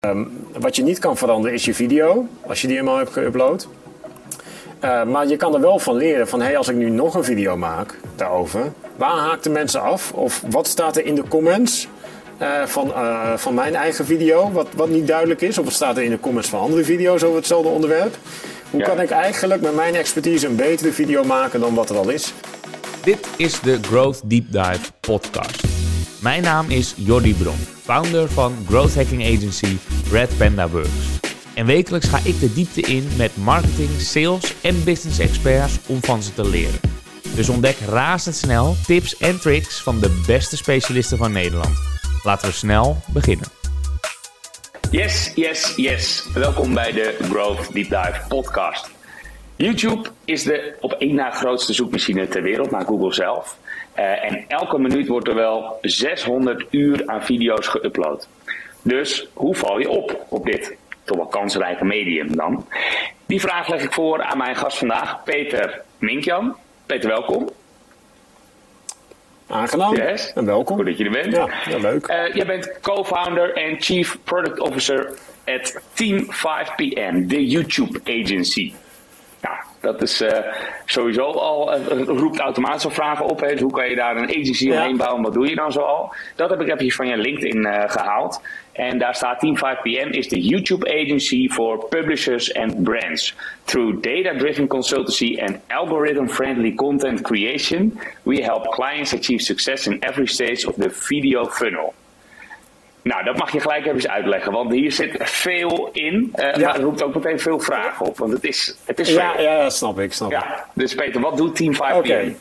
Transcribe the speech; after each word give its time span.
Ehm, 0.00 0.24
wat 0.58 0.76
je 0.76 0.82
niet 0.82 0.98
kan 0.98 1.16
veranderen 1.16 1.54
is 1.54 1.64
je 1.64 1.74
video, 1.74 2.26
als 2.46 2.60
je 2.60 2.66
die 2.66 2.78
eenmaal 2.78 2.96
hebt 2.96 3.18
geüpload. 3.18 3.66
Uh, 4.84 5.04
maar 5.04 5.26
je 5.26 5.36
kan 5.36 5.54
er 5.54 5.60
wel 5.60 5.78
van 5.78 5.96
leren 5.96 6.28
van, 6.28 6.40
hey, 6.40 6.56
als 6.56 6.68
ik 6.68 6.76
nu 6.76 6.90
nog 6.90 7.14
een 7.14 7.24
video 7.24 7.56
maak 7.56 7.98
daarover, 8.16 8.72
waar 8.96 9.16
haakt 9.16 9.44
de 9.44 9.50
mensen 9.50 9.82
af? 9.82 10.12
Of 10.12 10.42
wat 10.50 10.66
staat 10.66 10.96
er 10.96 11.04
in 11.04 11.14
de 11.14 11.24
comments 11.28 11.88
uh, 12.42 12.66
van, 12.66 12.88
uh, 12.88 13.36
van 13.36 13.54
mijn 13.54 13.74
eigen 13.74 14.04
video, 14.04 14.52
wat, 14.52 14.66
wat 14.76 14.88
niet 14.88 15.06
duidelijk 15.06 15.40
is? 15.40 15.58
Of 15.58 15.64
wat 15.64 15.74
staat 15.74 15.96
er 15.96 16.02
in 16.02 16.10
de 16.10 16.20
comments 16.20 16.48
van 16.48 16.60
andere 16.60 16.84
video's 16.84 17.22
over 17.22 17.36
hetzelfde 17.36 17.68
onderwerp? 17.68 18.16
Hoe 18.70 18.80
ja. 18.80 18.86
kan 18.86 19.00
ik 19.00 19.10
eigenlijk 19.10 19.60
met 19.60 19.74
mijn 19.74 19.94
expertise 19.94 20.46
een 20.46 20.56
betere 20.56 20.92
video 20.92 21.24
maken 21.24 21.60
dan 21.60 21.74
wat 21.74 21.90
er 21.90 21.96
al 21.96 22.08
is? 22.08 22.32
Dit 23.04 23.28
is 23.36 23.60
de 23.60 23.78
Growth 23.82 24.20
Deep 24.24 24.52
Dive 24.52 24.90
podcast. 25.00 25.69
Mijn 26.22 26.42
naam 26.42 26.70
is 26.70 26.94
Jordi 26.96 27.34
Bron, 27.34 27.56
founder 27.56 28.28
van 28.28 28.52
growth 28.68 28.94
hacking 28.94 29.22
agency 29.22 29.76
Red 30.10 30.38
Panda 30.38 30.68
Works. 30.68 31.20
En 31.54 31.66
wekelijks 31.66 32.08
ga 32.08 32.18
ik 32.24 32.40
de 32.40 32.52
diepte 32.52 32.80
in 32.80 33.08
met 33.16 33.36
marketing, 33.36 33.90
sales 33.90 34.60
en 34.62 34.84
business 34.84 35.18
experts 35.18 35.78
om 35.86 36.02
van 36.02 36.22
ze 36.22 36.34
te 36.34 36.48
leren. 36.48 36.80
Dus 37.34 37.48
ontdek 37.48 37.76
razendsnel 37.88 38.74
tips 38.86 39.16
en 39.16 39.40
tricks 39.40 39.82
van 39.82 40.00
de 40.00 40.22
beste 40.26 40.56
specialisten 40.56 41.18
van 41.18 41.32
Nederland. 41.32 41.76
Laten 42.22 42.48
we 42.48 42.54
snel 42.54 42.96
beginnen. 43.12 43.46
Yes, 44.90 45.32
yes, 45.34 45.72
yes. 45.76 46.28
Welkom 46.34 46.74
bij 46.74 46.92
de 46.92 47.16
Growth 47.20 47.72
Deep 47.72 47.88
Dive 47.88 48.20
podcast. 48.28 48.90
YouTube 49.56 50.08
is 50.24 50.42
de 50.42 50.76
op 50.80 50.92
één 50.92 51.14
na 51.14 51.30
grootste 51.30 51.72
zoekmachine 51.72 52.28
ter 52.28 52.42
wereld, 52.42 52.70
na 52.70 52.84
Google 52.84 53.14
zelf. 53.14 53.58
Uh, 54.00 54.24
en 54.24 54.44
elke 54.48 54.78
minuut 54.78 55.08
wordt 55.08 55.28
er 55.28 55.34
wel 55.34 55.78
600 55.80 56.66
uur 56.70 57.02
aan 57.06 57.24
video's 57.24 57.66
geüpload. 57.68 58.28
Dus 58.82 59.28
hoe 59.32 59.54
val 59.54 59.78
je 59.78 59.88
op 59.88 60.26
op 60.28 60.44
dit 60.44 60.76
toch 61.04 61.16
wel 61.16 61.26
kansrijke 61.26 61.84
medium 61.84 62.36
dan? 62.36 62.66
Die 63.26 63.40
vraag 63.40 63.68
leg 63.68 63.82
ik 63.82 63.92
voor 63.92 64.22
aan 64.22 64.38
mijn 64.38 64.56
gast 64.56 64.78
vandaag, 64.78 65.22
Peter 65.24 65.82
Minkjan. 65.98 66.56
Peter, 66.86 67.08
welkom. 67.08 67.48
Aangenaam 69.46 69.96
yes. 69.96 70.32
en 70.32 70.44
welkom. 70.44 70.76
Goed 70.76 70.86
dat 70.86 70.98
je 70.98 71.04
er 71.04 71.10
bent. 71.10 71.34
Ja, 71.34 71.48
ja 71.68 71.78
leuk. 71.78 72.08
Uh, 72.08 72.34
jij 72.34 72.46
bent 72.46 72.78
co-founder 72.80 73.52
en 73.52 73.80
chief 73.80 74.18
product 74.24 74.60
officer 74.60 75.12
at 75.44 75.80
Team 75.92 76.26
5PM, 76.26 77.26
de 77.26 77.46
YouTube 77.46 78.00
agency. 78.04 78.72
Dat 79.80 80.02
is 80.02 80.20
uh, 80.20 80.30
sowieso 80.84 81.22
al, 81.22 81.78
uh, 81.78 82.02
roept 82.06 82.38
automatisch 82.38 82.84
al 82.84 82.90
vragen 82.90 83.24
op. 83.24 83.40
Hè. 83.40 83.48
Dus 83.52 83.60
hoe 83.60 83.72
kan 83.72 83.88
je 83.88 83.96
daar 83.96 84.16
een 84.16 84.28
agency 84.28 84.66
ja. 84.66 84.74
omheen 84.74 84.96
bouwen? 84.96 85.22
Wat 85.22 85.32
doe 85.32 85.48
je 85.48 85.54
dan 85.54 85.72
zo 85.72 85.80
al? 85.80 86.14
Dat 86.36 86.50
heb 86.50 86.60
ik 86.60 86.68
even 86.68 86.90
van 86.90 87.06
je 87.06 87.16
LinkedIn 87.16 87.66
uh, 87.66 87.82
gehaald. 87.86 88.40
En 88.72 88.98
daar 88.98 89.14
staat 89.14 89.40
Team 89.40 89.56
5PM 89.56 90.10
is 90.10 90.28
de 90.28 90.40
YouTube 90.40 91.00
agency 91.02 91.48
for 91.48 91.84
publishers 91.88 92.54
and 92.54 92.82
brands. 92.82 93.34
Through 93.64 94.00
data-driven 94.00 94.66
consultancy 94.66 95.40
and 95.40 95.58
algorithm-friendly 95.66 96.74
content 96.74 97.20
creation, 97.20 98.00
we 98.22 98.42
help 98.42 98.66
clients 98.68 99.14
achieve 99.14 99.42
success 99.42 99.86
in 99.86 100.00
every 100.00 100.26
stage 100.26 100.66
of 100.66 100.74
the 100.74 100.90
video 100.90 101.46
funnel. 101.46 101.94
Nou, 103.02 103.24
dat 103.24 103.36
mag 103.36 103.52
je 103.52 103.60
gelijk 103.60 103.86
even 103.86 104.10
uitleggen, 104.10 104.52
want 104.52 104.72
hier 104.72 104.92
zit 104.92 105.16
veel 105.18 105.88
in, 105.92 106.32
uh, 106.34 106.54
ja. 106.54 106.58
maar 106.58 106.74
het 106.74 106.82
roept 106.82 107.02
ook 107.02 107.14
meteen 107.14 107.40
veel 107.40 107.60
vragen 107.60 108.06
op, 108.06 108.18
want 108.18 108.32
het 108.32 108.44
is, 108.44 108.76
het 108.84 108.98
is 108.98 109.08
ja, 109.08 109.32
veel. 109.34 109.42
Ja, 109.42 109.70
snap 109.70 110.00
ik, 110.00 110.12
snap 110.12 110.30
ja. 110.30 110.64
Dus 110.72 110.94
Peter, 110.94 111.20
wat 111.20 111.36
doet 111.36 111.56
Team 111.56 111.74
5PM? 111.74 111.96
Okay. 111.96 112.36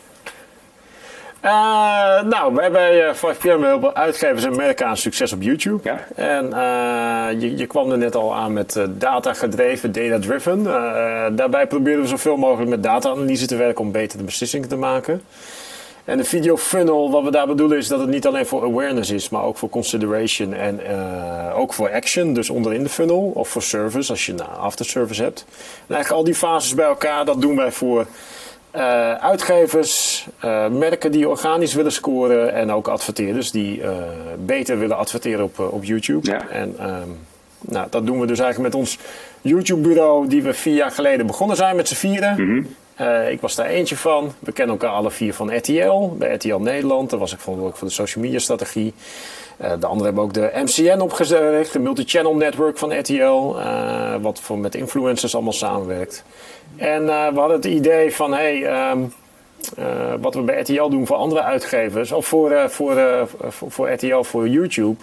Uh, 1.44 2.22
nou, 2.24 2.56
wij 2.56 2.72
bij 2.72 3.08
uh, 3.08 3.14
5PM 3.16 3.62
helpen 3.62 3.96
uitgevers 3.96 4.44
en 4.44 4.56
merken 4.56 4.88
aan 4.88 4.98
succes 4.98 5.34
op 5.34 5.42
YouTube. 5.42 5.80
Ja. 5.84 6.00
En 6.16 6.46
uh, 6.46 7.42
je, 7.42 7.58
je, 7.58 7.68
kwam 7.68 7.92
er 7.92 7.98
net 7.98 8.16
al 8.16 8.36
aan 8.36 8.54
met 8.54 8.86
data 8.90 9.34
gedreven, 9.34 9.92
data 9.92 10.20
driven. 10.20 10.64
daarbij 11.36 11.68
proberen 11.68 12.02
we 12.02 12.08
zoveel 12.08 12.38
mogelijk 12.38 12.70
met 12.70 12.84
data-analyse 12.84 13.48
te 13.48 13.56
werken 13.56 13.84
om 13.84 13.92
betere 13.92 14.24
beslissingen 14.24 14.70
te 14.70 14.76
maken. 14.76 15.22
En 16.06 16.18
de 16.18 16.24
video 16.24 16.58
funnel, 16.58 17.12
wat 17.12 17.24
we 17.24 17.32
daar 17.32 17.48
bedoelen, 17.48 17.78
is 17.78 17.88
dat 17.88 18.00
het 18.00 18.10
niet 18.10 18.28
alleen 18.28 18.46
voor 18.46 18.64
awareness 18.64 19.10
is, 19.10 19.30
maar 19.30 19.44
ook 19.44 19.58
voor 19.58 19.70
consideration 19.70 20.54
en 20.54 20.80
uh, 20.90 21.60
ook 21.60 21.74
voor 21.74 21.92
action, 21.92 22.34
dus 22.34 22.50
onderin 22.50 22.84
de 22.84 22.90
funnel, 22.90 23.32
of 23.36 23.50
voor 23.50 23.62
service, 23.62 24.12
als 24.12 24.26
je 24.26 24.32
een 24.32 24.42
after 24.42 24.86
service 24.86 25.24
hebt. 25.24 25.46
En 25.88 25.96
eigenlijk 25.96 26.12
al 26.12 26.24
die 26.24 26.36
fases 26.36 26.76
bij 26.76 26.86
elkaar, 26.86 27.26
dat 27.26 27.42
doen 27.42 27.56
wij 27.56 27.72
voor 27.72 28.06
uh, 28.76 29.14
uitgevers, 29.14 30.26
uh, 30.46 30.68
merken 30.68 31.12
die 31.12 31.30
organisch 31.30 31.74
willen 31.74 31.92
scoren 31.92 32.54
en 32.54 32.72
ook 32.72 32.88
adverteerders 32.88 33.52
die 33.52 33.82
beter 34.46 34.80
willen 34.80 34.98
adverteren 34.98 35.44
op, 35.44 35.60
op 35.60 35.84
YouTube. 35.84 36.32
Ja. 36.32 36.48
En 36.50 36.76
um, 36.82 37.18
nou, 37.62 37.88
dat 37.90 38.06
doen 38.06 38.20
we 38.20 38.26
dus 38.26 38.40
eigenlijk 38.40 38.74
met 38.74 38.82
ons 38.82 38.98
YouTube-bureau, 39.42 40.28
die 40.28 40.44
we 40.44 40.54
vier 40.54 40.76
jaar 40.76 40.92
geleden 40.92 41.28
begonnen 41.28 41.56
zijn 41.56 41.76
met 41.76 41.88
z'n 41.88 41.96
vieren. 41.96 42.32
Mm 42.32 42.48
-hmm. 42.48 42.76
Uh, 43.02 43.32
ik 43.32 43.42
was 43.42 43.56
daar 43.56 43.66
eentje 43.66 43.98
van. 43.98 44.34
We 44.40 44.52
kennen 44.52 44.80
elkaar 44.80 44.96
alle 44.96 45.12
vier 45.12 45.34
van 45.34 45.58
RTL. 45.58 46.10
Bij 46.18 46.34
RTL 46.34 46.56
Nederland. 46.56 47.10
Daar 47.10 47.20
was 47.20 47.34
ik 47.34 47.40
verantwoordelijk 47.40 47.78
voor 47.78 47.88
de 47.88 47.94
social 47.94 48.24
media 48.24 48.40
strategie. 48.40 48.94
Uh, 49.62 49.72
de 49.80 49.86
anderen 49.86 50.06
hebben 50.06 50.24
ook 50.24 50.34
de 50.34 50.52
MCN 50.54 51.00
opgericht. 51.00 51.74
De 51.74 51.80
multi-channel 51.80 52.36
network 52.36 52.78
van 52.78 53.00
RTL. 53.00 53.56
Uh, 53.56 54.16
wat 54.22 54.40
voor 54.40 54.58
met 54.58 54.76
influencers 54.76 55.34
allemaal 55.34 55.54
samenwerkt. 55.54 56.24
En 56.76 57.06
we 57.06 57.40
hadden 57.40 57.56
het 57.56 57.66
idee 57.66 58.16
van... 58.16 58.34
Hey, 58.34 58.90
um, 58.92 59.14
wat 60.22 60.34
we 60.34 60.42
bij 60.42 60.60
RTL 60.60 60.90
doen 60.90 61.08
voor 61.08 61.16
andere 61.16 61.42
uitgevers. 61.42 62.12
Of 62.12 62.26
voor, 62.28 62.70
voor, 62.70 63.28
voor, 63.48 63.72
voor 63.72 63.92
RTL, 63.92 64.22
voor 64.22 64.48
YouTube. 64.48 64.96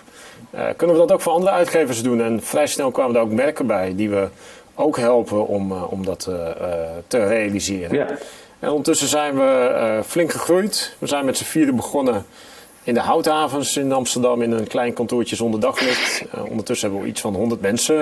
kunnen 0.76 0.96
we 0.96 1.02
dat 1.02 1.12
ook 1.12 1.20
voor 1.20 1.32
andere 1.32 1.52
uitgevers 1.52 2.02
doen. 2.02 2.20
En 2.20 2.42
vrij 2.42 2.66
snel 2.66 2.90
kwamen 2.90 3.16
er 3.16 3.22
ook 3.22 3.30
merken 3.30 3.66
bij 3.66 3.94
die 3.94 4.10
we 4.10 4.28
ook 4.76 4.96
helpen 4.96 5.46
om, 5.46 5.72
uh, 5.72 5.92
om 5.92 6.04
dat 6.04 6.26
uh, 6.30 6.36
te 7.06 7.26
realiseren. 7.26 7.96
Ja. 7.96 8.06
En 8.58 8.68
ondertussen 8.68 9.08
zijn 9.08 9.36
we 9.36 10.02
flink 10.06 10.32
gegroeid. 10.32 10.96
We 10.98 11.06
zijn 11.06 11.24
met 11.24 11.36
z'n 11.36 11.44
vieren 11.44 11.76
begonnen 11.76 12.26
in 12.82 12.94
de 12.94 13.00
Houthavens 13.00 13.76
in 13.76 13.92
Amsterdam 13.92 14.42
in 14.42 14.52
een 14.52 14.66
klein 14.66 14.92
kantoortje 14.92 15.36
zonder 15.36 15.60
daglicht. 15.60 16.24
ondertussen 16.48 16.88
hebben 16.88 17.04
we 17.04 17.10
iets 17.10 17.20
van 17.20 17.34
100 17.34 17.60
mensen 17.60 17.96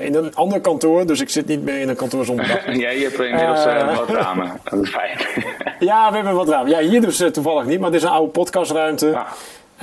in 0.00 0.14
een 0.14 0.34
ander 0.34 0.60
kantoor. 0.60 1.06
Dus 1.06 1.20
ik 1.20 1.30
zit 1.30 1.46
niet 1.46 1.62
meer 1.62 1.80
in 1.80 1.88
een 1.88 1.96
kantoor 1.96 2.24
zonder 2.24 2.46
daglicht. 2.46 2.80
ja, 2.84 2.90
je 2.90 3.02
hebt 3.02 3.20
inmiddels 3.20 3.64
wat 3.98 4.08
ramen. 4.08 4.60
Dat 4.64 4.82
is 4.82 4.90
fijn. 4.90 5.18
ja, 5.88 6.08
we 6.08 6.16
hebben 6.16 6.34
wat 6.34 6.48
ramen. 6.48 6.70
Ja, 6.70 6.78
hier 6.78 7.00
dus 7.00 7.22
toevallig 7.32 7.64
niet, 7.64 7.80
maar 7.80 7.90
dit 7.90 8.00
is 8.00 8.06
een 8.06 8.14
oude 8.14 8.32
podcastruimte. 8.32 9.06
Ja. 9.06 9.26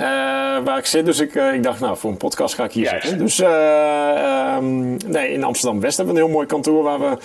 waar 0.64 0.78
ik 0.78 0.86
zit. 0.86 1.04
Dus 1.04 1.20
ik, 1.20 1.34
uh, 1.34 1.54
ik 1.54 1.62
dacht, 1.62 1.80
nou, 1.80 1.96
voor 1.96 2.10
een 2.10 2.16
podcast 2.16 2.54
ga 2.54 2.64
ik 2.64 2.72
hier 2.72 2.88
zitten. 2.88 3.18
Dus 3.18 3.40
uh, 3.40 4.54
um, 4.56 4.96
nee, 5.06 5.32
in 5.32 5.44
Amsterdam-West 5.44 5.96
hebben 5.96 6.14
we 6.14 6.20
een 6.20 6.26
heel 6.26 6.34
mooi 6.34 6.46
kantoor 6.46 6.82
waar 6.82 7.00
we, 7.00 7.16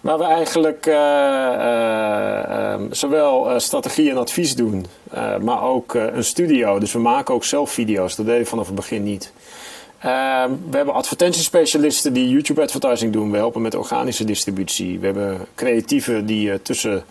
waar 0.00 0.18
we 0.18 0.24
eigenlijk 0.24 0.86
um, 2.80 2.94
zowel 2.94 3.60
strategie 3.60 4.10
en 4.10 4.16
advies 4.16 4.54
doen, 4.54 4.86
maar 5.40 5.62
ook 5.62 5.94
een 5.94 6.24
studio. 6.24 6.78
Dus 6.78 6.92
we 6.92 6.98
maken 6.98 7.34
ook 7.34 7.44
zelf 7.44 7.70
video's. 7.70 8.16
Dat 8.16 8.26
deden 8.26 8.40
we 8.40 8.48
vanaf 8.48 8.66
het 8.66 8.74
begin 8.74 9.02
niet. 9.02 9.32
we 10.00 10.76
hebben 10.76 10.94
advertentiespecialisten 10.94 12.12
die 12.12 12.28
YouTube 12.28 12.62
advertising 12.62 13.12
doen. 13.12 13.30
We 13.30 13.36
helpen 13.36 13.62
met 13.62 13.74
organische 13.74 14.24
distributie. 14.24 14.98
We 14.98 15.06
hebben 15.06 15.46
creatieven 15.54 16.26
die 16.26 16.62
tussen 16.62 17.04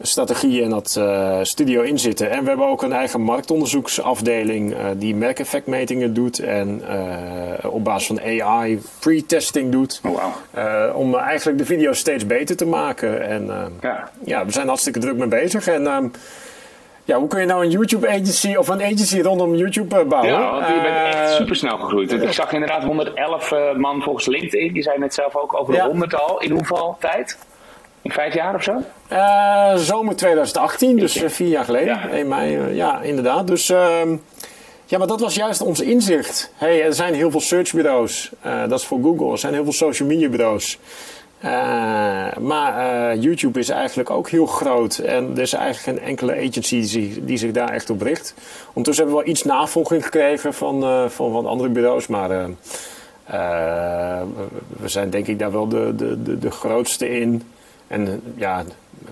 strategie 0.00 0.62
en 0.62 0.70
dat 0.70 0.96
uh, 0.98 1.38
studio 1.42 1.82
inzitten. 1.82 2.30
En 2.30 2.42
we 2.42 2.48
hebben 2.48 2.66
ook 2.66 2.82
een 2.82 2.92
eigen 2.92 3.20
marktonderzoeksafdeling 3.20 4.72
uh, 4.72 4.78
die 4.96 5.14
merkeffectmetingen 5.14 6.14
doet 6.14 6.38
en 6.38 6.82
uh, 6.90 7.72
op 7.74 7.84
basis 7.84 8.06
van 8.06 8.20
AI 8.20 8.80
pre-testing 8.98 9.72
doet. 9.72 10.00
Oh, 10.04 10.24
wow. 10.54 10.96
om 10.96 11.14
eigenlijk 11.14 11.58
de 11.58 11.64
video 11.64 11.92
steeds 11.92 12.26
beter 12.26 12.56
te 12.56 12.66
maken. 12.66 13.28
En 13.28 13.50
ja. 13.80 14.10
ja. 14.24 14.44
we 14.44 14.52
zijn 14.52 14.66
hartstikke 14.66 14.98
druk 14.98 15.16
mee 15.16 15.28
bezig. 15.28 15.66
En 15.66 15.86
um, 15.86 16.10
ja, 17.04 17.18
hoe 17.18 17.28
kun 17.28 17.40
je 17.40 17.46
nou 17.46 17.64
een 17.64 17.70
YouTube 17.70 18.08
agency 18.08 18.54
of 18.54 18.68
een 18.68 18.82
agency 18.82 19.20
rondom 19.20 19.54
YouTube 19.54 20.04
bouwen? 20.04 20.32
Ja, 20.32 20.50
want 20.50 20.66
je 20.66 20.80
bent 20.82 21.14
echt 21.14 21.34
supersnel 21.34 21.78
gegroeid. 21.78 22.12
Ik 22.12 22.32
zag 22.32 22.52
inderdaad 22.52 22.82
111 22.82 23.52
man 23.76 24.02
volgens 24.02 24.26
LinkedIn. 24.26 24.72
Die 24.72 24.82
zijn 24.82 25.02
het 25.02 25.14
zelf 25.14 25.36
ook 25.36 25.60
over 25.60 25.72
de 25.72 25.78
Ja. 25.78 25.86
100 25.86 26.14
al. 26.14 26.40
In 26.40 26.50
hoeveel 26.50 26.96
tijd? 27.00 27.38
In 28.02 28.10
vijf 28.12 28.34
jaar 28.34 28.54
of 28.54 28.62
zo? 28.62 28.82
Uh, 29.12 29.76
zomer 29.76 30.16
2018, 30.16 30.96
dus 30.96 31.22
uh, 31.22 31.28
vier 31.28 31.48
jaar 31.48 31.64
geleden. 31.64 31.94
Ja. 31.94 32.08
1 32.08 32.28
mei, 32.28 32.56
uh, 32.56 32.76
ja, 32.76 33.00
inderdaad. 33.00 33.46
Dus 33.46 33.70
uh, 33.70 34.00
ja, 34.84 34.98
maar 34.98 35.06
dat 35.06 35.20
was 35.20 35.34
juist 35.34 35.60
ons 35.60 35.80
inzicht. 35.80 36.52
Hey, 36.54 36.84
er 36.84 36.94
zijn 36.94 37.14
heel 37.14 37.30
veel 37.30 37.40
searchbureaus. 37.40 38.30
dat 38.42 38.78
is 38.78 38.86
voor 38.86 39.00
Google. 39.02 39.32
Er 39.32 39.38
zijn 39.38 39.54
heel 39.54 39.64
veel 39.64 39.72
social 39.72 40.08
media 40.08 40.28
bureaus. 40.28 40.78
maar 42.40 43.16
YouTube 43.16 43.58
is 43.58 43.68
eigenlijk 43.68 44.10
ook 44.10 44.28
heel 44.28 44.46
groot. 44.46 44.98
En 44.98 45.30
er 45.34 45.42
is 45.42 45.52
eigenlijk 45.52 45.98
geen 45.98 46.08
enkele 46.08 46.32
agency 46.36 46.74
die 46.74 46.84
zich, 46.84 47.18
die 47.20 47.36
zich 47.36 47.50
daar 47.50 47.70
echt 47.70 47.90
op 47.90 48.02
richt. 48.02 48.34
Ondertussen 48.66 49.04
hebben 49.04 49.14
we 49.14 49.24
wel 49.24 49.32
iets 49.34 49.44
navolging 49.44 50.04
gekregen 50.04 50.54
van, 50.54 50.80
van, 51.10 51.32
van 51.32 51.46
andere 51.46 51.68
bureaus. 51.68 52.06
Maar 52.06 52.48
we 54.76 54.88
zijn 54.88 55.10
denk 55.10 55.26
ik 55.26 55.38
daar 55.38 55.52
wel 55.52 55.68
de, 55.68 55.92
de, 55.96 56.22
de, 56.22 56.38
de 56.38 56.50
grootste 56.50 57.10
in. 57.20 57.42
En 57.88 58.22
ja, 58.36 58.64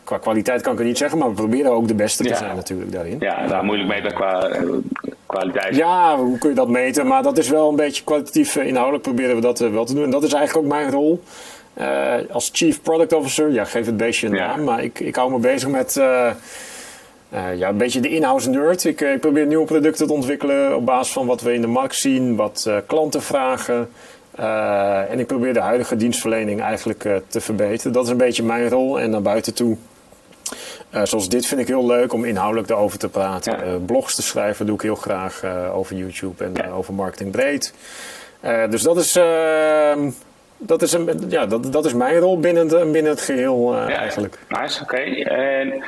qua 0.04 0.18
kwaliteit 0.18 0.62
kan 0.62 0.72
ik 0.72 0.78
het 0.78 0.86
niet 0.86 0.98
zeggen, 0.98 1.18
maar 1.18 1.28
we 1.28 1.34
proberen 1.34 1.70
ook 1.70 1.88
de 1.88 1.94
beste 1.94 2.22
te 2.22 2.28
Ja. 2.28 2.36
zijn 2.36 2.56
natuurlijk 2.56 2.92
daarin. 2.92 3.16
Ja, 3.20 3.46
daar 3.46 3.64
moeilijk 3.64 3.88
mee 3.88 4.12
qua, 4.12 4.48
qua 4.48 4.50
kwaliteit. 5.26 5.76
Ja, 5.76 6.16
hoe 6.16 6.38
kun 6.38 6.48
je 6.48 6.54
dat 6.54 6.68
meten? 6.68 7.06
Maar 7.06 7.22
dat 7.22 7.38
is 7.38 7.48
wel 7.48 7.68
een 7.68 7.76
beetje 7.76 8.04
kwalitatief 8.04 8.56
inhoudelijk 8.56 9.02
proberen 9.02 9.34
we 9.34 9.40
dat 9.40 9.58
wel 9.58 9.84
te 9.84 9.94
doen. 9.94 10.04
En 10.04 10.10
dat 10.10 10.22
is 10.22 10.32
eigenlijk 10.32 10.66
ook 10.66 10.72
mijn 10.72 10.90
rol. 10.90 11.22
als 12.30 12.50
Chief 12.52 12.82
Product 12.82 13.12
Officer, 13.12 13.52
ja, 13.52 13.64
geef 13.64 13.86
het 13.86 13.96
beestje 13.96 14.26
een 14.26 14.32
naam. 14.32 14.64
Maar 14.64 14.82
ik, 14.82 15.00
ik 15.00 15.16
hou 15.16 15.30
me 15.30 15.38
bezig 15.38 15.68
met 15.68 15.94
ja, 17.56 17.68
een 17.68 17.76
beetje 17.76 18.00
de 18.00 18.08
in-house 18.08 18.50
nerd. 18.50 18.84
Ik, 18.84 19.00
ik, 19.00 19.20
probeer 19.20 19.46
nieuwe 19.46 19.64
producten 19.64 20.06
te 20.06 20.12
ontwikkelen 20.12 20.76
op 20.76 20.86
basis 20.86 21.12
van 21.12 21.26
wat 21.26 21.40
we 21.40 21.52
in 21.54 21.60
de 21.60 21.66
markt 21.66 21.96
zien, 21.96 22.36
wat 22.36 22.70
klanten 22.86 23.22
vragen. 23.22 23.88
Uh, 24.40 25.10
en 25.10 25.18
ik 25.18 25.26
probeer 25.26 25.52
de 25.52 25.60
huidige 25.60 25.96
dienstverlening 25.96 26.60
eigenlijk 26.60 27.04
uh, 27.04 27.16
te 27.26 27.40
verbeteren. 27.40 27.92
Dat 27.92 28.04
is 28.04 28.10
een 28.10 28.16
beetje 28.16 28.42
mijn 28.42 28.68
rol. 28.68 29.00
En 29.00 29.10
naar 29.10 29.22
buiten 29.22 29.54
toe, 29.54 29.76
uh, 30.94 31.04
zoals 31.04 31.28
dit 31.28 31.46
vind 31.46 31.60
ik 31.60 31.66
heel 31.66 31.86
leuk 31.86 32.12
om 32.12 32.24
inhoudelijk 32.24 32.70
erover 32.70 32.98
te 32.98 33.08
praten. 33.08 33.70
Ja. 33.70 33.78
blogs 33.78 34.14
te 34.14 34.22
schrijven 34.22 34.66
doe 34.66 34.74
ik 34.74 34.82
heel 34.82 34.94
graag 34.94 35.44
over 35.72 35.96
YouTube 35.96 36.44
en 36.44 36.52
ja. 36.54 36.70
over 36.70 36.94
marketing 36.94 37.30
breed. 37.30 37.74
dus 38.70 38.82
dat 38.82 38.96
is, 38.96 39.16
ehm, 39.16 40.10
dat, 40.56 40.82
is 40.82 40.92
een, 40.92 41.24
ja, 41.28 41.46
dat, 41.46 41.72
dat 41.72 41.84
is 41.84 41.94
mijn 41.94 42.18
rol 42.18 42.40
binnen, 42.40 42.68
de, 42.68 42.88
binnen 42.92 43.12
het 43.12 43.20
geheel 43.20 43.74
ja, 43.74 43.88
eigenlijk. 43.88 44.38
Nice, 44.48 44.82
oké. 44.82 44.96
En 44.96 45.84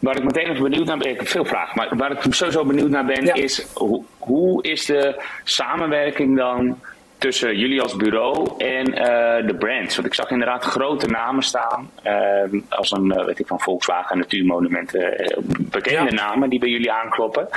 Waar 0.00 0.16
ik 0.16 0.24
meteen 0.24 0.48
even 0.48 0.62
benieuwd 0.62 0.86
naar 0.86 0.98
ben, 0.98 1.10
ik 1.10 1.16
heb 1.16 1.28
veel 1.28 1.44
vragen, 1.44 1.76
maar 1.76 1.96
waar 1.96 2.10
ik 2.10 2.34
sowieso 2.34 2.64
benieuwd 2.64 2.90
naar 2.90 3.04
ben, 3.04 3.34
is 3.34 3.66
hoe, 3.74 4.04
hoe 4.18 4.62
is 4.62 4.86
de 4.86 5.22
samenwerking 5.44 6.36
dan 6.36 6.78
tussen 7.20 7.58
jullie 7.58 7.82
als 7.82 7.96
bureau 7.96 8.48
en 8.58 8.88
uh, 8.88 9.46
de 9.46 9.56
brands. 9.58 9.94
Want 9.94 10.06
ik 10.06 10.14
zag 10.14 10.30
inderdaad 10.30 10.64
grote 10.64 11.06
namen 11.06 11.42
staan. 11.42 11.90
Uh, 12.04 12.60
als 12.68 12.90
een, 12.90 13.14
uh, 13.16 13.24
weet 13.24 13.38
ik 13.38 13.46
van 13.46 13.60
Volkswagen, 13.60 14.18
Natuurmonumenten. 14.18 15.32
bekende 15.60 16.10
namen 16.10 16.50
die 16.50 16.58
bij 16.58 16.68
jullie 16.68 16.92
aankloppen. 16.92 17.48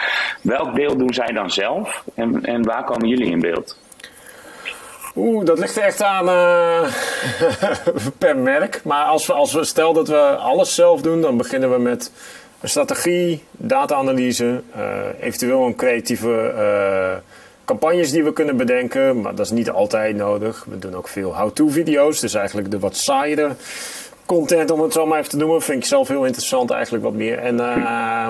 Welk 0.42 0.76
deel 0.76 0.98
doen 0.98 1.14
zij 1.14 1.32
dan 1.32 1.50
zelf? 1.50 2.04
En, 2.16 2.46
en 2.46 2.64
waar 2.64 2.84
komen 2.84 3.08
jullie 3.08 3.32
in 3.32 3.40
beeld? 3.40 3.80
Oeh, 5.16 5.46
dat 5.46 5.60
ligt 5.60 5.78
echt 5.78 6.04
aan 6.04 6.26
per 8.18 8.38
merk. 8.38 8.82
Maar 8.84 9.06
als 9.06 9.28
we, 9.28 9.34
als 9.34 9.54
we 9.54 9.64
stel 9.64 9.94
dat 9.94 10.08
we 10.08 10.36
alles 10.36 10.76
zelf 10.76 11.02
doen, 11.02 11.22
dan 11.22 11.38
beginnen 11.38 11.72
we 11.72 11.80
met 11.80 12.12
een 12.62 12.70
strategie, 12.70 13.44
data-analyse, 13.52 14.62
eventueel 15.20 15.66
een 15.66 15.76
creatieve 15.76 16.54
campagnes 17.66 18.12
die 18.12 18.24
we 18.24 18.34
kunnen 18.34 18.58
bedenken, 18.58 19.22
maar 19.22 19.36
dat 19.36 19.46
is 19.46 19.52
niet 19.52 19.70
altijd 19.70 20.16
nodig. 20.16 20.66
We 20.70 20.80
doen 20.80 20.96
ook 20.96 21.08
veel 21.08 21.38
how-to-video's, 21.38 22.20
dus 22.20 22.34
eigenlijk 22.34 22.72
de 22.72 22.80
wat 22.80 22.96
saaiere 22.96 23.56
content, 24.26 24.72
om 24.72 24.82
het 24.82 24.94
zo 24.94 25.06
maar 25.06 25.18
even 25.20 25.30
te 25.30 25.38
noemen, 25.38 25.62
vind 25.62 25.78
ik 25.78 25.86
zelf 25.86 26.08
heel 26.08 26.26
interessant 26.26 26.72
eigenlijk 26.72 27.04
wat 27.04 27.14
meer. 27.14 27.38
En 27.38 27.56
uh, 27.56 28.28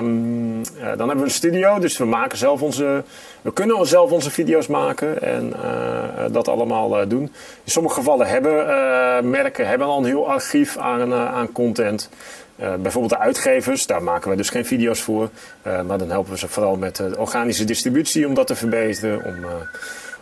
dan 0.78 0.98
hebben 0.98 1.16
we 1.16 1.24
een 1.24 1.30
studio, 1.30 1.78
dus 1.78 1.98
we 1.98 2.04
maken 2.04 2.38
zelf 2.38 2.62
onze, 2.62 3.02
we 3.42 3.52
kunnen 3.52 3.86
zelf 3.86 4.10
onze 4.10 4.30
video's 4.30 4.66
maken 4.66 5.22
en 5.22 5.52
uh, 5.64 6.24
dat 6.30 6.48
allemaal 6.48 7.00
uh, 7.00 7.08
doen. 7.08 7.22
In 7.64 7.70
sommige 7.70 7.94
gevallen 7.94 8.26
hebben 8.26 9.30
merken 9.30 9.66
hebben 9.68 9.86
al 9.86 9.98
een 9.98 10.04
heel 10.04 10.28
archief 10.28 10.76
aan, 10.76 11.14
aan 11.14 11.52
content. 11.52 12.08
Bijvoorbeeld 12.56 13.12
de 13.12 13.18
uitgevers, 13.18 13.86
daar 13.86 14.02
maken 14.02 14.30
we 14.30 14.36
dus 14.36 14.50
geen 14.50 14.66
video's 14.66 15.00
voor. 15.00 15.28
Maar 15.62 15.98
dan 15.98 16.10
helpen 16.10 16.32
we 16.32 16.38
ze 16.38 16.48
vooral 16.48 16.76
met 16.76 16.96
de 16.96 17.14
organische 17.18 17.64
distributie 17.64 18.26
om 18.26 18.34
dat 18.34 18.46
te 18.46 18.54
verbeteren. 18.54 19.24
Om, 19.24 19.34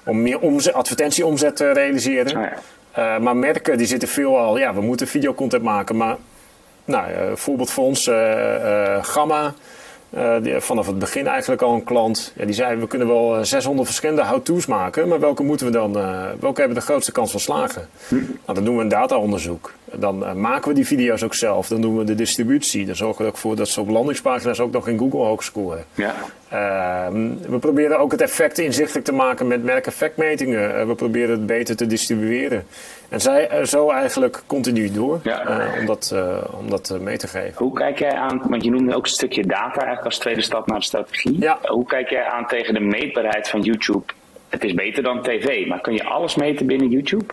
om 0.05 0.23
meer 0.23 0.39
omzet, 0.39 0.75
advertentieomzet 0.75 1.57
te 1.57 1.73
realiseren. 1.73 2.37
Oh 2.37 2.43
ja. 2.43 2.59
Maar 2.97 3.37
merken 3.37 3.79
die 3.79 3.87
zitten 3.87 4.09
veel 4.09 4.39
al, 4.39 4.59
ja, 4.59 4.75
we 4.75 4.81
moeten 4.81 5.07
videocontent 5.07 5.63
maken. 5.63 5.97
Maar 5.97 6.17
nou, 6.85 7.11
voorbeeld 7.37 7.71
voor 7.71 7.85
ons, 7.85 8.11
Gamma. 9.01 9.55
Uh, 10.17 10.35
die, 10.43 10.61
vanaf 10.61 10.87
het 10.87 10.99
begin 10.99 11.27
eigenlijk 11.27 11.63
al 11.63 11.75
een 11.75 11.85
klant. 11.85 12.33
Ja, 12.37 12.45
die 12.45 12.55
zei: 12.55 12.77
We 12.77 12.87
kunnen 12.87 13.09
wel 13.09 13.45
600 13.45 13.87
verschillende 13.87 14.25
how-to's 14.25 14.67
maken, 14.67 15.09
maar 15.09 15.21
welke 15.21 15.43
moeten 15.43 15.67
we 15.67 15.73
dan, 15.73 15.99
uh, 15.99 16.25
welke 16.41 16.61
hebben 16.61 16.79
de 16.79 16.85
grootste 16.85 17.13
kans 17.13 17.31
van 17.31 17.41
slagen? 17.41 17.89
Hm. 18.09 18.15
Nou, 18.15 18.55
dan 18.55 18.65
doen 18.65 18.77
we 18.77 18.83
een 18.83 18.89
dataonderzoek. 18.89 19.73
Dan 19.95 20.23
uh, 20.23 20.33
maken 20.33 20.69
we 20.69 20.75
die 20.75 20.87
video's 20.87 21.23
ook 21.23 21.35
zelf. 21.35 21.69
Dan 21.69 21.81
doen 21.81 21.99
we 21.99 22.05
de 22.05 22.15
distributie. 22.15 22.87
Dan 22.87 22.97
zorgen 22.97 23.25
we 23.25 23.31
ook 23.31 23.37
voor 23.37 23.57
dat 23.57 23.69
ze 23.69 23.81
op 23.81 23.89
landingspagina's 23.89 24.61
ook 24.61 24.73
nog 24.73 24.89
in 24.89 24.99
Google 24.99 25.21
hoog 25.21 25.43
scoren. 25.43 25.85
Ja. 25.95 26.15
Ehm, 26.49 27.29
we 27.49 27.59
proberen 27.59 27.99
ook 27.99 28.13
het 28.13 28.21
effect 28.21 28.59
inzichtelijk 28.59 29.05
te 29.05 29.13
maken 29.13 29.47
met 29.47 29.65
merkeffectmetingen. 29.65 30.87
we 30.89 30.95
proberen 30.95 31.31
het 31.31 31.47
beter 31.47 31.77
te 31.77 31.87
distribueren. 31.87 32.67
En 33.13 33.21
zij 33.21 33.49
eh, 33.49 33.65
zo 33.65 33.91
eigenlijk 33.91 34.43
continu 34.47 34.91
door 34.91 35.21
eh, 35.25 35.67
om 35.81 35.87
dat, 35.87 36.11
uh, 36.15 36.37
om 36.51 36.71
dat 36.71 36.99
mee 37.01 37.17
te 37.17 37.27
geven. 37.27 37.55
Hoe 37.57 37.75
kijk 37.75 37.99
jij 37.99 38.13
aan, 38.13 38.43
want 38.49 38.65
je 38.65 38.71
noemde 38.71 38.95
ook 38.95 39.05
een 39.05 39.11
stukje 39.11 39.47
data 39.47 39.75
eigenlijk 39.75 40.05
als 40.05 40.19
tweede 40.19 40.43
stap 40.43 40.67
naar 40.67 40.79
de 40.79 40.85
strategie. 40.85 41.41
Ja. 41.41 41.59
Hoe 41.63 41.87
kijk 41.87 42.11
jij 42.11 42.25
aan 42.25 42.47
tegen 42.47 42.75
de 42.75 42.81
meetbaarheid 42.81 43.49
van 43.49 43.61
YouTube? 43.61 44.05
Het 44.49 44.65
is 44.65 44.75
beter 44.75 45.03
dan 45.03 45.23
tv, 45.23 45.67
maar 45.67 45.81
kun 45.81 45.93
je 45.93 46.05
alles 46.05 46.35
meten 46.35 46.67
binnen 46.67 46.89
YouTube? 46.89 47.25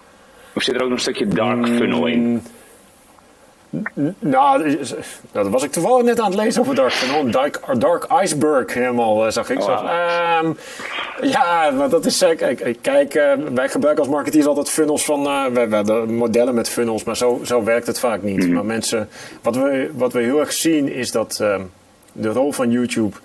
Of 0.56 0.64
zit 0.64 0.76
er 0.76 0.82
ook 0.82 0.90
nog 0.90 0.98
een 0.98 1.04
stukje 1.04 1.28
dark 1.28 1.68
funnel 1.68 2.06
in? 2.06 2.32
Mm, 2.32 2.42
nou, 4.20 4.78
dat 5.32 5.48
was 5.48 5.64
ik 5.64 5.72
toevallig 5.72 6.04
net 6.04 6.20
aan 6.20 6.32
het 6.32 6.40
lezen 6.40 6.62
over 6.62 6.76
Dark. 6.76 6.94
Dark, 7.32 7.60
Dark 7.78 8.08
Iceberg 8.22 8.74
helemaal, 8.74 9.26
eh, 9.26 9.32
zag 9.32 9.50
ik. 9.50 9.60
Wow. 9.60 9.90
Um, 10.44 10.58
ja, 11.22 11.72
maar 11.72 11.90
dat 11.90 12.06
is... 12.06 12.18
Kijk, 12.18 12.78
kijk 12.82 13.14
wij 13.54 13.70
gebruiken 13.70 14.04
als 14.04 14.14
marketeers 14.14 14.46
altijd 14.46 14.70
funnels 14.70 15.06
van... 15.06 15.26
Uh, 15.26 15.46
hebben 15.54 16.14
modellen 16.14 16.54
met 16.54 16.70
funnels, 16.70 17.04
maar 17.04 17.18
zo, 17.18 17.42
zo 17.44 17.64
werkt 17.64 17.88
het 17.88 18.00
vaak 18.00 18.22
niet. 18.22 18.48
Mm. 18.48 18.54
Maar 18.54 18.66
mensen... 18.66 19.10
Wat 19.42 19.56
we, 19.56 19.92
wat 19.94 20.14
we 20.14 20.22
heel 20.22 20.40
erg 20.40 20.54
zien 20.54 20.92
is 20.92 21.12
dat 21.12 21.40
uh, 21.42 21.56
de 22.12 22.30
rol 22.30 22.52
van 22.52 22.72
YouTube 22.72 23.16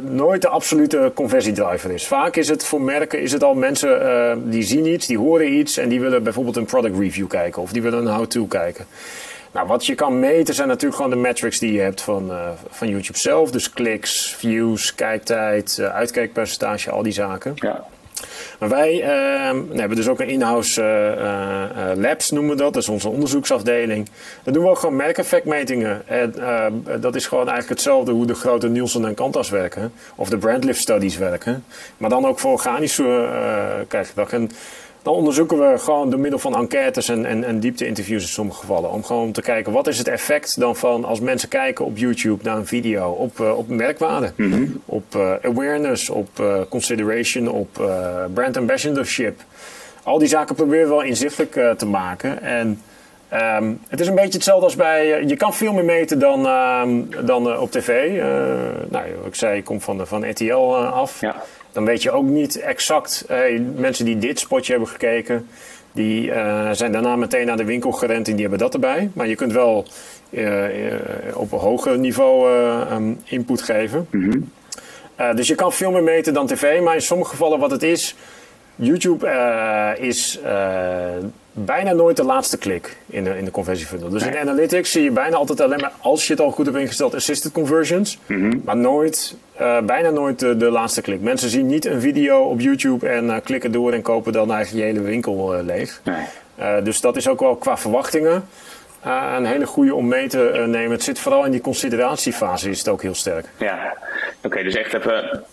nooit 0.00 0.42
de 0.42 0.48
absolute 0.48 1.12
conversiedriver 1.14 1.90
is. 1.90 2.06
Vaak 2.06 2.36
is 2.36 2.48
het 2.48 2.64
voor 2.64 2.80
merken 2.80 3.20
is 3.20 3.32
het 3.32 3.44
al 3.44 3.54
mensen 3.54 4.02
uh, 4.02 4.32
die 4.44 4.62
zien 4.62 4.86
iets, 4.86 5.06
die 5.06 5.18
horen 5.18 5.52
iets 5.52 5.76
en 5.76 5.88
die 5.88 6.00
willen 6.00 6.22
bijvoorbeeld 6.22 6.56
een 6.56 6.64
product 6.64 6.98
review 6.98 7.26
kijken 7.26 7.62
of 7.62 7.72
die 7.72 7.82
willen 7.82 8.06
een 8.06 8.14
how-to 8.14 8.46
kijken. 8.46 8.86
Nou, 9.52 9.66
wat 9.66 9.86
je 9.86 9.94
kan 9.94 10.18
meten 10.18 10.54
zijn 10.54 10.68
natuurlijk 10.68 10.96
gewoon 10.96 11.10
de 11.10 11.16
metrics 11.16 11.58
die 11.58 11.72
je 11.72 11.80
hebt 11.80 12.00
van, 12.00 12.30
uh, 12.30 12.48
van 12.68 12.88
YouTube 12.88 13.18
zelf. 13.18 13.50
Dus 13.50 13.70
kliks, 13.70 14.34
views, 14.38 14.94
kijktijd, 14.94 15.80
uitkijkpercentage, 15.80 16.90
al 16.90 17.02
die 17.02 17.12
zaken. 17.12 17.52
Ja. 17.54 17.84
Wij 18.58 18.94
uh, 19.02 19.78
hebben 19.78 19.96
dus 19.96 20.08
ook 20.08 20.20
een 20.20 20.28
in-house 20.28 20.82
uh, 20.82 21.92
uh, 21.92 21.96
labs, 21.96 22.30
noemen 22.30 22.50
we 22.50 22.62
dat. 22.62 22.72
Dat 22.72 22.82
is 22.82 22.88
onze 22.88 23.08
onderzoeksafdeling. 23.08 24.08
Dan 24.42 24.52
doen 24.52 24.62
we 24.62 24.68
ook 24.68 24.78
gewoon 24.78 24.96
merkeffectmetingen. 24.96 26.08
En 26.08 26.34
dat 27.00 27.14
is 27.14 27.26
gewoon 27.26 27.48
eigenlijk 27.48 27.80
hetzelfde 27.80 28.12
hoe 28.12 28.26
de 28.26 28.34
grote 28.34 28.68
Nielsen 28.68 29.04
en 29.04 29.14
Kantas 29.14 29.50
werken. 29.50 29.92
Of 30.14 30.28
de 30.28 30.38
brandlift 30.38 30.80
studies 30.80 31.16
werken. 31.16 31.64
Maar 31.96 32.10
dan 32.10 32.26
ook 32.26 32.38
voor 32.38 32.52
organische 32.52 33.28
kijkgedrag. 33.88 34.32
En 34.32 34.50
dan 35.08 35.16
onderzoeken 35.16 35.58
we 35.58 35.78
gewoon 35.78 36.10
door 36.10 36.20
middel 36.20 36.38
van 36.38 36.56
enquêtes 36.56 37.08
en, 37.08 37.24
en, 37.24 37.44
en 37.44 37.60
diepte-interviews 37.60 38.22
in 38.22 38.28
sommige 38.28 38.60
gevallen. 38.60 38.90
Om 38.90 39.04
gewoon 39.04 39.32
te 39.32 39.42
kijken 39.42 39.72
wat 39.72 39.86
is 39.86 39.98
het 39.98 40.08
effect 40.08 40.60
dan 40.60 40.76
van 40.76 41.04
als 41.04 41.20
mensen 41.20 41.48
kijken 41.48 41.84
op 41.84 41.96
YouTube 41.96 42.44
naar 42.44 42.56
een 42.56 42.66
video 42.66 43.10
op, 43.10 43.38
uh, 43.38 43.58
op 43.58 43.68
merkwaarde, 43.68 44.32
mhm. 44.36 44.64
op 44.84 45.14
uh, 45.16 45.32
awareness, 45.42 46.10
op 46.10 46.28
uh, 46.40 46.60
consideration, 46.68 47.48
op 47.48 47.68
brand 48.34 48.56
ambassadorship. 48.56 49.40
Al 50.02 50.18
die 50.18 50.28
zaken 50.28 50.54
proberen 50.54 50.88
we 50.88 50.94
wel 50.94 51.02
inzichtelijk 51.02 51.78
te 51.78 51.86
maken. 51.86 52.42
En 52.42 52.82
um, 53.32 53.80
het 53.88 54.00
is 54.00 54.06
een 54.06 54.14
beetje 54.14 54.32
hetzelfde 54.32 54.64
als 54.64 54.76
bij. 54.76 55.24
je 55.24 55.36
kan 55.36 55.54
veel 55.54 55.72
meer 55.72 55.84
meten 55.84 56.18
dan, 56.18 56.46
um, 56.46 57.08
dan 57.26 57.58
op 57.58 57.70
tv. 57.70 58.20
nou, 58.88 59.04
ik 59.24 59.34
zei, 59.34 59.58
ik 59.58 59.64
kom 59.64 59.80
van, 59.80 60.06
van 60.06 60.30
RTL 60.30 60.76
af. 60.76 61.20
Ja 61.20 61.42
dan 61.78 61.86
weet 61.86 62.02
je 62.02 62.10
ook 62.10 62.24
niet 62.24 62.60
exact. 62.60 63.24
mensen 63.76 64.04
die 64.04 64.18
dit 64.18 64.38
spotje 64.38 64.72
hebben 64.72 64.90
gekeken, 64.90 65.48
die 65.92 66.26
uh, 66.26 66.70
zijn 66.72 66.92
daarna 66.92 67.16
meteen 67.16 67.46
naar 67.46 67.56
de 67.56 67.64
winkel 67.64 67.92
gerend 67.92 68.28
en 68.28 68.32
die 68.32 68.40
hebben 68.40 68.58
dat 68.58 68.74
erbij. 68.74 69.10
Maar 69.14 69.28
je 69.28 69.34
kunt 69.34 69.52
wel 69.52 69.86
uh, 70.30 70.64
op 71.34 71.52
een 71.52 71.58
hoger 71.58 71.98
niveau 71.98 72.50
um, 72.92 73.20
input 73.24 73.62
geven. 73.62 74.06
Mm 74.10 74.30
-hmm. 75.16 75.36
dus 75.36 75.48
je 75.48 75.54
kan 75.54 75.72
veel 75.72 75.90
meer 75.90 76.02
meten 76.02 76.34
dan 76.34 76.46
tv, 76.46 76.82
maar 76.82 76.94
in 76.94 77.02
sommige 77.02 77.30
gevallen 77.30 77.58
wat 77.58 77.70
het 77.70 77.82
is. 77.82 78.14
YouTube 78.76 79.26
is 79.98 80.40
bijna 81.52 81.92
nooit 81.92 82.16
de 82.16 82.24
laatste 82.24 82.58
klik 82.58 82.96
in 83.06 83.24
de, 83.24 83.38
in 83.38 83.44
de 83.44 83.50
conversiefunnel. 83.50 84.08
Dus 84.08 84.26
in 84.26 84.38
Analytics 84.38 84.90
zie 84.90 85.02
je 85.02 85.10
bijna 85.10 85.36
altijd 85.36 85.60
alleen 85.60 85.80
maar, 85.80 85.92
als 86.00 86.26
je 86.26 86.32
het 86.32 86.42
al 86.42 86.50
goed 86.50 86.66
hebt 86.66 86.78
ingesteld, 86.78 87.14
assisted 87.14 87.52
conversions. 87.52 88.18
Mhm. 88.26 88.58
Maar 88.64 88.76
nooit, 88.76 89.36
uh, 89.60 89.80
bijna 89.80 90.10
nooit 90.10 90.38
de, 90.38 90.56
de, 90.56 90.70
laatste 90.70 91.02
klik. 91.02 91.20
Mensen 91.20 91.48
zien 91.48 91.66
niet 91.66 91.84
een 91.84 92.00
video 92.00 92.42
op 92.42 92.60
YouTube 92.60 93.08
en 93.08 93.24
uh, 93.24 93.36
klikken 93.44 93.72
door 93.72 93.92
en 93.92 94.02
kopen 94.02 94.32
dan 94.32 94.52
eigenlijk 94.52 94.84
je 94.84 94.92
hele 94.92 95.06
winkel 95.06 95.58
uh, 95.58 95.64
leeg. 95.64 96.00
Nee. 96.04 96.82
dus 96.82 97.00
dat 97.00 97.16
is 97.16 97.28
ook 97.28 97.40
wel 97.40 97.56
qua 97.56 97.76
verwachtingen. 97.76 98.48
een 99.36 99.44
hele 99.44 99.66
goede 99.66 99.94
om 99.94 100.08
mee 100.08 100.28
te 100.28 100.64
nemen. 100.66 100.90
Het 100.90 101.02
zit 101.02 101.18
vooral 101.18 101.44
in 101.44 101.50
die 101.50 101.60
consideratiefase, 101.60 102.70
is 102.70 102.78
het 102.78 102.88
ook 102.88 103.02
heel 103.02 103.14
sterk. 103.14 103.46
Ja, 103.58 103.96
oké, 104.42 104.62
dus 104.62 104.74
echt 104.74 104.94
even, 104.94 105.44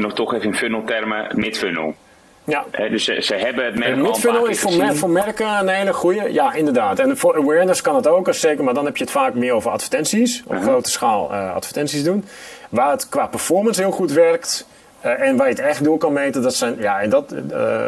nog 0.00 0.14
toch 0.14 0.34
even 0.34 0.46
in 0.46 0.54
funnel 0.54 0.84
termen, 0.84 1.28
mid-funnel. 1.34 1.94
Ja. 2.44 2.64
dus 2.88 3.04
ze, 3.04 3.22
ze, 3.22 3.34
hebben 3.34 3.64
het 3.64 3.78
merk 3.78 3.96
Midfunnel 3.96 4.46
is 4.46 4.60
voor, 4.60 4.96
voor, 4.96 5.10
merken 5.10 5.46
een 5.46 5.68
hele 5.68 5.92
goede. 5.92 6.32
Ja, 6.32 6.52
inderdaad. 6.52 6.98
En 6.98 7.16
voor 7.16 7.36
awareness 7.36 7.80
kan 7.80 7.96
het 7.96 8.06
ook, 8.06 8.34
zeker, 8.34 8.64
maar 8.64 8.74
dan 8.74 8.84
heb 8.84 8.96
je 8.96 9.04
het 9.04 9.12
vaak 9.12 9.34
meer 9.34 9.52
over 9.52 9.70
advertenties. 9.70 10.42
Op 10.46 10.54
uh 10.54 10.62
grote 10.62 10.90
schaal 10.90 11.32
uh, 11.32 11.54
advertenties 11.54 12.02
doen. 12.02 12.24
Waar 12.70 12.90
het 12.90 13.08
qua 13.08 13.26
performance 13.26 13.80
heel 13.80 13.90
goed 13.90 14.12
werkt. 14.12 14.66
Uh, 15.04 15.20
en 15.20 15.36
waar 15.36 15.48
je 15.48 15.54
het 15.54 15.62
echt 15.62 15.84
door 15.84 15.98
kan 15.98 16.12
meten, 16.12 16.42
dat 16.42 16.54
zijn, 16.54 16.76
ja, 16.78 17.00
en 17.00 17.10
dat, 17.10 17.34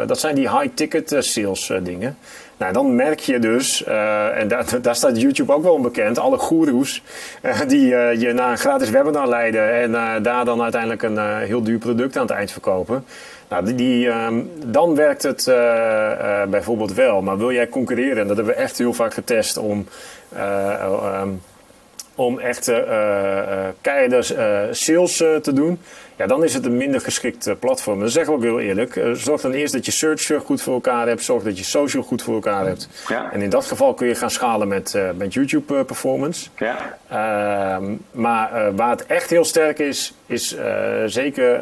dat 0.07 0.19
zijn 0.19 0.35
die 0.35 0.59
high-ticket 0.59 1.15
sales 1.19 1.71
dingen. 1.81 2.17
Nou, 2.57 2.73
dan 2.73 2.95
merk 2.95 3.19
je 3.19 3.39
dus, 3.39 3.83
uh, 3.87 4.39
en 4.39 4.47
daar, 4.47 4.81
daar 4.81 4.95
staat 4.95 5.21
YouTube 5.21 5.53
ook 5.53 5.63
wel 5.63 5.73
onbekend, 5.73 6.19
alle 6.19 6.37
goeroes 6.37 7.03
uh, 7.41 7.59
die 7.67 7.91
uh, 7.91 8.21
je 8.21 8.33
naar 8.33 8.51
een 8.51 8.57
gratis 8.57 8.89
webinar 8.89 9.27
leiden 9.27 9.73
en 9.73 10.23
daar 10.23 10.45
dan 10.45 10.61
uiteindelijk 10.61 11.03
een 11.03 11.37
heel 11.37 11.63
duur 11.63 11.77
product 11.77 12.15
aan 12.17 12.21
het 12.21 12.35
eind 12.35 12.51
verkopen. 12.51 13.05
Nou, 13.53 13.65
die, 13.65 13.75
die 13.75 14.07
um, 14.07 14.51
dan 14.65 14.95
werkt 14.95 15.23
het 15.23 15.45
bijvoorbeeld 16.49 16.93
wel. 16.93 17.21
Maar 17.21 17.37
wil 17.37 17.51
jij 17.51 17.67
concurreren, 17.67 18.21
en 18.21 18.27
dat 18.27 18.37
hebben 18.37 18.55
we 18.55 18.61
echt 18.61 18.77
heel 18.77 18.93
vaak 18.93 19.13
getest 19.13 19.57
om. 19.57 19.87
Um, 21.21 21.41
om 22.15 22.39
echt 22.39 22.71
keiharde 23.81 24.23
sales 24.71 25.17
te 25.17 25.53
doen, 25.53 25.79
ja, 26.15 26.27
dan 26.27 26.43
is 26.43 26.53
het 26.53 26.65
een 26.65 26.77
minder 26.77 27.01
geschikt 27.01 27.59
platform. 27.59 27.99
Dat 27.99 28.11
zeggen 28.11 28.33
we 28.33 28.37
ook 28.37 28.43
heel 28.43 28.59
eerlijk. 28.59 29.01
zorg 29.13 29.41
dan 29.41 29.51
eerst 29.51 29.73
dat 29.73 29.85
je 29.85 29.91
search 29.91 30.31
goed 30.45 30.61
voor 30.61 30.73
elkaar 30.73 31.07
hebt. 31.07 31.23
Zorg 31.23 31.43
dat 31.43 31.57
je 31.57 31.63
social 31.63 32.03
goed 32.03 32.21
voor 32.21 32.33
elkaar 32.33 32.65
hebt. 32.65 32.89
Ja. 33.07 33.31
En 33.31 33.41
in 33.41 33.49
dat 33.49 33.65
geval 33.65 33.93
kun 33.93 34.07
je 34.07 34.15
gaan 34.15 34.31
schalen 34.31 34.67
met, 34.67 34.97
met 35.17 35.33
YouTube 35.33 35.83
performance. 35.83 36.49
Ja. 36.57 36.97
Ehm, 37.09 37.93
maar 38.11 38.75
waar 38.75 38.89
het 38.89 39.05
echt 39.05 39.29
heel 39.29 39.45
sterk 39.45 39.79
is, 39.79 40.13
is 40.25 40.57
zeker 41.05 41.61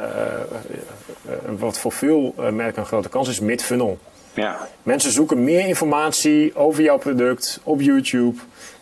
wat 1.58 1.78
voor 1.78 1.92
veel 1.92 2.34
merken 2.51 2.82
een 2.82 2.88
grote 2.88 3.10
kans 3.10 3.30
is, 3.30 3.40
mid-funnel. 3.40 4.00
Ja. 4.34 4.68
Mensen 4.84 5.12
zoeken 5.12 5.44
meer 5.44 5.68
informatie 5.68 6.56
over 6.56 6.84
jouw 6.84 6.98
product 6.98 7.60
op 7.63 7.82
YouTube 7.82 8.40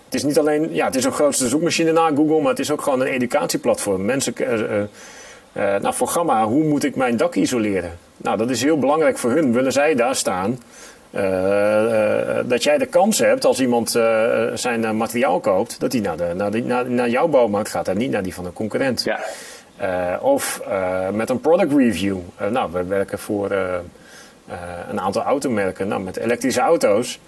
het 0.09 0.17
is 0.17 0.23
niet 0.23 0.39
alleen, 0.39 0.73
ja, 0.73 0.85
het 0.85 0.95
is 0.95 1.03
een 1.03 1.11
grootste 1.11 1.47
zoekmachine 1.47 1.91
na 1.91 2.07
Google, 2.07 2.41
maar 2.41 2.49
het 2.49 2.59
is 2.59 2.71
ook 2.71 2.81
gewoon 2.81 3.01
een 3.01 3.07
educatieplatform. 3.07 4.05
Mensen, 4.05 4.33
uh, 4.37 4.59
uh, 4.59 4.85
nou, 5.53 5.93
voor 5.93 6.07
Gamma, 6.07 6.45
hoe 6.45 6.63
moet 6.63 6.83
ik 6.83 6.95
mijn 6.95 7.17
dak 7.17 7.35
isoleren? 7.35 7.97
Nou, 8.17 8.37
dat 8.37 8.49
is 8.49 8.63
heel 8.63 8.79
belangrijk 8.79 9.17
voor 9.17 9.31
hun. 9.31 9.53
Willen 9.53 9.71
zij 9.71 9.95
daar 9.95 10.15
staan? 10.15 10.59
dat 12.45 12.63
jij 12.63 12.77
de 12.77 12.85
kans 12.89 13.19
hebt 13.19 13.45
als 13.45 13.59
iemand 13.59 13.89
zijn 14.53 14.97
materiaal 14.97 15.39
koopt, 15.39 15.79
dat 15.79 15.91
hij 15.91 16.01
naar, 16.01 16.17
de, 16.17 16.33
naar, 16.35 16.61
naar, 16.61 16.89
naar 16.89 17.09
jouw 17.09 17.27
bouwmarkt 17.27 17.69
gaat 17.69 17.87
en 17.87 17.97
niet 17.97 18.11
naar 18.11 18.23
die 18.23 18.33
van 18.33 18.45
een 18.45 18.53
concurrent. 18.53 19.03
Ja. 19.03 19.19
Of 20.21 20.61
met 21.11 21.29
een 21.29 21.39
product 21.39 21.73
review. 21.73 22.17
nou, 22.49 22.71
we 22.71 22.83
werken 22.83 23.19
voor 23.19 23.51
een 24.89 24.99
aantal 24.99 25.21
automerken 25.21 25.87
nou, 25.87 26.01
met 26.01 26.17
elektrische 26.17 26.61
auto's. 26.61 27.19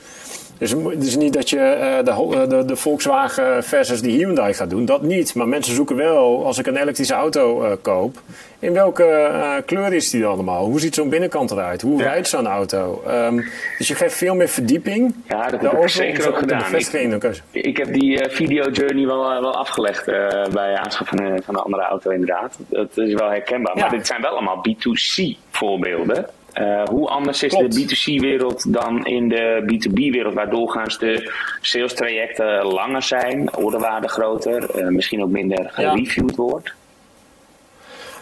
Dus 0.61 0.71
het 0.71 1.03
is 1.03 1.15
niet 1.15 1.33
dat 1.33 1.49
je 1.49 1.57
uh, 1.57 2.05
de, 2.05 2.47
de, 2.47 2.65
de, 2.65 2.75
Volkswagen 2.75 3.63
versus 3.63 4.01
de 4.01 4.09
Hyundai 4.09 4.53
gaat 4.53 4.69
doen. 4.69 4.85
Dat 4.85 5.01
niet. 5.01 5.35
Maar 5.35 5.47
mensen 5.47 5.75
zoeken 5.75 5.95
wel, 5.95 6.45
als 6.45 6.57
ik 6.57 6.67
een 6.67 6.77
elektrische 6.77 7.13
auto 7.13 7.63
uh, 7.63 7.71
koop, 7.81 8.21
in 8.59 8.73
welke 8.73 9.29
uh, 9.31 9.53
kleur 9.65 9.93
is 9.93 10.09
die 10.09 10.21
dan 10.21 10.31
allemaal? 10.31 10.65
Hoe 10.65 10.79
ziet 10.79 10.95
zo'n 10.95 11.09
binnenkant 11.09 11.51
eruit? 11.51 11.81
Hoe 11.81 11.97
ja. 11.97 12.03
rijdt 12.03 12.27
zo'n 12.27 12.47
auto? 12.47 13.03
Um, 13.07 13.45
dus 13.77 13.87
je 13.87 13.95
geeft 13.95 14.15
veel 14.15 14.35
meer 14.35 14.47
verdieping. 14.47 15.15
Ja, 15.27 15.47
dat 15.47 15.61
heb 15.61 15.71
ik 15.71 15.89
zeker 15.89 16.27
ook 16.27 16.37
gedaan. 16.37 16.75
Ik, 16.75 17.41
ik, 17.51 17.77
heb 17.77 17.93
die 17.93 18.29
video 18.29 18.69
journey 18.69 19.05
wel, 19.05 19.41
wel 19.41 19.55
afgelegd 19.55 20.05
bij 20.51 20.75
aanschaf 20.75 21.07
van, 21.07 21.41
van 21.43 21.55
een 21.55 21.61
andere 21.61 21.83
auto 21.83 22.09
inderdaad. 22.09 22.57
Dat 22.69 22.97
is 22.97 23.13
wel 23.13 23.29
herkenbaar. 23.29 23.75
Ja. 23.75 23.81
Maar 23.81 23.97
dit 23.97 24.07
zijn 24.07 24.21
wel 24.21 24.31
allemaal 24.31 24.63
B2C 24.69 25.37
voorbeelden. 25.51 26.25
Uh, 26.59 26.83
hoe 26.83 27.07
anders 27.07 27.43
is 27.43 27.53
Klopt. 27.53 27.73
de 27.73 27.81
B2C-wereld 27.81 28.73
dan 28.73 29.05
in 29.05 29.29
de 29.29 29.63
B2B-wereld, 29.63 30.33
waar 30.33 30.49
doorgaans 30.49 30.99
de 30.99 31.31
sales 31.61 31.93
trajecten 31.93 32.65
langer 32.65 33.01
zijn, 33.01 33.55
ordewaarde 33.55 34.07
groter, 34.07 34.79
uh, 34.79 34.87
misschien 34.87 35.23
ook 35.23 35.29
minder 35.29 35.69
gereviewd 35.73 36.29
ja. 36.29 36.35
wordt? 36.35 36.73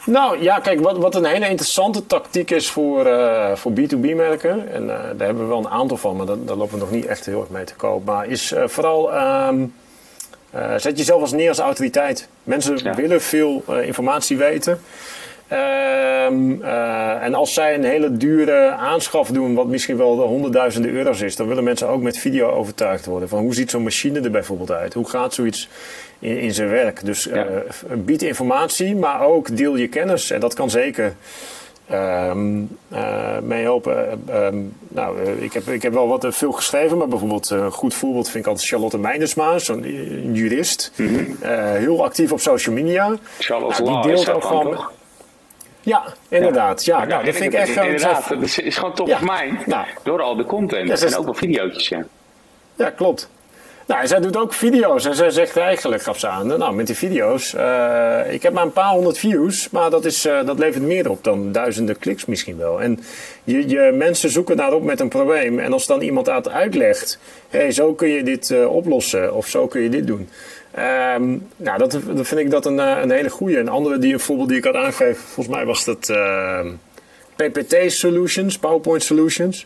Nou 0.06 0.42
ja, 0.42 0.60
kijk, 0.60 0.80
wat, 0.80 0.98
wat 0.98 1.16
een 1.16 1.26
hele 1.26 1.50
interessante 1.50 2.06
tactiek 2.06 2.52
is 2.52 2.70
voor, 2.70 3.08
uh, 3.08 3.56
voor 3.56 3.72
B2B-merken, 3.72 4.74
en 4.74 4.88
daar 4.88 5.26
hebben 5.28 5.44
we 5.44 5.50
wel 5.50 5.60
een 5.60 5.70
aantal 5.70 5.98
van, 5.98 6.16
maar 6.16 6.26
daar, 6.26 6.46
daar 6.46 6.56
lopen 6.56 6.74
we 6.74 6.80
nog 6.80 6.92
niet 6.92 7.06
echt 7.06 7.26
heel 7.26 7.40
erg 7.40 7.50
mee 7.50 7.64
te 7.64 7.76
koop, 7.76 8.06
maar 8.06 8.28
is 8.28 8.54
vooral. 8.66 9.14
Um, 9.48 9.74
zet 10.78 10.98
jezelf 10.98 11.22
als 11.22 11.32
neer 11.32 11.50
als 11.50 11.60
autoriteit. 11.60 12.28
Mensen 12.44 12.78
ja. 12.84 12.96
willen 12.96 13.22
veel 13.22 13.64
informatie 13.82 14.38
weten. 14.38 14.80
Um, 15.52 16.62
uh, 16.62 17.24
en 17.24 17.34
als 17.34 17.54
zij 17.54 17.76
een 17.76 17.84
hele 17.84 18.18
dure 18.18 18.70
aanschaf 18.70 19.28
doen, 19.28 19.56
wat 19.56 19.68
misschien 19.68 19.98
wel 19.98 20.16
de 20.16 20.22
honderdduizenden 20.22 20.92
euro's 20.92 21.22
is, 21.22 21.36
dan 21.36 21.48
willen 21.48 21.64
mensen 21.64 21.88
ook 21.88 22.02
met 22.02 22.18
video 22.18 22.50
overtuigd 22.50 23.06
worden. 23.06 23.30
Van 23.30 23.40
hoe 23.40 23.54
ziet 23.54 23.70
zo'n 23.70 23.84
machine 23.84 24.20
er 24.20 24.32
bijvoorbeeld 24.32 24.72
uit? 24.72 24.94
Hoe 24.94 25.10
gaat 25.10 25.34
zoiets 25.34 25.70
in, 26.20 26.40
in 26.40 26.54
zijn 26.54 26.70
werk? 26.70 27.06
Dus 27.06 27.24
ja. 27.24 27.48
uh, 27.48 27.54
bied 27.98 28.22
informatie, 28.22 28.96
maar 28.96 29.22
ook 29.22 29.58
deel 29.58 29.76
je 29.76 29.88
kennis. 29.88 30.32
En 30.32 30.40
dat 30.40 30.54
kan 30.54 30.70
zeker 30.70 31.14
um, 31.92 32.78
uh, 32.94 33.40
meehelpen. 33.40 34.24
Um, 34.30 34.74
nou, 34.88 35.22
ik, 35.22 35.54
heb, 35.54 35.68
ik 35.68 35.82
heb 35.82 35.94
wel 35.94 36.08
wat 36.08 36.26
veel 36.30 36.52
geschreven, 36.52 36.98
maar 36.98 37.08
bijvoorbeeld 37.08 37.50
een 37.50 37.72
goed 37.72 37.94
voorbeeld 37.94 38.30
vind 38.30 38.44
ik 38.44 38.50
altijd 38.50 38.68
Charlotte 38.68 38.98
Meinersma, 38.98 39.60
zo'n 39.60 39.82
jurist. 40.34 40.92
Mm 40.96 41.08
-hmm. 41.08 41.38
heel 41.76 42.04
actief 42.04 42.32
op 42.32 42.40
social 42.40 42.76
media. 42.76 43.18
Charlotte 43.40 43.84
nou, 43.84 44.02
die 44.02 44.12
deelt 44.12 44.30
ook 44.30 44.44
gewoon. 44.44 44.98
Ja, 45.90 46.04
inderdaad. 46.30 46.86
Ja, 46.86 47.00
ja 47.00 47.06
nou, 47.06 47.26
dat 47.26 47.36
vind 47.36 47.54
ik 47.54 47.60
echt... 47.60 47.76
Inderdaad, 47.76 48.30
het 48.30 48.42
is, 48.42 48.60
is 48.60 48.78
gewoon 48.78 48.94
top 48.94 49.10
of 49.10 49.22
mind. 49.22 49.66
Nou, 49.66 49.86
door 50.04 50.22
al 50.22 50.36
de 50.36 50.46
content. 50.46 51.04
en 51.04 51.16
ook 51.16 51.26
wel 51.26 51.34
video's, 51.34 51.88
ja. 51.88 52.04
Ja, 52.76 52.90
klopt. 52.90 53.30
Nou, 53.90 54.08
zij 54.08 54.20
doet 54.20 54.38
ook 54.38 54.54
video's 54.54 55.06
en 55.06 55.16
zij 55.16 55.30
zegt 55.30 55.58
eigenlijk, 55.58 56.02
gaf 56.02 56.20
ze 56.20 56.28
aan, 56.28 56.48
nou 56.48 56.76
met 56.76 56.88
die 56.88 56.96
video's, 56.96 57.54
uh, 57.54 58.20
ik 58.30 58.44
heb 58.44 58.54
maar 58.54 58.64
een 58.64 58.72
paar 58.72 58.92
honderd 58.92 59.18
views, 59.18 59.70
maar 59.70 59.90
dat, 59.90 60.06
is, 60.06 60.26
uh, 60.26 60.46
dat 60.46 60.60
levert 60.60 60.84
meer 60.84 61.10
op 61.10 61.24
dan 61.24 61.52
duizenden 61.52 62.00
kliks 62.00 62.26
misschien 62.26 62.58
wel. 62.58 62.82
En 62.82 63.00
je, 63.44 63.70
je 63.70 63.92
mensen 63.94 64.30
zoeken 64.30 64.58
daarop 64.58 64.84
met 64.84 65.00
een 65.00 65.10
probleem 65.10 65.60
en 65.60 65.74
als 65.74 65.86
dan 65.86 66.02
iemand 66.02 66.26
het 66.26 66.50
uitlegt, 66.50 67.20
hé, 67.50 67.60
hey, 67.60 67.72
zo 67.72 67.94
kun 67.94 68.08
je 68.08 68.24
dit 68.24 68.50
uh, 68.50 68.76
oplossen 68.76 69.34
of 69.34 69.48
zo 69.48 69.68
kun 69.68 69.82
je 69.82 69.90
dit 69.90 70.08
doen. 70.08 70.30
Um, 70.80 71.48
nou, 71.56 71.78
dat, 71.78 71.92
dat, 71.92 72.28
vind 72.28 72.40
ik 72.40 72.52
dat 72.52 72.66
een, 72.66 72.78
een 72.78 73.12
hele 73.12 73.30
goede. 73.30 73.58
Een 73.58 73.70
andere 73.70 73.98
die, 73.98 74.14
een 74.14 74.20
voorbeeld 74.20 74.50
die 74.50 74.58
ik 74.58 74.64
had 74.64 74.76
aangegeven, 74.76 75.24
volgens 75.24 75.56
mij 75.56 75.66
was 75.66 75.86
dat 75.86 76.10
uh, 76.10 76.66
PPT 77.36 77.76
Solutions, 77.92 78.58
PowerPoint 78.58 79.04
Solutions. 79.04 79.58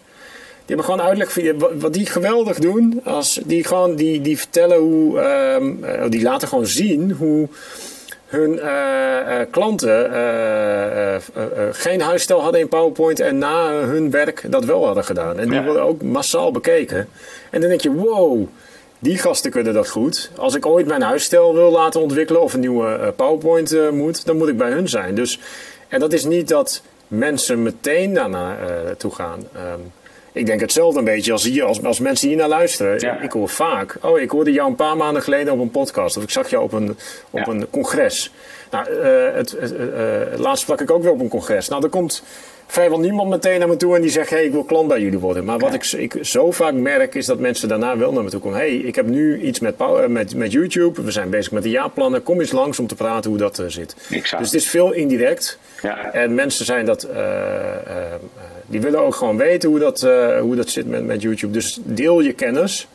Die 0.66 0.76
hebben 0.76 0.86
gewoon 0.86 1.02
uitleg 1.02 1.38
wat 1.80 1.94
die 1.94 2.06
geweldig 2.06 2.60
doen. 2.60 3.02
Als 3.04 3.40
die 3.46 3.64
gewoon 3.64 3.96
die, 3.96 4.22
die 4.22 4.38
vertellen 4.38 4.78
hoe, 4.78 5.20
um, 5.20 6.10
die 6.10 6.22
laten 6.22 6.48
gewoon 6.48 6.68
zien 6.68 7.12
hoe 7.12 7.48
hun 8.26 8.54
uh, 8.54 8.64
uh, 8.64 9.40
klanten 9.52 10.12
geen 11.72 12.02
huisstijl 12.02 12.42
hadden 12.42 12.62
in 12.62 12.68
PowerPoint 12.68 13.20
en 13.20 13.38
na 13.38 13.72
hun 13.72 14.12
werk 14.12 14.46
dat 14.50 14.66
wel 14.66 14.86
hadden 14.86 15.04
gedaan. 15.04 15.40
En 15.40 15.50
die 15.50 15.60
ja. 15.60 15.64
worden 15.64 15.84
ook 15.84 16.02
massaal 16.02 16.52
bekeken. 16.52 17.08
En 17.50 17.60
dan 17.60 17.70
denk 17.70 17.82
je, 17.82 17.92
wow, 17.92 18.48
die 19.04 19.18
gasten 19.18 19.52
kunnen 19.52 19.74
dat 19.74 19.90
goed. 19.90 20.32
Als 20.38 20.56
ik 20.56 20.66
ooit 20.66 20.86
mijn 20.86 21.02
huisstijl 21.02 21.54
wil 21.54 21.72
laten 21.72 22.02
ontwikkelen 22.02 22.42
of 22.42 22.54
een 22.54 22.60
nieuwe 22.60 23.14
PowerPoint 23.16 23.92
moet, 23.92 24.26
dan 24.26 24.38
moet 24.38 24.48
ik 24.48 24.58
bij 24.58 24.72
hun 24.72 24.90
zijn. 24.90 25.16
Dus, 25.16 25.40
en 25.88 26.00
dat 26.00 26.14
is 26.14 26.24
niet 26.24 26.48
dat 26.48 26.82
mensen 27.08 27.64
meteen 27.64 28.14
daarna 28.14 28.58
toe 28.98 29.12
gaan. 29.12 29.40
Um, 29.56 29.92
ik 30.34 30.46
denk 30.46 30.62
hetzelfde 30.62 31.00
een 31.00 31.06
beetje 31.06 31.32
als, 31.32 31.44
hier, 31.44 31.64
als, 31.64 31.84
als 31.84 32.00
mensen 32.00 32.28
hier 32.28 32.38
naar 32.38 32.48
luisteren. 32.48 33.00
Ja. 33.00 33.22
Ik, 33.22 33.32
hoor 33.32 33.50
vaak, 33.50 33.98
oh, 34.02 34.20
ik 34.20 34.30
hoorde 34.30 34.52
jou 34.52 34.70
een 34.70 34.76
paar 34.76 34.98
maanden 34.98 35.24
geleden 35.24 35.54
op 35.54 35.60
een 35.60 35.72
podcast. 35.72 36.18
Of 36.18 36.24
ik 36.24 36.30
zag 36.30 36.50
jou 36.50 36.64
op 36.64 36.72
een, 36.72 36.98
op 37.30 37.40
ja. 37.46 37.48
een 37.48 37.70
congres. 37.70 38.32
Nou, 38.72 38.90
uh, 38.90 39.36
het, 39.36 39.56
uh, 39.62 39.70
uh, 39.70 40.40
laatst 40.40 40.64
sprak 40.64 40.82
ik 40.82 40.92
ook 40.92 41.02
weer 41.02 41.12
op 41.12 41.20
een 41.20 41.28
congres. 41.28 41.68
Nou, 41.68 41.84
er 41.84 41.90
komt 41.90 42.24
vrijwel 42.68 43.00
niemand 43.00 43.30
meteen 43.30 43.60
naar 43.60 43.68
me 43.68 43.78
toe 43.78 43.96
en 43.96 44.02
die 44.02 44.12
zegt: 44.12 44.30
hey, 44.30 44.46
ik 44.46 44.52
wil 44.52 44.64
klant 44.64 44.88
bij 44.88 45.02
jullie 45.02 45.20
worden. 45.20 45.46
Maar 45.46 45.60
wat 45.60 45.92
ja. 45.92 45.98
ik, 45.98 46.14
ik, 46.14 46.26
zo 46.26 46.52
vaak 46.52 46.74
merk 46.74 47.16
is 47.16 47.26
dat 47.26 47.40
mensen 47.40 47.68
daarna 47.68 47.98
wel 47.98 48.12
naar 48.14 48.24
me 48.24 48.30
toe 48.30 48.40
komen: 48.40 48.58
hey, 48.58 48.76
ik 48.76 48.96
heb 48.96 49.06
nu 49.06 49.42
iets 49.42 49.60
met, 49.60 49.76
met, 50.08 50.36
met 50.36 50.52
YouTube. 50.52 51.04
We 51.04 51.12
zijn 51.12 51.30
bezig 51.30 51.52
met 51.52 51.64
de 51.64 51.70
jaarplannen. 51.70 52.24
Kom 52.24 52.40
eens 52.40 52.52
langs 52.52 52.80
om 52.80 52.88
te 52.88 52.96
praten 52.96 53.30
hoe 53.30 53.40
dat 53.40 53.64
zit. 53.68 53.96
Exact. 54.10 54.42
Dus 54.44 54.52
het 54.52 54.62
is 54.62 54.70
veel 54.70 54.92
indirect. 54.92 55.58
Ja. 55.82 56.12
En 56.12 56.34
mensen 56.34 56.66
zijn 56.66 56.86
dat 56.86 57.08
die 58.66 58.82
willen 58.82 59.00
ook 59.00 59.16
gewoon 59.16 59.38
weten 59.38 59.70
hoe 59.70 59.80
dat, 59.80 60.02
hoe 60.42 60.56
dat 60.56 60.70
zit 60.70 60.88
met, 60.88 61.06
met 61.06 61.22
YouTube. 61.22 61.54
Dus 61.54 61.80
deel 61.84 62.20
je 62.20 62.34
kennis. 62.34 62.88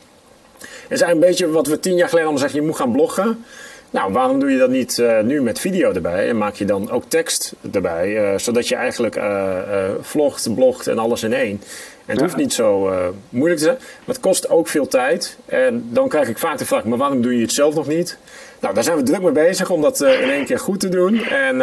Het 0.59 0.97
is 0.97 1.01
eigenlijk 1.01 1.13
een 1.13 1.19
beetje 1.19 1.49
wat 1.49 1.67
we 1.67 1.79
tien 1.79 1.95
jaar 1.95 2.09
geleden 2.09 2.27
allemaal 2.27 2.41
zeggen, 2.41 2.59
je 2.59 2.67
moet 2.67 2.75
gaan 2.75 2.91
bloggen. 2.91 3.45
Nou, 3.91 4.13
waarom 4.13 4.39
doe 4.39 4.51
je 4.51 4.57
dat 4.57 4.69
niet 4.69 4.97
uh, 4.97 5.19
nu 5.19 5.41
met 5.41 5.59
video 5.59 5.91
erbij 5.91 6.29
en 6.29 6.37
maak 6.37 6.55
je 6.55 6.65
dan 6.65 6.91
ook 6.91 7.03
tekst 7.07 7.53
erbij, 7.71 8.31
uh, 8.31 8.37
zodat 8.37 8.67
je 8.67 8.75
eigenlijk 8.75 9.15
uh, 9.15 9.57
vlogt, 10.01 10.53
blogt 10.55 10.87
en 10.87 10.99
alles 10.99 11.23
in 11.23 11.33
één. 11.33 11.61
En 12.05 12.15
het 12.15 12.19
hoeft 12.19 12.35
niet 12.35 12.53
zo 12.53 12.93
moeilijk 13.29 13.59
te 13.59 13.65
zijn, 13.65 13.77
maar 13.79 14.15
het 14.15 14.19
kost 14.19 14.49
ook 14.49 14.67
veel 14.67 14.87
tijd. 14.87 15.37
En 15.45 15.87
dan 15.89 16.07
krijg 16.07 16.27
ik 16.27 16.37
vaak 16.37 16.57
de 16.57 16.65
vraag, 16.65 16.83
maar 16.83 16.97
waarom 16.97 17.21
doe 17.21 17.35
je 17.35 17.41
het 17.41 17.51
zelf 17.51 17.75
nog 17.75 17.87
niet? 17.87 18.17
Nou, 18.59 18.73
daar 18.73 18.83
zijn 18.83 18.97
we 18.97 19.03
druk 19.03 19.21
mee 19.21 19.31
bezig 19.31 19.69
om 19.69 19.81
dat 19.81 20.01
in 20.01 20.29
één 20.29 20.45
keer 20.45 20.59
goed 20.59 20.79
te 20.79 20.89
doen. 20.89 21.23
En 21.23 21.61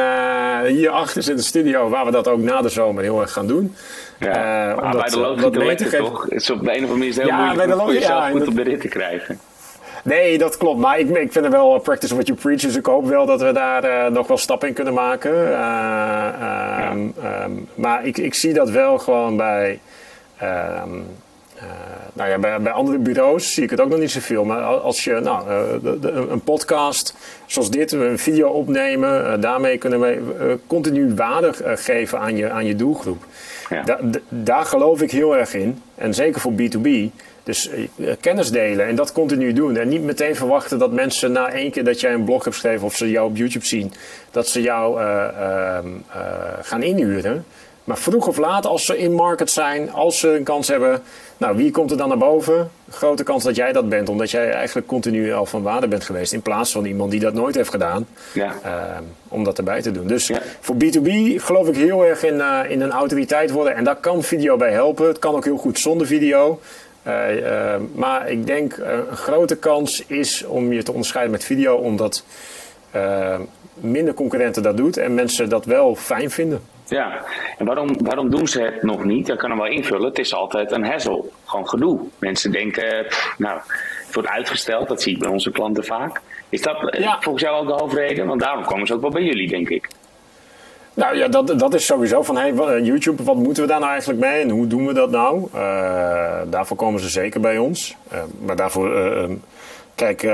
hier 0.67 0.91
achter 0.91 1.23
zit 1.23 1.39
een 1.39 1.45
studio 1.45 1.89
waar 1.89 2.05
we 2.05 2.11
dat 2.11 2.29
ook 2.29 2.39
na 2.39 2.63
de 2.63 2.69
zomer 2.69 3.03
heel 3.03 3.21
erg 3.21 3.33
gaan 3.33 3.47
doen. 3.47 3.75
Ja, 4.19 4.75
dat, 4.75 4.93
bij 4.93 5.11
de 5.11 5.19
logica 5.59 5.99
toch? 5.99 6.23
Het 6.23 6.33
is 6.33 6.51
op 6.51 6.65
de 6.65 6.77
een 6.77 6.85
of 6.85 6.91
andere 6.91 6.99
manier 6.99 7.15
heel 7.15 7.27
ja, 7.27 7.45
moeilijk 7.45 7.81
om 7.81 7.93
jezelf 7.93 8.25
ja, 8.25 8.31
goed 8.31 8.49
op 8.49 8.57
de 8.57 8.63
rit 8.63 8.81
te 8.81 8.89
krijgen. 8.89 9.41
Nee, 10.07 10.39
dat 10.39 10.57
klopt. 10.57 10.79
Maar 10.81 10.99
ik, 10.99 11.09
ik 11.09 11.33
vind 11.33 11.45
het 11.45 11.55
wel 11.55 11.79
practice 11.79 12.15
what 12.15 12.27
you 12.27 12.39
preach. 12.39 12.61
Dus 12.61 12.77
ik 12.77 12.87
hoop 12.87 13.07
wel 13.07 13.27
dat 13.27 13.41
we 13.41 13.53
daar 13.53 13.85
uh, 13.85 14.07
nog 14.07 14.27
wel 14.27 14.39
stappen 14.39 14.69
in 14.69 14.75
kunnen 14.75 14.95
maken. 14.95 15.33
Uh, 15.33 15.49
ja. 15.49 16.93
um, 17.45 17.69
maar 17.75 18.07
ik, 18.07 18.19
ik 18.19 18.35
zie 18.35 18.53
dat 18.53 18.71
wel 18.71 18.99
gewoon 18.99 19.37
bij... 19.37 19.81
Um, 20.43 21.07
uh, 21.57 21.63
nou 22.13 22.31
ja, 22.31 22.39
bij, 22.39 22.61
bij, 22.61 22.73
andere 22.73 22.99
bureaus 22.99 23.55
zie 23.55 23.63
ik 23.63 23.71
het 23.71 23.81
ook 23.81 23.89
nog 23.89 23.99
niet 23.99 24.11
zoveel. 24.11 24.45
Maar 24.45 24.63
als 24.63 25.05
je 25.05 25.21
nou, 25.21 25.45
de, 25.83 25.99
de, 25.99 26.11
een 26.11 26.41
podcast 26.41 27.15
zoals 27.47 27.71
dit, 27.71 27.93
een 27.93 28.19
video 28.19 28.49
opnemen, 28.49 29.41
daarmee 29.41 29.79
kunnen 29.79 30.01
we 30.01 30.59
continu 30.67 31.15
waarde 31.15 31.53
geven 31.77 32.19
aan 32.21 32.37
je, 32.37 32.51
aan 32.51 32.67
je 32.67 32.77
doelgroep. 32.77 33.25
Ja. 33.69 33.83
Da, 33.83 33.99
daar 34.29 34.65
geloof 34.65 35.03
ik 35.03 35.11
heel 35.11 35.37
erg 35.37 35.55
in. 35.55 35.83
En 35.95 36.15
zeker 36.15 36.41
voor 36.41 36.53
B2B. 36.53 37.11
Dus 37.47 37.71
uh, 37.97 38.13
kennis 38.21 38.51
delen 38.51 38.87
en 38.87 38.95
dat 38.95 39.13
continu 39.13 39.53
doen. 39.53 39.77
En 39.77 39.89
niet 39.89 40.03
meteen 40.03 40.37
verwachten 40.37 40.79
dat 40.79 40.93
mensen 40.93 41.33
na 41.33 41.51
één 41.51 41.71
keer 41.71 41.85
dat 41.85 42.01
jij 42.01 42.13
een 42.13 42.25
blog 42.25 42.45
hebt 42.45 42.57
geschreven 42.57 42.87
of 42.87 42.97
ze 42.97 43.11
jou 43.11 43.29
op 43.29 43.37
YouTube 43.37 43.67
zien, 43.67 43.93
dat 44.31 44.49
ze 44.49 44.63
jou 44.63 45.01
uh, 45.01 45.27
uh, 45.37 46.25
gaan 46.63 46.83
inhuren. 46.83 47.45
Maar 47.85 47.99
vroeg 47.99 48.27
of 48.27 48.37
laat, 48.37 48.67
als 48.67 48.85
ze 48.85 48.99
in 48.99 49.13
market 49.13 49.51
zijn, 49.51 49.93
als 49.93 50.19
ze 50.19 50.37
een 50.37 50.43
kans 50.43 50.69
hebben, 50.69 51.03
nou 51.37 51.57
wie 51.57 51.71
komt 51.71 51.91
er 51.91 51.97
dan 51.97 52.09
naar 52.09 52.19
boven? 52.19 52.71
Grote 52.91 53.23
kans 53.23 53.45
dat 53.45 53.57
jij 53.57 53.73
dat 53.73 53.89
bent, 53.89 54.09
omdat 54.09 54.31
jij 54.31 54.51
eigenlijk 54.51 54.87
continu 54.87 55.33
al 55.33 55.47
van 55.47 55.63
waarde 55.63 55.89
bent 55.89 56.05
geweest. 56.05 56.33
In 56.33 56.43
plaats 56.43 56.73
van 56.73 56.85
iemand 56.85 57.11
die 57.11 57.21
dat 57.21 57.35
nooit 57.35 57.55
heeft 57.55 57.71
gedaan, 57.71 58.07
ja. 58.35 58.55
Ehm, 58.63 59.03
om 59.29 59.45
dat 59.45 59.59
erbij 59.59 59.83
te 59.83 59.91
doen. 59.91 60.07
Dus 60.07 60.31
voor 60.61 60.77
B2B 60.77 61.11
geloof 61.37 61.69
ik 61.69 61.77
heel 61.77 62.05
erg 62.05 62.25
in, 62.25 62.43
in 62.69 62.81
een 62.81 62.91
autoriteit 62.91 63.51
worden. 63.51 63.75
En 63.75 63.85
daar 63.85 63.97
kan 63.97 64.23
video 64.23 64.57
bij 64.57 64.73
helpen. 64.73 65.07
Het 65.07 65.19
kan 65.19 65.35
ook 65.35 65.45
heel 65.45 65.57
goed 65.57 65.79
zonder 65.79 66.07
video. 66.07 66.61
Uh, 67.07 67.77
maar 67.95 68.31
ik 68.31 68.47
denk 68.47 68.77
uh, 68.77 68.93
een 68.93 69.17
grote 69.17 69.57
kans 69.57 70.07
is 70.07 70.45
om 70.45 70.73
je 70.73 70.83
te 70.83 70.91
onderscheiden 70.91 71.33
met 71.33 71.45
video, 71.45 71.77
omdat 71.77 72.25
minder 73.75 74.15
concurrenten 74.15 74.63
dat 74.63 74.77
doet 74.77 74.97
en 74.97 75.15
mensen 75.15 75.49
dat 75.49 75.65
wel 75.65 75.95
fijn 75.95 76.31
vinden. 76.31 76.61
Ja, 76.89 77.25
en 77.59 77.67
waarom, 77.67 77.97
waarom 78.03 78.31
doen 78.31 78.49
ze 78.49 78.61
het 78.61 78.83
nog 78.83 79.05
niet? 79.05 79.27
Dat 79.27 79.39
kan 79.39 79.51
hem 79.51 79.59
wel 79.59 79.69
invullen. 79.69 80.09
Het 80.09 80.19
is 80.19 80.35
altijd 80.35 80.71
een 80.71 80.85
hassle, 80.85 81.25
gewoon 81.45 81.69
gedoe. 81.69 82.01
Mensen 82.19 82.51
denken, 82.51 83.07
nou, 83.39 83.61
het 84.07 84.15
wordt 84.15 84.29
uitgesteld, 84.29 84.89
dat 84.89 85.03
zie 85.03 85.13
ik 85.13 85.19
bij 85.19 85.29
onze 85.29 85.51
klanten 85.51 85.85
vaak. 85.85 86.21
Is 86.49 86.63
dat 86.63 86.77
volgens 87.21 87.45
jou 87.45 87.61
ook 87.61 87.67
de 87.67 87.83
hoofdreden? 87.83 88.27
Want 88.27 88.41
daarom 88.41 88.65
komen 88.65 88.87
ze 88.87 88.95
ook 88.95 89.01
wel 89.01 89.11
bij 89.11 89.23
jullie, 89.23 89.49
denk 89.49 89.69
ik. 89.69 89.89
Nou 90.97 91.17
ja, 91.17 91.29
dat, 91.29 91.59
dat 91.59 91.75
is 91.75 91.87
sowieso 91.87 92.23
van 92.23 92.37
hey, 92.37 92.81
YouTube, 92.83 93.23
wat 93.23 93.37
moeten 93.37 93.63
we 93.63 93.69
daar 93.69 93.81
nou 93.81 93.91
eigenlijk 93.91 94.21
mee 94.21 94.43
en 94.43 94.51
hoe 94.51 94.67
doen 94.67 94.87
we 94.87 94.93
dat 94.93 95.11
nou? 95.11 95.49
Uh, 95.55 95.61
daarvoor 96.47 96.77
komen 96.77 97.01
ze 97.01 97.09
zeker 97.09 97.41
bij 97.41 97.59
ons. 97.59 97.97
Uh, 98.13 98.19
maar 98.41 98.57
daarvoor, 98.57 98.97
uh, 98.97 99.25
kijk, 99.95 100.25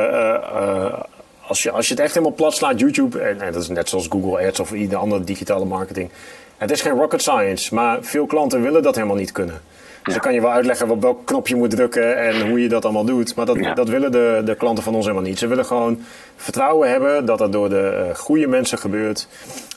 als, 1.46 1.62
je, 1.62 1.70
als 1.70 1.88
je 1.88 1.94
het 1.94 2.02
echt 2.02 2.14
helemaal 2.14 2.34
plat 2.34 2.54
slaat, 2.54 2.80
YouTube, 2.80 3.20
en, 3.20 3.40
en, 3.40 3.52
dat 3.52 3.62
is 3.62 3.68
net 3.68 3.88
zoals 3.88 4.06
Google 4.10 4.46
Ads 4.46 4.60
of 4.60 4.72
ieder 4.72 4.98
andere 4.98 5.24
digitale 5.24 5.64
marketing. 5.64 6.10
Het 6.56 6.70
is 6.70 6.80
geen 6.80 6.98
rocket 6.98 7.22
science, 7.22 7.74
maar 7.74 7.98
veel 8.00 8.26
klanten 8.26 8.62
willen 8.62 8.82
dat 8.82 8.94
helemaal 8.94 9.16
niet 9.16 9.32
kunnen. 9.32 9.60
Dus 10.02 10.12
dan 10.12 10.22
kan 10.22 10.34
je 10.34 10.40
wel 10.40 10.50
uitleggen 10.50 10.90
op 10.90 11.02
welk 11.02 11.26
knop 11.26 11.48
je 11.48 11.56
moet 11.56 11.70
drukken 11.70 12.16
en 12.16 12.48
hoe 12.48 12.62
je 12.62 12.68
dat 12.68 12.84
allemaal 12.84 13.04
doet. 13.04 13.34
Maar 13.34 13.46
dat, 13.46 13.58
dat 13.74 13.88
willen 13.88 14.12
de, 14.12 14.42
de 14.44 14.54
klanten 14.54 14.84
van 14.84 14.94
ons 14.94 15.04
helemaal 15.04 15.28
niet. 15.28 15.38
Ze 15.38 15.46
willen 15.46 15.64
gewoon 15.66 16.00
vertrouwen 16.36 16.90
hebben 16.90 17.24
dat 17.26 17.38
dat 17.38 17.52
door 17.52 17.68
de 17.68 18.06
uh, 18.08 18.14
goede 18.14 18.46
mensen 18.46 18.78
gebeurt. 18.78 19.28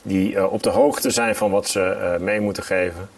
Die 0.01 0.33
uh, 0.33 0.53
op 0.53 0.63
de 0.63 0.69
hoogte 0.69 1.09
zijn 1.09 1.35
van 1.35 1.51
wat 1.51 1.67
ze 1.67 1.97
uh, 1.99 2.23
mee 2.25 2.39
moeten 2.39 2.63
geven. 2.63 3.09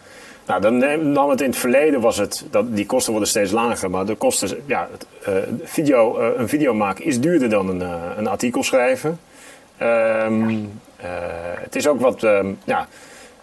Nou, 0.46 0.60
dan 0.60 1.12
nam 1.12 1.30
het 1.30 1.40
in 1.40 1.48
het 1.50 1.58
verleden 1.58 2.00
was 2.00 2.16
het, 2.16 2.44
dat, 2.50 2.76
die 2.76 2.86
kosten 2.86 3.10
worden 3.10 3.28
steeds 3.28 3.50
lager. 3.50 3.90
Maar 3.90 4.06
de 4.06 4.14
kosten, 4.14 4.62
ja, 4.66 4.88
video, 5.62 6.18
een 6.36 6.48
video 6.48 6.74
maken 6.74 7.04
is 7.04 7.20
duurder 7.20 7.48
dan 7.48 7.68
een, 7.68 7.90
een 8.16 8.26
artikel 8.26 8.62
schrijven. 8.62 9.18
Um, 9.82 10.80
het 11.60 11.76
is 11.76 11.88
ook 11.88 12.00
wat, 12.00 12.22
um, 12.22 12.58
ja, 12.64 12.88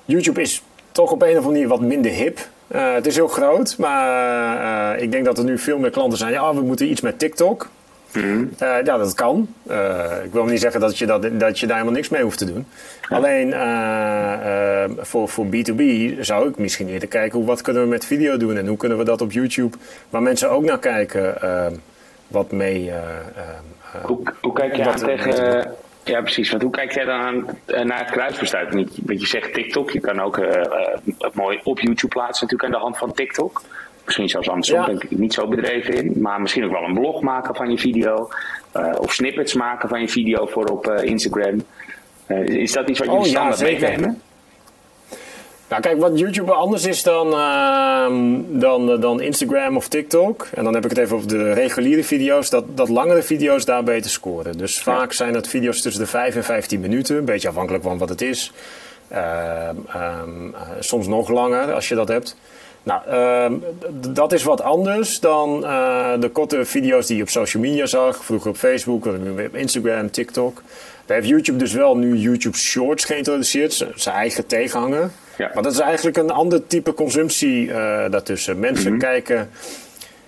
YouTube 0.05 0.41
is 0.41 0.63
toch 0.91 1.11
op 1.11 1.21
een 1.21 1.27
of 1.27 1.35
andere 1.35 1.51
manier 1.51 1.67
wat 1.67 1.81
minder 1.81 2.11
hip. 2.11 2.39
Uh, 2.75 2.93
het 2.93 3.05
is 3.05 3.15
heel 3.15 3.27
groot, 3.27 3.77
maar 3.77 4.95
uh, 4.95 5.03
ik 5.03 5.11
denk 5.11 5.25
dat 5.25 5.37
er 5.37 5.43
nu 5.43 5.57
veel 5.57 5.77
meer 5.77 5.89
klanten 5.89 6.17
zijn. 6.17 6.31
Ja, 6.31 6.55
we 6.55 6.61
moeten 6.61 6.89
iets 6.89 7.01
met 7.01 7.19
TikTok. 7.19 7.69
Mm. 8.13 8.51
Uh, 8.61 8.75
ja, 8.83 8.97
dat 8.97 9.13
kan. 9.13 9.47
ik 10.23 10.31
wil 10.31 10.45
niet 10.45 10.59
zeggen 10.59 10.79
dat 10.79 10.97
je, 10.97 11.05
dat, 11.05 11.39
dat 11.39 11.59
je 11.59 11.65
daar 11.65 11.75
helemaal 11.75 11.97
niks 11.97 12.09
mee 12.09 12.21
hoeft 12.21 12.37
te 12.37 12.45
doen. 12.45 12.65
Ja. 13.09 13.15
Alleen 13.15 13.53
voor, 14.99 15.29
voor 15.29 15.45
B2B 15.45 15.83
zou 16.19 16.49
ik 16.49 16.57
misschien 16.57 16.89
eerder 16.89 17.07
kijken 17.07 17.37
hoe, 17.37 17.47
wat 17.47 17.61
kunnen 17.61 17.83
we 17.83 17.89
met 17.89 18.05
video 18.05 18.37
doen 18.37 18.57
en 18.57 18.67
hoe 18.67 18.77
kunnen 18.77 18.97
we 18.97 19.03
dat 19.03 19.21
op 19.21 19.31
YouTube, 19.31 19.77
waar 20.09 20.21
mensen 20.21 20.49
ook 20.49 20.63
naar 20.63 20.79
kijken, 20.79 21.37
wat 22.27 22.51
mee. 22.51 22.91
hoe, 24.05 24.19
hoe 24.41 24.53
kijk 24.53 24.75
je 24.75 24.89
aan 24.89 24.95
tegen 24.95 25.75
ja, 26.05 26.21
precies. 26.21 26.49
Want 26.49 26.61
hoe 26.61 26.71
kijk 26.71 26.91
jij 26.91 27.05
dan 27.05 27.19
aan, 27.19 27.45
eh, 27.65 27.83
naar 27.83 27.99
het 27.99 28.11
kruisbesluit? 28.11 28.73
Want 28.73 28.95
je 29.19 29.27
zegt 29.27 29.53
TikTok, 29.53 29.91
je 29.91 29.99
kan 29.99 30.21
ook 30.21 30.37
uh, 30.37 30.49
het 31.17 31.33
mooi 31.33 31.59
op 31.63 31.79
YouTube 31.79 32.13
plaatsen 32.13 32.47
natuurlijk 32.47 32.63
aan 32.63 32.79
de 32.79 32.85
hand 32.85 32.97
van 32.97 33.13
TikTok. 33.13 33.61
Misschien 34.05 34.29
zelfs 34.29 34.49
andersom, 34.49 34.79
ja. 34.79 34.85
denk 34.85 35.03
ik 35.03 35.17
niet 35.17 35.33
zo 35.33 35.47
bedreven 35.47 35.93
in. 35.93 36.21
Maar 36.21 36.41
misschien 36.41 36.65
ook 36.65 36.71
wel 36.71 36.83
een 36.83 36.93
blog 36.93 37.21
maken 37.21 37.55
van 37.55 37.71
je 37.71 37.77
video. 37.77 38.29
Uh, 38.73 38.91
of 38.97 39.13
snippets 39.13 39.53
maken 39.53 39.89
van 39.89 40.01
je 40.01 40.07
video 40.07 40.45
voor 40.45 40.65
op 40.65 40.87
Instagram. 40.87 41.63
is 42.43 42.71
dat 42.71 42.89
iets 42.89 42.99
wat 42.99 43.07
je 43.07 43.13
oh, 43.13 43.23
standaard 43.23 43.59
ja, 43.59 43.65
meenemen? 43.65 44.21
Nou, 45.69 45.81
kijk, 45.81 45.99
wat 45.99 46.19
YouTube 46.19 46.51
anders 46.51 46.85
is 46.85 47.03
dan, 47.03 47.27
uh, 47.27 48.07
dan, 48.59 48.99
dan 48.99 49.21
Instagram 49.21 49.77
of 49.77 49.87
TikTok. 49.87 50.47
En 50.53 50.63
dan 50.63 50.73
heb 50.73 50.83
ik 50.83 50.89
het 50.89 50.99
even 50.99 51.15
over 51.15 51.27
de 51.27 51.53
reguliere 51.53 52.03
video's. 52.03 52.49
Dat, 52.49 52.65
dat 52.77 52.89
langere 52.89 53.23
video's 53.23 53.65
daar 53.65 53.83
beter 53.83 54.11
scoren. 54.11 54.57
Dus 54.57 54.79
vaak 54.79 55.13
zijn 55.13 55.33
het 55.33 55.47
video's 55.47 55.81
tussen 55.81 56.01
de 56.01 56.09
5 56.09 56.35
en 56.35 56.43
15 56.43 56.79
minuten. 56.79 57.17
Een 57.17 57.25
beetje 57.25 57.47
afhankelijk 57.47 57.83
van 57.83 57.97
wat 57.97 58.09
het 58.09 58.21
is. 58.21 58.51
Uh, 59.11 59.69
um, 59.95 60.55
soms 60.79 61.07
nog 61.07 61.29
langer 61.29 61.73
als 61.73 61.87
je 61.87 61.95
dat 61.95 62.07
hebt. 62.07 62.35
Nou, 62.83 63.01
ehm, 63.07 63.53
dat 64.13 64.33
is 64.33 64.43
wat 64.43 64.61
anders 64.61 65.19
dan 65.19 65.63
uh, 65.63 66.19
de 66.19 66.29
korte 66.29 66.65
video's 66.65 67.07
die 67.07 67.15
je 67.15 67.21
op 67.21 67.29
social 67.29 67.63
media 67.63 67.85
zag. 67.85 68.25
Vroeger 68.25 68.49
op 68.49 68.57
Facebook, 68.57 69.05
nu 69.05 69.45
op 69.45 69.55
Instagram, 69.55 70.11
TikTok. 70.11 70.61
Daar 71.05 71.17
heeft 71.17 71.29
YouTube 71.29 71.57
dus 71.57 71.73
wel 71.73 71.97
nu 71.97 72.15
YouTube 72.17 72.57
Shorts 72.57 73.05
geïntroduceerd. 73.05 73.87
Zijn 73.95 74.15
eigen 74.15 74.47
tegenhanger. 74.47 75.11
Ja. 75.37 75.51
Maar 75.53 75.63
dat 75.63 75.71
is 75.71 75.79
eigenlijk 75.79 76.17
een 76.17 76.31
ander 76.31 76.67
type 76.67 76.93
consumptie 76.93 77.67
uh, 77.67 77.73
daartussen. 78.09 78.59
Mensen 78.59 78.85
mm 78.85 78.89
-hmm. 78.89 78.99
kijken. 78.99 79.49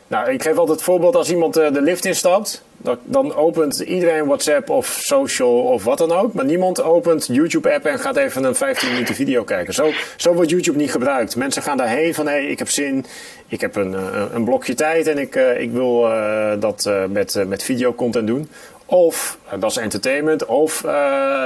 Nou, 0.08 0.32
ik 0.32 0.42
geef 0.42 0.58
altijd 0.58 0.78
het 0.78 0.86
voorbeeld 0.86 1.16
als 1.16 1.32
iemand 1.32 1.58
uh, 1.58 1.74
de 1.74 1.82
lift 1.82 2.06
instapt. 2.06 2.66
Dan, 3.04 3.36
opent 3.36 3.80
iedereen 3.80 4.26
WhatsApp 4.26 4.70
of 4.70 4.88
social 4.88 5.60
of 5.60 5.84
wat 5.84 5.98
dan 5.98 6.12
ook. 6.12 6.34
Maar 6.34 6.46
niemand 6.46 6.82
opent 6.82 7.28
YouTube-app 7.32 7.86
en 7.86 8.00
gaat 8.00 8.16
even 8.16 8.44
een 8.44 8.56
15 8.56 8.92
minuten 8.92 9.16
video 9.16 9.44
kijken. 9.44 9.74
Zo, 9.74 9.92
zo 10.18 10.34
wordt 10.34 10.50
YouTube 10.50 10.78
niet 10.78 10.92
gebruikt. 10.92 11.36
Mensen 11.36 11.62
gaan 11.62 11.78
daarheen 11.78 12.14
van 12.14 12.28
hé, 12.28 12.34
hey, 12.34 12.46
ik 12.46 12.60
heb 12.60 12.70
zin. 12.70 13.06
Ik 13.48 13.62
heb 13.62 13.76
een, 13.76 13.94
een, 13.94 14.36
een 14.36 14.44
blokje 14.44 14.74
tijd 14.74 15.08
en 15.08 15.18
ik, 15.18 15.36
ik 15.36 15.72
wil 15.72 16.06
uh, 16.06 16.52
dat 16.60 16.90
met, 17.10 17.44
met 17.48 17.64
videocontent 17.64 18.28
doen. 18.28 18.50
Of, 18.86 19.38
dat 19.60 19.72
is 19.72 19.78
entertainment. 19.78 20.46
Of 20.46 20.74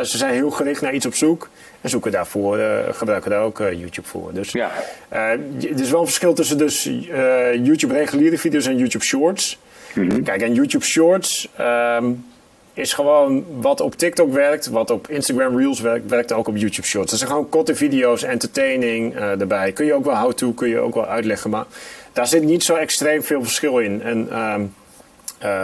ze 0.03 0.17
zijn 0.17 0.33
heel 0.33 0.51
gericht 0.51 0.81
naar 0.81 0.93
iets 0.93 1.05
op 1.05 1.15
zoek. 1.15 1.49
En 1.81 1.89
zoeken 1.89 2.11
daarvoor, 2.11 2.57
uh, 2.57 2.79
gebruiken 2.91 3.31
daar 3.31 3.41
ook 3.41 3.59
uh, 3.59 3.71
YouTube 3.73 4.07
voor. 4.07 4.33
Dus 4.33 4.51
ja. 4.51 4.71
uh, 5.13 5.19
er 5.19 5.79
is 5.79 5.91
wel 5.91 5.99
een 5.99 6.05
verschil 6.05 6.33
tussen 6.33 6.57
dus, 6.57 6.83
YouTube 7.63 7.93
reguliere 7.93 8.37
video's 8.37 8.65
en 8.65 8.77
YouTube 8.77 9.03
Shorts. 9.03 9.59
Mm 9.93 10.09
-hmm. 10.09 10.23
Kijk, 10.23 10.41
en 10.41 10.53
YouTube 10.53 10.85
Shorts 10.85 11.49
um, 11.59 12.25
is 12.73 12.93
gewoon 12.93 13.45
wat 13.61 13.81
op 13.81 13.95
TikTok 13.95 14.33
werkt, 14.33 14.67
wat 14.67 14.89
op 14.89 15.09
Instagram 15.09 15.57
Reels 15.57 15.79
werkt, 15.79 16.09
werkt 16.09 16.31
ook 16.31 16.47
op 16.47 16.57
YouTube 16.57 16.87
Shorts. 16.87 17.09
Dat 17.09 17.19
zijn 17.19 17.31
gewoon 17.31 17.49
korte 17.49 17.75
video's, 17.75 18.23
entertaining 18.23 19.15
erbij. 19.15 19.71
Kun 19.71 19.85
je 19.85 19.93
ook 19.93 20.05
wel 20.05 20.15
how-to, 20.15 20.51
kun 20.51 20.69
je 20.69 20.79
ook 20.79 20.93
wel 20.93 21.05
uitleggen, 21.05 21.49
maar 21.49 21.65
daar 22.13 22.27
zit 22.27 22.43
niet 22.43 22.63
zo 22.63 22.75
extreem 22.75 23.23
veel 23.23 23.43
verschil 23.43 23.79
in. 23.79 24.01
En, 24.01 24.39
um, 24.39 24.73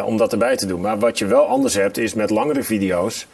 om 0.06 0.17
dat 0.17 0.32
erbij 0.32 0.58
te 0.58 0.65
doen. 0.65 0.82
Maar 0.82 0.99
wat 0.99 1.19
je 1.19 1.25
wel 1.25 1.45
anders 1.45 1.73
hebt, 1.73 1.97
is 1.97 2.13
met 2.13 2.30
langere 2.30 2.63
video's 2.63 3.27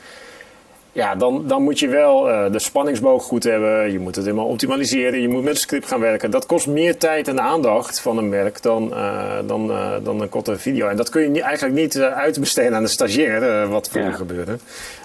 ja, 0.93 1.15
dan, 1.15 1.47
dan 1.47 1.63
moet 1.63 1.79
je 1.79 1.87
wel 1.87 2.29
uh, 2.29 2.51
de 2.51 2.59
spanningsboog 2.59 3.23
goed 3.23 3.43
hebben. 3.43 3.91
Je 3.91 3.99
moet 3.99 4.15
het 4.15 4.25
helemaal 4.25 4.47
optimaliseren. 4.47 5.21
Je 5.21 5.27
moet 5.27 5.43
met 5.43 5.53
een 5.53 5.59
script 5.59 5.87
gaan 5.87 5.99
werken. 5.99 6.31
Dat 6.31 6.45
kost 6.45 6.67
meer 6.67 6.97
tijd 6.97 7.27
en 7.27 7.41
aandacht 7.41 7.99
van 7.99 8.17
een 8.17 8.29
merk 8.29 8.61
dan, 8.61 8.89
uh, 8.89 9.33
dan, 9.45 9.71
uh, 9.71 9.91
dan 10.03 10.21
een 10.21 10.29
korte 10.29 10.57
video. 10.57 10.87
En 10.87 10.97
dat 10.97 11.09
kun 11.09 11.21
je 11.21 11.27
niet, 11.27 11.41
eigenlijk 11.41 11.75
niet 11.75 11.99
uitbesteden 11.99 12.75
aan 12.75 12.83
de 12.83 12.89
stagiair, 12.89 13.67
wat 13.67 13.89
vroeger 13.89 14.11
ja. 14.11 14.17
gebeurde. 14.17 14.57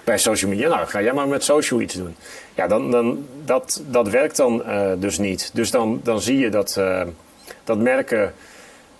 Bij 0.03 0.17
social 0.17 0.51
media. 0.51 0.69
Nou, 0.69 0.87
ga 0.87 1.01
jij 1.01 1.13
maar 1.13 1.27
met 1.27 1.43
social 1.43 1.81
iets 1.81 1.93
doen. 1.93 2.15
Ja, 2.55 2.67
dan, 2.67 2.91
dan, 2.91 3.25
dat, 3.45 3.81
dat 3.87 4.09
werkt 4.09 4.37
dan 4.37 4.63
dus 4.99 5.17
niet. 5.17 5.49
Dus 5.53 5.71
dan, 5.71 5.99
dan 6.03 6.21
zie 6.21 6.37
je 6.37 6.49
dat, 6.49 6.81
dat 7.63 7.77
merken 7.77 8.33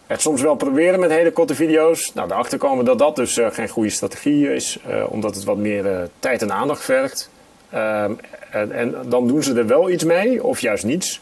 het 0.09 0.21
soms 0.21 0.41
wel 0.41 0.55
proberen 0.55 0.99
met 0.99 1.11
hele 1.11 1.31
korte 1.31 1.55
video's. 1.55 2.13
Nou, 2.13 2.31
erachter 2.31 2.57
komen 2.57 2.85
dat 2.85 2.99
dat 2.99 3.15
dus 3.15 3.37
uh, 3.37 3.47
geen 3.51 3.69
goede 3.69 3.89
strategie 3.89 4.53
is, 4.53 4.79
uh, 4.89 5.03
omdat 5.09 5.35
het 5.35 5.43
wat 5.43 5.57
meer 5.57 5.85
uh, 5.85 6.01
tijd 6.19 6.41
en 6.41 6.53
aandacht 6.53 6.83
vergt. 6.83 7.29
Ehm, 7.69 8.11
en, 8.51 8.71
en, 8.71 8.95
dan 9.05 9.27
doen 9.27 9.43
ze 9.43 9.53
er 9.53 9.67
wel 9.67 9.89
iets 9.89 10.03
mee, 10.03 10.43
of 10.43 10.59
juist 10.59 10.83
niets. 10.83 11.21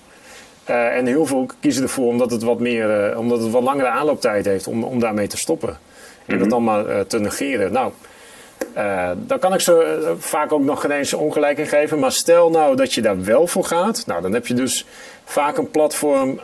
en 0.66 1.06
heel 1.06 1.26
veel 1.26 1.46
kiezen 1.60 1.84
ervoor 1.84 2.08
omdat 2.08 2.32
het 2.32 2.44
wat, 2.44 2.60
meer, 2.60 3.18
omdat 3.18 3.42
het 3.42 3.52
wat 3.52 3.64
langere 3.64 3.88
aanlooptijd 3.88 4.46
heeft 4.46 4.68
om, 4.68 4.84
om 4.84 5.00
daarmee 5.00 5.28
te 5.28 5.38
stoppen. 5.38 5.80
En 6.26 6.38
dat 6.40 6.48
mhm. 6.48 6.50
dan 6.50 6.64
maar 6.64 7.08
te 7.08 7.20
negeren. 7.20 7.72
Nou, 7.72 7.92
daar 9.28 9.40
kan 9.40 9.54
ik 9.54 9.60
ze 9.60 10.16
vaak 10.18 10.52
ook 10.52 10.64
nog 10.64 10.82
geen 10.82 10.92
eens 10.92 11.14
ongelijk 11.14 11.58
in 11.58 11.68
geven. 11.68 12.00
Maar 12.00 12.12
stel 12.12 12.50
nou 12.50 12.76
dat 12.76 12.94
je 12.94 13.02
daar 13.02 13.24
wel 13.24 13.48
voor 13.48 13.64
gaat. 13.64 14.04
Nou, 14.06 14.22
dan 14.22 14.34
heb 14.34 14.48
je 14.48 14.54
dus 14.54 14.86
vaak 15.26 15.58
een 15.58 15.72
platform 15.72 16.40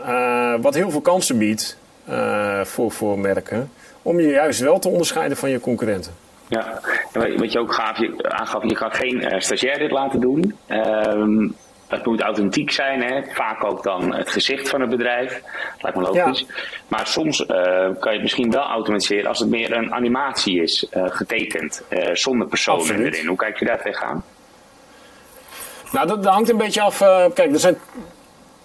wat 0.62 0.74
heel 0.74 0.92
veel 0.92 1.02
kansen 1.02 1.38
biedt. 1.38 1.78
Uh, 2.10 2.62
voor, 2.64 2.92
voor 2.92 3.20
merken. 3.20 3.72
Om 4.02 4.20
je 4.20 4.28
juist 4.28 4.60
wel 4.60 4.80
te 4.80 4.90
onderscheiden 4.90 5.38
van 5.38 5.50
je 5.50 5.60
concurrenten. 5.60 6.14
Ja, 6.48 6.80
wat 7.14 7.52
je 7.52 7.60
ook 7.60 7.74
gaf, 7.74 7.98
je, 7.98 8.30
aangaf, 8.30 8.64
je 8.64 8.74
kan 8.74 8.92
geen 8.92 9.22
uh, 9.22 9.40
stagiair 9.40 9.80
dit 9.80 9.92
laten 9.92 10.20
doen. 10.20 10.58
Um, 10.68 11.56
het 11.94 12.06
moet 12.06 12.22
authentiek 12.22 12.72
zijn, 12.72 13.02
hè? 13.02 13.22
vaak 13.34 13.64
ook 13.64 13.84
dan 13.84 14.14
het 14.14 14.30
gezicht 14.30 14.70
van 14.70 14.82
het 14.82 14.90
bedrijf. 14.90 15.42
Lijkt 15.80 15.98
me 15.98 16.04
logisch. 16.04 16.46
Maar 16.88 17.08
soms 17.08 17.40
uh, 17.40 17.48
kan 17.48 17.96
je 18.00 18.10
het 18.10 18.22
misschien 18.22 18.52
wel 18.52 18.64
automatiseren 18.64 19.28
als 19.28 19.40
het 19.40 19.50
meer 19.50 19.74
een 19.74 19.94
animatie 19.94 20.62
is, 20.62 20.88
uh, 20.94 21.04
getekend, 21.08 21.84
uh, 21.90 22.10
zonder 22.14 22.48
personen 22.48 23.06
erin. 23.06 23.28
Hoe 23.28 23.38
kijk 23.38 23.60
je 23.60 23.66
daar 23.66 23.82
tegenaan? 23.82 24.24
Nou, 25.92 26.08
dat, 26.08 26.24
dat 26.24 26.34
hangt 26.34 26.50
een 26.50 26.58
beetje 26.58 26.82
af. 26.82 26.98
kijk, 27.34 27.52
er 27.52 27.60
zijn 27.60 27.78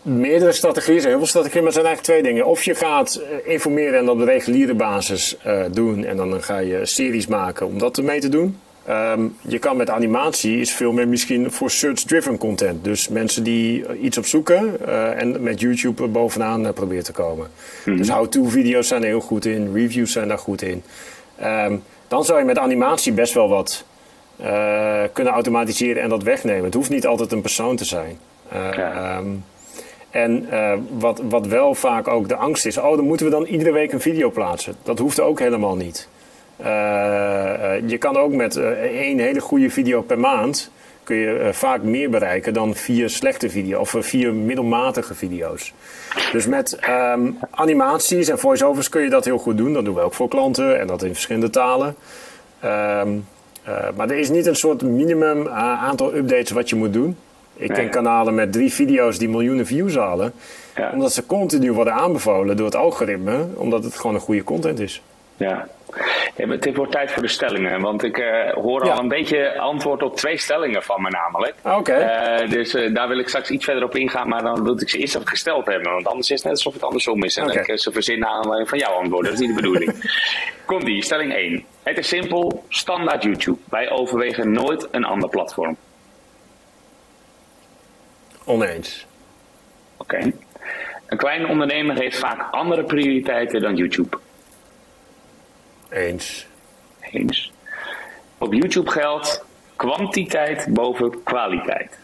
meerdere 0.02 0.52
strategieën, 0.52 1.00
heel 1.00 1.18
veel 1.18 1.26
strategieën, 1.26 1.64
maar 1.64 1.72
het 1.72 1.82
zijn 1.82 1.86
eigenlijk 1.86 2.22
twee 2.22 2.32
dingen. 2.32 2.50
Of 2.50 2.62
je 2.62 2.74
gaat 2.74 3.14
eh, 3.14 3.52
informeren 3.52 3.98
en 3.98 4.08
op 4.08 4.18
de 4.18 4.24
reguliere 4.24 4.74
basis 4.74 5.36
uh, 5.46 5.64
doen 5.70 6.04
en 6.04 6.16
dan 6.16 6.42
ga 6.42 6.58
je 6.58 6.86
series 6.86 7.26
maken 7.26 7.66
om 7.66 7.78
dat 7.78 8.02
mee 8.02 8.20
te 8.20 8.28
doen. 8.28 8.58
Um, 8.90 9.36
je 9.40 9.58
kan 9.58 9.76
met 9.76 9.90
animatie 9.90 10.60
is 10.60 10.72
veel 10.72 10.92
meer 10.92 11.08
misschien 11.08 11.52
voor 11.52 11.70
search-driven 11.70 12.38
content. 12.38 12.84
Dus 12.84 13.08
mensen 13.08 13.42
die 13.42 13.98
iets 14.00 14.18
opzoeken 14.18 14.76
uh, 14.86 15.20
en 15.20 15.42
met 15.42 15.60
YouTube 15.60 16.06
bovenaan 16.06 16.64
uh, 16.64 16.72
proberen 16.72 17.04
te 17.04 17.12
komen. 17.12 17.46
Mm 17.46 17.82
-hmm. 17.84 17.96
Dus 17.96 18.08
how-to-video's 18.08 18.88
zijn 18.88 19.02
er 19.02 19.08
heel 19.08 19.20
goed 19.20 19.44
in, 19.44 19.74
reviews 19.74 20.12
zijn 20.12 20.28
daar 20.28 20.38
goed 20.38 20.62
in. 20.62 20.82
Um, 21.44 21.82
dan 22.08 22.24
zou 22.24 22.38
je 22.38 22.44
met 22.44 22.58
animatie 22.58 23.12
best 23.12 23.34
wel 23.34 23.48
wat 23.48 23.84
uh, 24.40 25.02
kunnen 25.12 25.32
automatiseren 25.32 26.02
en 26.02 26.08
dat 26.08 26.22
wegnemen. 26.22 26.64
Het 26.64 26.74
hoeft 26.74 26.90
niet 26.90 27.06
altijd 27.06 27.32
een 27.32 27.40
persoon 27.40 27.76
te 27.76 27.84
zijn. 27.84 28.18
Ja. 28.52 29.16
Um, 29.18 29.44
en 30.10 30.46
uh, 30.50 30.72
wat, 30.98 31.20
wat 31.28 31.46
wel 31.46 31.74
vaak 31.74 32.08
ook 32.08 32.28
de 32.28 32.36
angst 32.36 32.66
is, 32.66 32.78
oh, 32.78 32.96
dan 32.96 33.04
moeten 33.04 33.26
we 33.26 33.32
dan 33.32 33.44
iedere 33.44 33.72
week 33.72 33.92
een 33.92 34.00
video 34.00 34.30
plaatsen. 34.30 34.74
Dat 34.82 34.98
hoeft 34.98 35.20
ook 35.20 35.38
helemaal 35.38 35.76
niet. 35.76 36.08
Uh, 36.60 36.66
uh, 36.66 37.88
je 37.88 37.98
kan 37.98 38.16
ook 38.16 38.32
met 38.32 38.56
één 38.82 39.18
hele 39.18 39.40
goede 39.40 39.70
video 39.70 40.02
per 40.02 40.18
maand 40.18 40.70
kun 41.08 41.16
je 41.16 41.48
vaak 41.52 41.82
meer 41.82 42.10
bereiken 42.10 42.54
dan 42.54 42.74
vier 42.74 43.10
slechte 43.10 43.50
video's 43.50 43.94
of 43.94 44.06
vier 44.06 44.34
middelmatige 44.34 45.14
video's. 45.14 45.72
Dus 46.32 46.46
met 46.46 46.78
um, 46.88 47.38
animaties 47.50 48.28
en 48.28 48.38
voiceovers 48.38 48.88
kun 48.88 49.02
je 49.02 49.10
dat 49.10 49.24
heel 49.24 49.38
goed 49.38 49.56
doen. 49.56 49.72
Dat 49.72 49.84
doen 49.84 49.94
we 49.94 50.00
ook 50.00 50.14
voor 50.14 50.28
klanten 50.28 50.80
en 50.80 50.86
dat 50.86 51.02
in 51.02 51.12
verschillende 51.12 51.50
talen. 51.50 51.96
Um, 52.64 53.26
maar 53.96 54.10
er 54.10 54.18
is 54.18 54.30
niet 54.30 54.46
een 54.46 54.56
soort 54.56 54.82
minimum 54.82 55.48
aantal 55.48 56.14
updates 56.14 56.50
wat 56.50 56.68
je 56.68 56.76
moet 56.76 56.92
doen. 56.92 57.16
Ik 57.58 57.72
ken 57.72 57.90
kanalen 57.90 58.34
met 58.34 58.52
drie 58.52 58.72
video's 58.72 59.18
die 59.18 59.28
miljoenen 59.28 59.66
views 59.66 59.96
halen. 59.96 60.32
Ja. 60.76 60.90
Omdat 60.92 61.12
ze 61.12 61.26
continu 61.26 61.72
worden 61.72 61.92
aanbevolen 61.92 62.56
door 62.56 62.66
het 62.66 62.76
algoritme. 62.76 63.46
Omdat 63.54 63.84
het 63.84 63.96
gewoon 63.96 64.14
een 64.14 64.20
goede 64.20 64.44
content 64.44 64.80
is. 64.80 65.02
Ja. 65.36 65.68
het 66.36 66.76
wordt 66.76 66.92
tijd 66.92 67.12
voor 67.12 67.22
de 67.22 67.28
stellingen. 67.28 67.80
Want 67.80 68.02
ik 68.02 68.18
uh, 68.18 68.52
hoor 68.52 68.90
al 68.90 68.98
een 68.98 69.08
beetje 69.08 69.58
antwoord 69.58 70.02
op 70.02 70.16
twee 70.16 70.38
stellingen 70.38 70.82
van 70.82 71.02
me 71.02 71.10
namelijk. 71.10 71.54
Ah, 71.62 71.78
oké. 71.78 71.90
Okay. 71.90 72.42
Uh, 72.42 72.50
dus 72.50 72.74
uh, 72.74 72.94
daar 72.94 73.08
wil 73.08 73.18
ik 73.18 73.28
straks 73.28 73.50
iets 73.50 73.64
verder 73.64 73.84
op 73.84 73.96
ingaan. 73.96 74.28
Maar 74.28 74.42
dan 74.42 74.64
wil 74.64 74.80
ik 74.80 74.88
ze 74.88 74.98
eerst 74.98 75.14
even 75.14 75.28
gesteld 75.28 75.66
hebben. 75.66 75.92
Want 75.92 76.06
anders 76.06 76.30
is 76.30 76.36
het 76.36 76.44
net 76.44 76.52
alsof 76.52 76.72
het 76.72 76.82
andersom 76.82 77.22
is. 77.22 77.36
En 77.36 77.50
okay. 77.50 77.62
ik 77.64 77.78
ze 77.78 77.92
verzinnen 77.92 78.28
aan 78.28 78.66
van 78.66 78.78
jouw 78.78 78.92
antwoord. 78.92 79.24
Dat 79.24 79.34
is 79.34 79.40
niet 79.40 79.48
de 79.48 79.54
bedoeling. 79.54 79.92
Komt 80.66 80.84
die, 80.84 81.02
stelling 81.02 81.32
1. 81.32 81.64
Het 81.82 81.98
is 81.98 82.08
simpel. 82.08 82.64
Standaard 82.68 83.22
YouTube. 83.22 83.58
Wij 83.68 83.90
overwegen 83.90 84.52
nooit 84.52 84.88
een 84.90 85.04
ander 85.04 85.28
platform. 85.28 85.76
Oneens. 88.48 89.06
Oké. 89.96 90.16
Okay. 90.16 90.34
Een 91.06 91.18
kleine 91.18 91.46
ondernemer 91.46 91.98
heeft 91.98 92.18
vaak 92.18 92.50
andere 92.50 92.84
prioriteiten 92.84 93.60
dan 93.60 93.76
YouTube. 93.76 94.18
Eens. 95.90 96.46
Eens. 97.00 97.52
Op 98.38 98.52
YouTube 98.52 98.90
geldt 98.90 99.44
kwantiteit 99.76 100.66
boven 100.70 101.22
kwaliteit. 101.22 101.98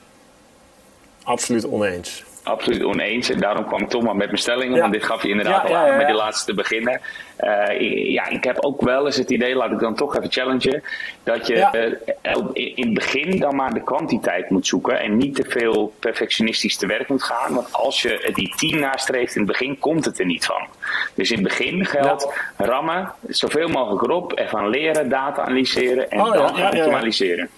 Absoluut 1.22 1.66
oneens 1.66 2.24
absoluut 2.44 2.85
oneens. 2.85 3.30
En 3.30 3.40
daarom 3.40 3.66
kwam 3.66 3.83
ik 3.83 3.88
toch 3.88 4.02
maar 4.02 4.16
met 4.16 4.26
mijn 4.26 4.38
stellingen. 4.38 4.80
Want 4.80 4.92
dit 4.92 5.04
gaf 5.04 5.22
je 5.22 5.28
inderdaad 5.28 5.68
al 5.68 5.76
aan 5.76 5.96
met 5.96 6.07
die 6.07 6.16
laatste 6.16 6.46
te 6.46 6.54
beginnen. 6.54 7.00
Uh, 7.40 8.11
ja, 8.11 8.28
ik 8.28 8.44
heb 8.44 8.64
ook 8.64 8.80
wel 8.80 9.07
eens 9.07 9.16
het 9.16 9.30
idee, 9.30 9.54
laat 9.54 9.70
ik 9.70 9.78
dan 9.78 9.94
toch 9.94 10.16
even 10.16 10.33
challengen. 10.33 10.83
Dat 11.22 11.46
je 11.46 11.54
uh, 11.54 12.74
in 12.74 12.85
het 12.85 12.94
begin 12.94 13.38
dan 13.38 13.57
maar 13.57 13.74
de 13.74 13.83
kwantiteit 13.83 14.50
moet 14.50 14.66
zoeken. 14.66 15.00
En 15.00 15.16
niet 15.16 15.35
te 15.35 15.44
veel 15.48 15.94
perfectionistisch 15.98 16.76
te 16.76 16.87
werk 16.87 17.09
moet 17.09 17.22
gaan. 17.22 17.54
Want 17.54 17.72
als 17.72 18.02
je 18.02 18.30
die 18.35 18.54
team 18.57 18.80
nastreeft 18.80 19.35
in 19.35 19.42
het 19.42 19.50
begin, 19.50 19.78
komt 19.78 20.04
het 20.04 20.18
er 20.18 20.26
niet 20.26 20.46
van. 20.46 20.66
Dus 21.14 21.30
in 21.30 21.38
het 21.38 21.48
begin 21.48 21.87
geldt 21.87 22.33
rammen, 22.57 23.12
zoveel 23.28 23.68
mogelijk 23.68 24.02
erop. 24.02 24.33
Ervan 24.33 24.68
leren, 24.68 25.09
data 25.09 25.42
analyseren 25.42 26.11
en 26.11 26.20
oh, 26.20 26.33
dan 26.33 26.64
optimaliseren. 26.64 27.48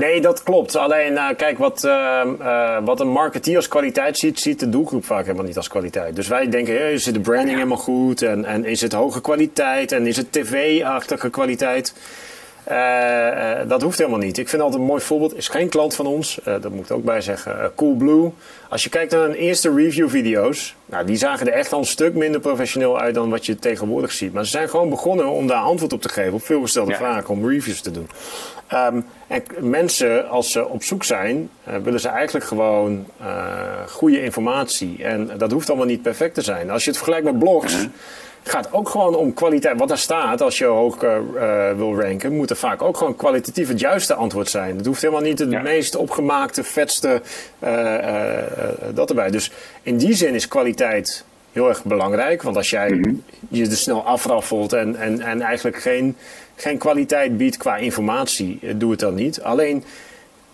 Nee, 0.00 0.20
dat 0.20 0.42
klopt. 0.42 0.76
Alleen, 0.76 1.12
uh, 1.12 1.28
kijk, 1.36 1.58
wat, 1.58 1.84
uh, 1.84 2.22
uh, 2.40 2.78
wat 2.84 3.00
een 3.00 3.08
marketeer 3.08 3.56
als 3.56 3.68
kwaliteit 3.68 4.18
ziet, 4.18 4.40
ziet 4.40 4.60
de 4.60 4.68
doelgroep 4.68 5.04
vaak 5.04 5.24
helemaal 5.24 5.44
niet 5.44 5.56
als 5.56 5.68
kwaliteit. 5.68 6.16
Dus 6.16 6.28
wij 6.28 6.48
denken, 6.48 6.74
hey, 6.74 6.92
is 6.92 7.04
de 7.04 7.20
branding 7.20 7.56
helemaal 7.56 7.76
goed? 7.76 8.22
En, 8.22 8.44
en 8.44 8.64
is 8.64 8.80
het 8.80 8.92
hoge 8.92 9.20
kwaliteit? 9.20 9.92
En 9.92 10.06
is 10.06 10.16
het 10.16 10.32
tv-achtige 10.32 11.30
kwaliteit? 11.30 11.94
Uh, 12.70 13.68
dat 13.68 13.82
hoeft 13.82 13.98
helemaal 13.98 14.18
niet. 14.18 14.38
Ik 14.38 14.48
vind 14.48 14.62
altijd 14.62 14.80
een 14.80 14.86
mooi 14.86 15.00
voorbeeld. 15.00 15.36
Is 15.36 15.48
geen 15.48 15.68
klant 15.68 15.94
van 15.94 16.06
ons. 16.06 16.38
Uh, 16.38 16.54
dat 16.60 16.72
moet 16.72 16.84
ik 16.84 16.96
ook 16.96 17.04
bij 17.04 17.20
zeggen. 17.20 17.72
Coolblue. 17.74 18.32
Als 18.68 18.82
je 18.82 18.88
kijkt 18.88 19.12
naar 19.12 19.20
hun 19.20 19.34
eerste 19.34 19.74
review-video's. 19.74 20.74
Nou, 20.86 21.06
die 21.06 21.16
zagen 21.16 21.46
er 21.46 21.52
echt 21.52 21.72
al 21.72 21.78
een 21.78 21.84
stuk 21.84 22.14
minder 22.14 22.40
professioneel 22.40 23.00
uit 23.00 23.14
dan 23.14 23.30
wat 23.30 23.46
je 23.46 23.56
tegenwoordig 23.56 24.12
ziet. 24.12 24.32
Maar 24.32 24.44
ze 24.44 24.50
zijn 24.50 24.68
gewoon 24.68 24.88
begonnen 24.90 25.28
om 25.28 25.46
daar 25.46 25.62
antwoord 25.62 25.92
op 25.92 26.02
te 26.02 26.08
geven. 26.08 26.32
Op 26.32 26.44
veelgestelde 26.44 26.90
ja. 26.90 26.96
vragen. 26.96 27.28
Om 27.28 27.48
reviews 27.48 27.80
te 27.80 27.90
doen. 27.90 28.08
Um, 28.72 29.04
en 29.26 29.42
mensen, 29.60 30.28
als 30.28 30.52
ze 30.52 30.68
op 30.68 30.82
zoek 30.82 31.04
zijn, 31.04 31.50
willen 31.82 32.00
ze 32.00 32.08
eigenlijk 32.08 32.46
gewoon 32.46 33.06
goede 33.88 34.22
informatie. 34.22 35.04
En 35.04 35.30
dat 35.38 35.52
hoeft 35.52 35.68
allemaal 35.68 35.86
niet 35.86 36.02
perfect 36.02 36.34
te 36.34 36.42
zijn. 36.42 36.70
Als 36.70 36.84
je 36.84 36.88
het 36.90 36.98
vergelijkt 36.98 37.26
met 37.26 37.38
blogs. 37.38 37.86
Mhm 38.42 38.50
gaat 38.50 38.72
ook 38.72 38.88
gewoon 38.88 39.14
om 39.14 39.34
kwaliteit. 39.34 39.78
Wat 39.78 39.88
daar 39.88 39.98
staat, 39.98 40.40
als 40.40 40.58
je 40.58 40.64
hoog 40.64 41.02
uh, 41.02 41.18
wil 41.76 42.00
ranken, 42.00 42.36
moet 42.36 42.50
er 42.50 42.56
vaak 42.56 42.82
ook 42.82 42.96
gewoon 42.96 43.16
kwalitatief 43.16 43.68
het 43.68 43.80
juiste 43.80 44.14
antwoord 44.14 44.48
zijn. 44.48 44.76
Het 44.76 44.86
hoeft 44.86 45.02
helemaal 45.02 45.22
niet 45.22 45.38
het 45.38 45.50
ja. 45.50 45.62
meest 45.62 45.96
opgemaakte, 45.96 46.64
vetste, 46.64 47.22
uh, 47.64 48.38
dat 48.94 49.08
erbij. 49.08 49.30
Dus 49.30 49.52
in 49.82 49.96
die 49.96 50.14
zin 50.14 50.34
is 50.34 50.48
kwaliteit 50.48 51.24
heel 51.52 51.68
erg 51.68 51.84
belangrijk. 51.84 52.42
Want 52.42 52.56
als 52.56 52.70
jij 52.70 52.90
mm 52.90 53.02
-hmm. 53.02 53.22
je 53.48 53.66
er 53.66 53.76
snel 53.76 54.04
afraffelt 54.04 54.72
en, 54.72 54.96
en, 54.96 55.20
en 55.20 55.40
eigenlijk 55.40 55.76
geen, 55.76 56.16
geen 56.54 56.78
kwaliteit 56.78 57.36
biedt 57.36 57.56
qua 57.56 57.76
informatie, 57.76 58.76
doe 58.76 58.90
het 58.90 59.00
dan 59.00 59.14
niet. 59.14 59.42
Alleen 59.42 59.84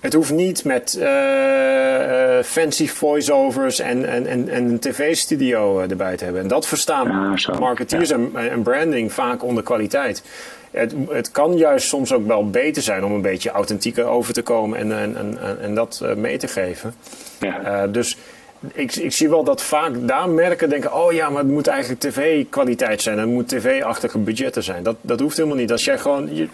het 0.06 0.14
hoeft 0.14 0.32
niet 0.32 0.64
met 0.64 0.96
uh, 1.00 2.42
fancy 2.42 2.88
voiceovers 2.88 3.78
en, 3.78 4.08
en, 4.08 4.26
en, 4.26 4.48
en 4.48 4.64
een 4.64 4.78
tv-studio 4.78 5.80
erbij 5.80 6.16
te 6.16 6.24
hebben. 6.24 6.42
En 6.42 6.48
dat 6.48 6.66
verstaan 6.66 7.36
ja, 7.36 7.58
marketeers 7.58 8.08
ja. 8.08 8.14
en, 8.14 8.50
en, 8.50 8.62
branding 8.62 9.12
vaak 9.12 9.44
onder 9.44 9.62
kwaliteit. 9.62 10.22
Het, 10.70 10.94
het 11.08 11.30
kan 11.30 11.56
juist 11.56 11.88
soms 11.88 12.12
ook 12.12 12.26
wel 12.26 12.50
beter 12.50 12.82
zijn 12.82 13.04
om 13.04 13.12
een 13.12 13.22
beetje 13.22 13.50
authentieker 13.50 14.04
over 14.04 14.32
te 14.32 14.42
komen 14.42 14.78
en, 14.78 14.92
en, 14.92 15.16
en, 15.16 15.60
en 15.60 15.74
dat 15.74 16.04
mee 16.16 16.36
te 16.36 16.48
geven. 16.48 16.94
Ja. 17.40 17.84
Uh, 17.84 17.92
dus 17.92 18.16
ik, 18.72 18.94
ik 18.94 19.12
zie 19.12 19.28
wel 19.28 19.44
dat 19.44 19.62
vaak 19.62 19.92
daar 20.00 20.28
merken 20.28 20.68
denken: 20.68 20.94
oh 20.94 21.12
ja, 21.12 21.30
maar 21.30 21.42
het 21.42 21.52
moet 21.52 21.66
eigenlijk 21.66 22.00
tv-kwaliteit 22.00 23.02
zijn. 23.02 23.18
Het 23.18 23.28
moet 23.28 23.48
tv-achtige 23.48 24.18
budgetten 24.18 24.62
zijn. 24.62 24.82
Dat, 24.82 24.96
dat 25.00 25.20
hoeft 25.20 25.36
helemaal 25.36 25.58
niet. 25.58 25.72
Als 25.72 25.84
jij 25.84 25.98
gewoon. 25.98 26.34
Je, 26.34 26.48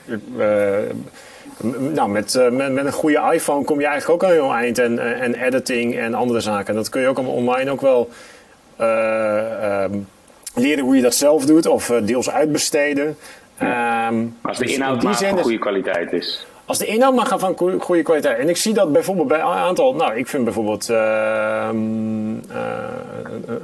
nou, 1.94 2.10
met, 2.10 2.48
met, 2.50 2.72
met, 2.72 2.84
een 2.84 2.92
goede 2.92 3.30
iPhone 3.32 3.64
kom 3.64 3.80
je 3.80 3.86
eigenlijk 3.86 4.22
ook 4.22 4.30
al 4.30 4.34
heel 4.34 4.52
eind. 4.52 4.78
En, 4.78 5.20
en 5.20 5.34
editing 5.34 5.98
en 5.98 6.14
andere 6.14 6.40
zaken. 6.40 6.74
Dat 6.74 6.88
kun 6.88 7.00
je 7.00 7.08
ook 7.08 7.18
online 7.18 7.70
ook 7.70 7.80
wel 7.80 8.08
ehm, 8.76 9.98
leren 10.54 10.84
hoe 10.84 10.96
je 10.96 11.02
dat 11.02 11.14
zelf 11.14 11.46
doet. 11.46 11.66
Of 11.66 11.92
deels 12.04 12.30
uitbesteden. 12.30 13.16
Ehm, 13.58 14.24
als 14.42 14.58
de 14.58 14.64
dus 14.64 14.74
inhoud 14.74 15.02
maar 15.02 15.14
van 15.14 15.38
goede 15.38 15.58
kwaliteit 15.58 16.12
is. 16.12 16.46
Als 16.64 16.78
de 16.78 16.86
inhoud 16.86 17.14
maar 17.14 17.38
van 17.38 17.56
goede 17.80 18.02
kwaliteit. 18.02 18.38
En 18.38 18.48
ik 18.48 18.56
zie 18.56 18.74
dat 18.74 18.92
bijvoorbeeld 18.92 19.28
bij 19.28 19.40
een 19.40 19.44
aantal. 19.44 19.94
Nou, 19.94 20.16
ik 20.16 20.26
vind 20.26 20.44
bijvoorbeeld. 20.44 20.88
Uh, 20.90 20.96
uh, 20.96 21.72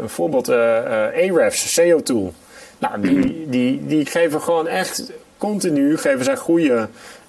een 0.01 0.09
voorbeeld. 0.09 0.49
Uh, 0.49 0.57
Ahrefs, 1.31 1.73
SEO 1.73 2.03
Tool. 2.03 2.33
Nou, 2.79 3.01
die, 3.01 3.47
die, 3.55 3.87
die 3.87 4.07
geven 4.07 4.43
gewoon 4.43 4.67
echt 4.67 5.13
continu. 5.39 5.97
Geven 5.97 6.25
zij 6.25 6.37
goede. 6.37 6.89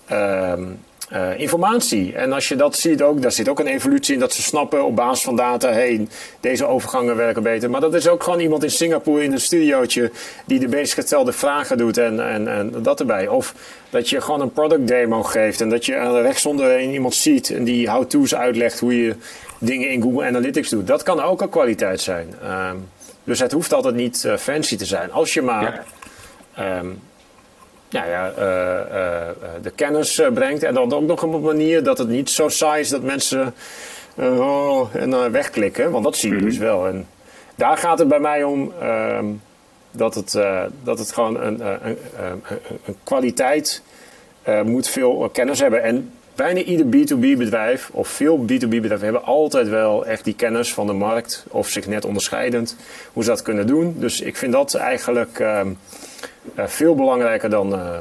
Ehm, 0.10 0.63
uh, 1.13 1.39
informatie. 1.39 2.13
En 2.13 2.34
als 2.34 2.48
je 2.48 2.56
dat 2.56 2.78
ziet 2.78 3.02
ook, 3.02 3.22
daar 3.22 3.32
zit 3.32 3.50
ook 3.50 3.60
een 3.60 3.67
evolutie 3.67 4.13
in 4.13 4.19
dat 4.19 4.34
ze 4.34 4.41
snappen 4.41 4.86
op 4.86 4.95
basis 4.95 5.24
van 5.24 5.36
data, 5.36 5.72
heen 5.72 6.10
deze 6.39 6.65
overgangen 6.65 7.15
werken 7.15 7.43
beter. 7.43 7.69
Maar 7.69 7.82
dat 7.82 7.93
is 7.93 8.08
ook 8.08 8.24
gewoon 8.24 8.39
iemand 8.39 8.63
in 8.63 8.72
Singapore 8.72 9.24
in 9.24 9.32
een 9.32 9.39
studiootje 9.39 10.12
die 10.45 10.60
de 10.60 10.67
meest 10.67 10.93
getelde 10.93 11.32
vragen 11.32 11.78
doet 11.78 11.98
en, 11.98 12.30
en, 12.30 12.48
en 12.48 12.74
dat 12.82 13.00
erbij. 13.00 13.28
Of 13.28 13.54
dat 13.89 14.10
je 14.10 14.22
gewoon 14.22 14.41
een 14.41 14.54
product 14.54 14.88
demo 14.88 15.24
geeft 15.24 15.62
en 15.62 15.69
dat 15.69 15.86
je 15.86 15.98
aan 15.98 16.34
onderin 16.45 16.91
iemand 16.91 17.13
ziet 17.13 17.50
en 17.50 17.63
die 17.63 17.89
how-to's 17.89 18.36
uitlegt 18.36 18.80
hoe 18.80 19.04
je 19.04 19.15
dingen 19.60 19.89
in 19.89 20.02
Google 20.02 20.26
Analytics 20.26 20.69
doet. 20.69 20.88
Dat 20.88 21.04
kan 21.04 21.22
ook 21.22 21.41
een 21.41 21.50
kwaliteit 21.50 22.02
zijn. 22.02 22.34
Um, 22.72 22.88
dus 23.24 23.39
het 23.39 23.52
hoeft 23.52 23.74
altijd 23.74 23.95
niet 23.95 24.24
uh, 24.26 24.38
fancy 24.38 24.78
te 24.78 24.86
zijn. 24.86 25.12
Als 25.12 25.34
je 25.34 25.41
maar 25.41 25.86
ja. 26.56 26.80
um, 26.80 27.00
ja, 27.89 28.06
ja, 28.06 28.32
uh, 28.38 28.43
uh, 28.43 29.28
de 29.62 29.71
kennis 29.75 30.21
brengt. 30.34 30.63
En 30.63 30.73
dan 30.73 30.93
ook 30.93 31.02
nog 31.02 31.23
op 31.23 31.34
een 31.34 31.41
manier 31.41 31.84
dat 31.84 31.97
het 31.97 32.08
niet 32.08 32.30
zo 32.30 32.49
saai 32.49 32.82
is 32.82 32.89
dat 32.89 33.02
mensen 33.02 33.54
oh, 34.15 34.95
en, 34.95 35.32
wegklikken. 35.32 35.91
Want 35.91 36.04
dat 36.04 36.15
zie 36.15 36.30
je 36.30 36.38
mm 36.38 36.45
dus 36.45 36.58
wel. 36.58 36.88
En 36.88 37.08
daar 37.56 37.78
gaat 37.78 37.99
het 37.99 38.08
bij 38.08 38.19
mij 38.19 38.43
om 38.43 38.73
ehm, 38.82 39.25
dat, 39.91 40.15
het, 40.15 40.39
dat 40.84 40.99
het 40.99 41.12
gewoon 41.12 41.41
een, 41.41 41.62
een, 41.62 41.97
een 42.86 42.95
kwaliteit 43.04 43.84
moet 44.63 44.88
veel 44.88 45.30
kennis 45.34 45.60
hebben. 45.60 45.84
En 45.84 46.12
bijna 46.39 46.62
ieder 46.62 46.86
B2B 46.86 47.38
bedrijf 47.38 47.89
of 47.93 48.08
veel 48.08 48.38
B2B 48.38 48.67
bedrijven 48.67 49.04
hebben 49.04 49.23
altijd 49.23 49.67
wel 49.67 50.06
echt 50.06 50.23
die 50.23 50.36
kennis 50.36 50.73
van 50.73 50.88
de 50.88 50.93
markt 50.93 51.45
of 51.49 51.69
zich 51.69 51.88
net 51.88 52.06
onderscheidend 52.06 52.75
hoe 53.13 53.23
ze 53.23 53.30
dat 53.30 53.41
kunnen 53.41 53.67
doen. 53.67 53.95
Dus 53.97 54.21
ik 54.21 54.38
vind 54.38 54.52
dat 54.52 54.73
eigenlijk 54.73 55.39
ehm, 55.39 55.67
uh, 56.58 56.67
veel 56.67 56.95
belangrijker 56.95 57.49
dan, 57.49 57.73
uh, 57.73 57.97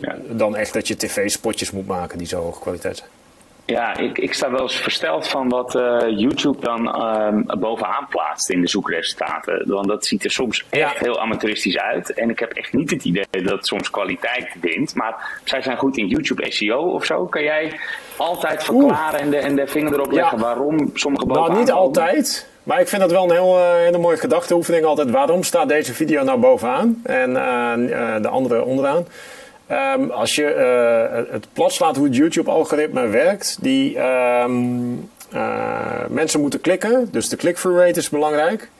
ja. 0.00 0.16
dan 0.30 0.56
echt 0.56 0.72
dat 0.72 0.88
je 0.88 0.96
tv-spotjes 0.96 1.70
moet 1.70 1.86
maken 1.86 2.18
die 2.18 2.26
zo 2.26 2.42
hoge 2.42 2.60
kwaliteit 2.60 2.96
zijn. 2.96 3.21
Ja, 3.64 3.96
ik, 3.96 4.18
ik 4.18 4.34
sta 4.34 4.50
wel 4.50 4.60
eens 4.60 4.76
versteld 4.76 5.28
van 5.28 5.48
wat 5.48 5.74
uh, 5.74 5.98
YouTube 6.16 6.60
dan 6.60 6.86
uh, 6.86 7.56
bovenaan 7.58 8.06
plaatst 8.08 8.50
in 8.50 8.60
de 8.60 8.68
zoekresultaten. 8.68 9.64
Want 9.66 9.88
dat 9.88 10.06
ziet 10.06 10.24
er 10.24 10.30
soms 10.30 10.64
echt 10.70 10.98
heel 10.98 11.20
amateuristisch 11.20 11.78
uit. 11.78 12.12
En 12.14 12.30
ik 12.30 12.38
heb 12.38 12.52
echt 12.52 12.72
niet 12.72 12.90
het 12.90 13.04
idee 13.04 13.26
dat 13.30 13.50
het 13.50 13.66
soms 13.66 13.90
kwaliteit 13.90 14.54
wint. 14.60 14.94
Maar 14.94 15.40
zij 15.44 15.62
zijn 15.62 15.76
goed 15.76 15.96
in 15.96 16.06
YouTube 16.06 16.52
SEO 16.52 16.80
of 16.80 17.04
zo. 17.04 17.26
Kan 17.26 17.42
jij 17.42 17.80
altijd 18.16 18.64
verklaren 18.64 19.20
en 19.20 19.30
de, 19.30 19.36
en 19.36 19.56
de 19.56 19.66
vinger 19.66 19.92
erop 19.92 20.12
leggen 20.12 20.38
waarom 20.38 20.90
sommige 20.94 21.26
bovenaan 21.26 21.48
Nou, 21.50 21.60
niet 21.60 21.72
altijd. 21.72 22.50
Maar 22.62 22.80
ik 22.80 22.88
vind 22.88 23.02
dat 23.02 23.10
wel 23.10 23.24
een 23.24 23.30
heel, 23.30 23.58
uh, 23.58 23.74
hele 23.74 23.98
mooie 23.98 24.16
gedachteoefening 24.16 24.84
altijd. 24.84 25.10
Waarom 25.10 25.42
staat 25.42 25.68
deze 25.68 25.94
video 25.94 26.22
nou 26.22 26.38
bovenaan 26.38 27.00
en 27.02 27.30
uh, 27.30 28.22
de 28.22 28.28
andere 28.28 28.64
onderaan? 28.64 29.06
Um, 29.70 30.10
als 30.10 30.34
je 30.34 30.44
het 31.30 31.46
plat 31.52 31.72
slaat 31.72 31.96
hoe 31.96 32.04
het 32.06 32.16
YouTube-algoritme 32.16 33.06
werkt, 33.06 33.58
die 33.60 33.98
um, 33.98 35.10
mensen 36.08 36.40
moeten 36.40 36.60
klikken. 36.60 37.08
Dus 37.10 37.28
de 37.28 37.36
click-through 37.36 37.80
rate 37.80 37.98
is 37.98 38.08
belangrijk. 38.08 38.70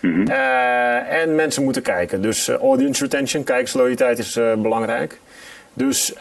Mm 0.00 0.14
-hmm. 0.14 0.26
en 1.08 1.34
mensen 1.34 1.62
moeten 1.62 1.82
kijken. 1.82 2.22
Dus 2.22 2.48
audience 2.48 3.02
retention, 3.02 3.44
kijksloyaliteit 3.44 4.18
is 4.18 4.34
belangrijk. 4.58 5.18
Dus 5.72 6.14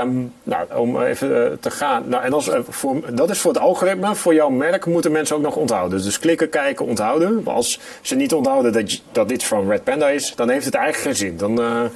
um, 0.00 0.32
nou, 0.42 0.74
om 0.74 1.02
even 1.02 1.58
te 1.60 1.70
gaan. 1.70 2.08
Nou, 2.08 2.24
en 2.24 2.32
als, 2.32 2.50
voor, 2.68 3.14
dat 3.14 3.30
is 3.30 3.38
voor 3.38 3.52
het 3.52 3.60
algoritme. 3.60 4.14
Voor 4.14 4.34
jouw 4.34 4.48
merk 4.48 4.86
moeten 4.86 5.12
mensen 5.12 5.36
ook 5.36 5.42
nog 5.42 5.56
onthouden. 5.56 6.02
Dus 6.02 6.18
klikken, 6.18 6.48
kijken, 6.48 6.86
onthouden. 6.86 7.42
Maar 7.42 7.54
als 7.54 7.80
ze 8.00 8.14
niet 8.14 8.34
onthouden 8.34 8.72
dat, 8.72 9.00
dat 9.12 9.28
dit 9.28 9.44
van 9.44 9.68
Red 9.68 9.84
Panda 9.84 10.08
is, 10.08 10.34
dan 10.34 10.48
heeft 10.50 10.64
het 10.64 10.74
eigenlijk 10.74 11.04
geen 11.04 11.28
zin. 11.28 11.36
Dan, 11.36 11.90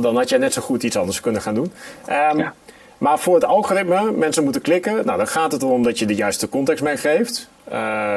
dan 0.00 0.16
had 0.16 0.28
jij 0.28 0.38
net 0.38 0.52
zo 0.52 0.62
goed 0.62 0.82
iets 0.82 0.96
anders 0.96 1.20
kunnen 1.20 1.42
gaan 1.42 1.54
doen. 1.54 1.72
Um, 2.08 2.38
ja. 2.38 2.54
Maar 2.98 3.18
voor 3.18 3.34
het 3.34 3.44
algoritme, 3.44 4.12
mensen 4.12 4.44
moeten 4.44 4.62
klikken. 4.62 5.06
Nou, 5.06 5.18
dan 5.18 5.26
gaat 5.26 5.52
het 5.52 5.62
erom 5.62 5.82
dat 5.82 5.98
je 5.98 6.06
de 6.06 6.14
juiste 6.14 6.48
context 6.48 6.82
meegeeft. 6.82 7.48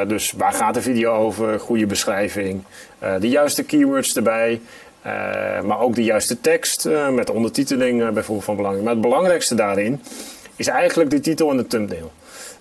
dus 0.07 0.31
waar 0.37 0.53
gaat 0.53 0.73
de 0.73 0.81
video 0.81 1.13
over? 1.13 1.59
Goede 1.59 1.85
beschrijving. 1.85 2.63
de 3.19 3.29
juiste 3.29 3.63
keywords 3.63 4.15
erbij. 4.15 4.61
Uh, 5.05 5.61
maar 5.61 5.79
ook 5.79 5.95
de 5.95 6.03
juiste 6.03 6.41
tekst 6.41 6.89
met 7.11 7.29
ondertiteling 7.29 8.01
uh, 8.01 8.09
bijvoorbeeld 8.09 8.45
van 8.45 8.55
belang. 8.55 8.81
Maar 8.81 8.91
het 8.91 9.01
belangrijkste 9.01 9.55
daarin 9.55 10.01
is 10.55 10.67
eigenlijk 10.67 11.09
de 11.09 11.19
titel 11.19 11.51
en 11.51 11.57
de 11.57 11.67
thumbnail. 11.67 12.11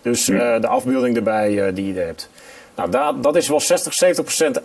Dus 0.02 0.24
de 0.24 0.66
afbeelding 0.66 1.16
erbij 1.16 1.72
die 1.72 1.94
je 1.94 2.00
hebt. 2.00 2.28
Nou, 2.74 2.90
daar, 2.90 3.20
dat 3.20 3.36
is 3.36 3.48
wel 3.48 3.60
60, 3.60 3.94
70 3.94 4.24
procent 4.24 4.60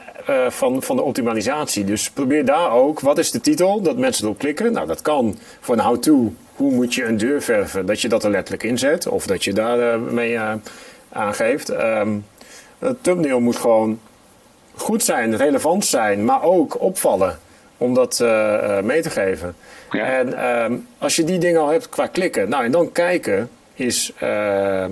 van, 0.54 0.84
van 0.84 0.95
de 0.95 1.02
optimalisatie. 1.02 1.84
Dus 1.84 2.10
probeer 2.10 2.45
daar 2.45 2.72
ook, 2.72 3.00
wat 3.00 3.17
is 3.17 3.32
de 3.32 3.41
titel, 3.41 3.82
dat 3.82 3.98
mensen 3.98 4.24
erop 4.24 4.38
klikken. 4.38 4.72
Nou, 4.72 4.88
dat 4.88 5.02
kan 5.02 5.38
voor 5.60 5.76
een 5.76 5.84
how-to, 5.84 6.34
hoe 6.56 6.72
moet 6.72 6.93
je 6.93 7.06
een 7.06 7.17
deur 7.17 7.41
verven, 7.41 7.86
dat 7.86 8.02
je 8.02 8.10
dat 8.10 8.24
er 8.24 8.30
letterlijk 8.30 8.63
inzet. 8.63 9.08
Of 9.08 9.28
dat 9.28 9.43
je 9.43 9.54
daar 9.54 10.00
mee 10.00 10.39
aangeeft. 11.10 11.69
Um, 11.69 12.26
het 12.80 13.04
thumbnail 13.04 13.39
moet 13.39 13.56
gewoon 13.56 14.00
goed 14.76 15.04
zijn, 15.04 15.38
relevant 15.38 15.86
zijn, 15.86 16.26
maar 16.26 16.43
ook 16.43 16.82
opvallen 16.82 17.39
om 17.78 17.93
dat 17.93 18.19
uh, 18.22 18.80
mee 18.80 19.02
te 19.02 19.10
geven. 19.10 19.56
En 19.89 20.28
uh, 20.28 20.65
als 20.98 21.15
je 21.15 21.24
die 21.24 21.38
dingen 21.38 21.62
al 21.62 21.67
hebt 21.67 21.89
qua 21.89 22.08
klikken, 22.08 22.50
nou 22.50 22.63
en 22.63 22.72
dan 22.72 22.91
kijken 22.91 23.50
is. 23.74 24.13
Uh, 24.24 24.86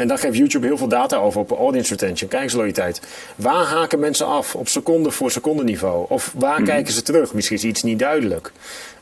en 0.00 0.08
daar 0.08 0.18
geeft 0.18 0.36
YouTube 0.36 0.66
heel 0.66 0.76
veel 0.76 0.88
data 0.88 1.16
over 1.16 1.40
op 1.40 1.50
audience 1.50 1.90
retention, 1.90 2.28
kijkersloyaliteit. 2.28 3.00
Waar 3.36 3.64
haken 3.64 3.98
mensen 3.98 4.26
af 4.26 4.54
op 4.54 4.68
seconde 4.68 5.10
voor 5.10 5.30
seconde 5.30 5.64
niveau? 5.64 6.06
Of 6.08 6.32
waar 6.36 6.60
mm 6.60 6.66
kijken 6.66 6.92
ze 6.92 7.02
terug? 7.02 7.34
Misschien 7.34 7.56
is 7.56 7.64
iets 7.64 7.82
niet 7.82 7.98
duidelijk. 7.98 8.52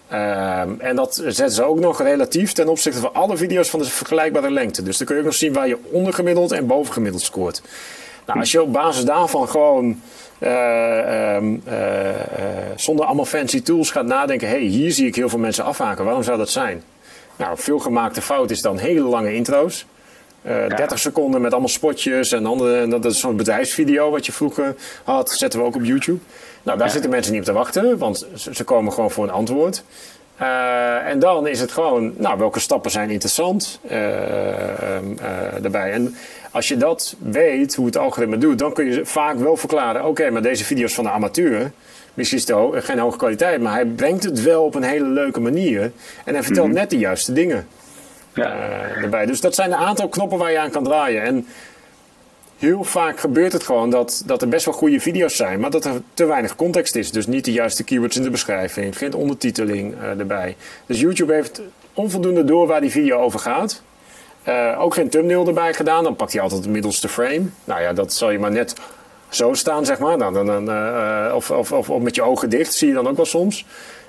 Ehm, 0.09 0.71
en 0.79 0.97
dat 0.97 1.15
zetten 1.15 1.51
ze 1.51 1.63
ook 1.63 1.79
nog 1.79 2.03
relatief 2.03 2.53
ten 2.53 2.69
opzichte 2.69 3.01
van 3.01 3.15
alle 3.15 3.37
video's 3.37 3.69
van 3.69 3.81
de 3.81 3.85
vergelijkbare 3.85 4.51
lengte. 4.51 4.83
Dus 4.83 4.99
dan 4.99 5.07
kun 5.07 5.17
je 5.17 5.23
ook 5.23 5.29
nog 5.29 5.37
zien 5.37 5.53
waar 5.53 5.69
je 5.69 5.79
ondergemiddeld 5.91 6.53
en 6.53 6.67
bovengemiddeld 6.67 7.23
scoort. 7.23 7.63
Nou, 8.27 8.39
als 8.39 8.53
je 8.53 8.63
op 8.63 8.73
basis 8.73 9.05
daarvan 9.05 9.49
gewoon 9.49 10.01
uh, 10.39 11.35
um, 11.35 11.63
uh, 11.69 11.75
zonder 12.77 13.05
allemaal 13.05 13.25
fancy 13.25 13.63
tools 13.63 13.91
gaat 13.91 14.07
nadenken: 14.07 14.49
hey, 14.49 14.61
hier 14.61 14.93
zie 14.93 15.07
ik 15.07 15.15
heel 15.15 15.29
veel 15.29 15.39
mensen 15.39 15.65
afhaken, 15.65 16.05
waarom 16.05 16.23
zou 16.23 16.39
dat 16.39 16.51
zijn? 16.51 16.83
Nou, 17.37 17.59
veel 17.59 17.79
gemaakte 17.79 18.23
fout 18.23 18.51
is 18.51 18.61
dan 18.61 18.79
hele 18.79 19.01
lange 19.01 19.35
intro's. 19.35 19.87
Uh, 20.43 20.77
30 20.77 20.99
seconden 20.99 21.41
met 21.41 21.51
allemaal 21.51 21.69
spotjes 21.69 22.33
en 22.33 22.47
andere. 22.47 22.89
Dat 22.89 23.05
is 23.05 23.21
zo'n 23.21 23.37
bedrijfsvideo 23.37 24.11
wat 24.11 24.27
je 24.27 24.33
vroeger 24.33 24.75
had. 25.05 25.31
Zetten 25.31 25.61
we 25.61 25.67
ook 25.67 25.75
op 25.75 25.85
YouTube. 25.85 26.19
Nou, 26.63 26.79
daar 26.79 26.87
ja. 26.87 26.93
zitten 26.93 27.11
mensen 27.11 27.33
niet 27.33 27.41
op 27.41 27.47
te 27.47 27.53
wachten, 27.53 27.99
want 27.99 28.27
ze 28.35 28.65
komen 28.65 28.93
gewoon 28.93 29.11
voor 29.11 29.25
een 29.25 29.31
antwoord. 29.31 29.83
Uh, 30.41 31.07
en 31.07 31.19
dan 31.19 31.47
is 31.47 31.61
het 31.61 31.73
gewoon, 31.73 32.13
nou, 32.17 32.39
welke 32.39 32.61
stappen 32.61 32.91
zijn 32.91 33.11
interessant 33.11 33.81
uh, 33.85 33.91
daarbij. 35.61 35.93
En 35.93 36.17
als 36.51 36.69
je 36.69 36.77
dat 36.77 37.17
weet, 37.19 37.75
hoe 37.75 37.87
het 37.87 37.97
algoritme 37.97 38.39
doet, 38.39 38.59
dan 38.59 38.73
kun 38.73 38.85
je 38.85 39.07
vaak 39.07 39.37
wel 39.37 39.57
verklaren: 39.57 40.05
oké, 40.05 40.31
maar 40.31 40.43
deze 40.43 40.65
video's 40.65 40.95
van 40.95 41.05
de 41.05 41.11
amateur. 41.11 41.71
Misschien 42.15 42.39
is 42.39 42.49
het 42.49 42.85
geen 42.85 42.99
hoge 42.99 43.17
kwaliteit, 43.17 43.61
maar 43.61 43.73
hij 43.73 43.87
brengt 43.87 44.25
het 44.25 44.43
wel 44.43 44.65
op 44.65 44.75
een 44.75 44.83
hele 44.83 45.09
leuke 45.09 45.41
manier. 45.41 45.93
En 46.25 46.35
hij 46.35 46.43
vertelt 46.43 46.67
mm 46.67 46.73
-hmm. 46.73 46.81
net 46.81 46.91
de 46.91 46.99
juiste 46.99 47.33
dingen 47.33 47.67
ja. 48.35 48.53
erbij. 49.03 49.27
Dus 49.27 49.41
dat 49.41 49.55
zijn 49.55 49.73
een 49.73 49.79
aantal 49.79 50.09
knoppen 50.09 50.39
waar 50.39 50.51
je 50.51 50.59
aan 50.59 50.71
kan 50.71 50.85
draaien. 50.85 51.23
En 51.23 51.47
heel 52.59 52.85
vaak 52.85 53.21
gebeurt 53.21 53.53
het 53.53 53.63
gewoon 53.63 53.91
dat, 53.91 54.23
dat 54.27 54.43
er 54.43 54.49
best 54.49 54.65
wel 54.65 54.75
goede 54.75 55.01
video's 55.01 55.37
zijn, 55.37 55.61
maar 55.61 55.71
dat 55.71 55.85
er 55.85 56.03
te 56.15 56.25
weinig 56.25 56.57
context 56.57 56.95
is. 56.95 57.11
Dus 57.11 57.27
niet 57.27 57.45
de 57.45 57.53
juiste 57.53 57.85
keywords 57.85 58.17
in 58.17 58.23
de 58.23 58.31
beschrijving, 58.31 58.99
geen 58.99 59.15
ondertiteling 59.15 59.95
uh, 59.95 60.19
erbij. 60.19 60.57
Dus 60.87 61.01
YouTube 61.01 61.35
heeft 61.35 61.61
onvoldoende 61.93 62.45
door 62.45 62.67
waar 62.67 62.81
die 62.81 62.91
video 62.91 63.19
over 63.19 63.39
gaat. 63.41 63.83
Uh, 64.49 64.81
ook 64.81 64.95
geen 64.95 65.09
thumbnail 65.09 65.47
erbij 65.47 65.75
gedaan, 65.75 66.05
dan 66.05 66.17
pakt 66.17 66.33
hij 66.33 66.43
altijd 66.43 66.63
het 66.63 66.71
middelste 66.71 67.09
frame. 67.09 67.43
Nou 67.65 67.81
ja, 67.81 67.93
dat 67.93 68.13
zal 68.13 68.31
je 68.31 68.39
maar 68.39 68.51
net 68.51 68.75
zo 69.29 69.55
staan, 69.55 69.85
zeg 69.85 69.99
maar. 69.99 70.17
Nou, 70.17 70.33
dan, 70.33 70.47
dan, 70.47 70.71
uh, 70.71 71.33
of, 71.35 71.51
of, 71.51 71.73
of, 71.73 71.91
of, 71.91 72.03
met 72.03 72.15
je 72.15 72.23
ogen 72.23 72.51
dicht, 72.51 72.75
zie 72.75 72.89
je 72.89 72.95
dan 72.95 73.09
ook 73.09 73.17
wel 73.17 73.25
soms. 73.25 73.67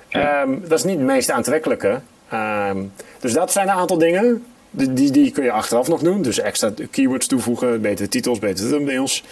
Ja. 0.08 0.42
Um, 0.42 0.60
dat 0.68 0.78
is 0.78 0.84
niet 0.84 0.96
het 0.96 1.06
meest 1.06 1.30
aantrekkelijke. 1.30 2.00
Um, 2.32 2.92
dus 3.20 3.32
dat 3.32 3.52
zijn 3.52 3.68
een 3.68 3.74
aantal 3.74 3.98
dingen. 3.98 4.44
Die, 4.70 5.10
die, 5.10 5.30
kun 5.30 5.44
je 5.44 5.50
achteraf 5.50 5.88
nog 5.88 6.00
doen. 6.00 6.22
Dus 6.22 6.38
extra 6.38 6.72
keywords 6.90 7.26
toevoegen, 7.26 7.80
betere 7.80 8.08
titels, 8.08 8.38
betere 8.38 8.68
thumbnails. 8.68 9.24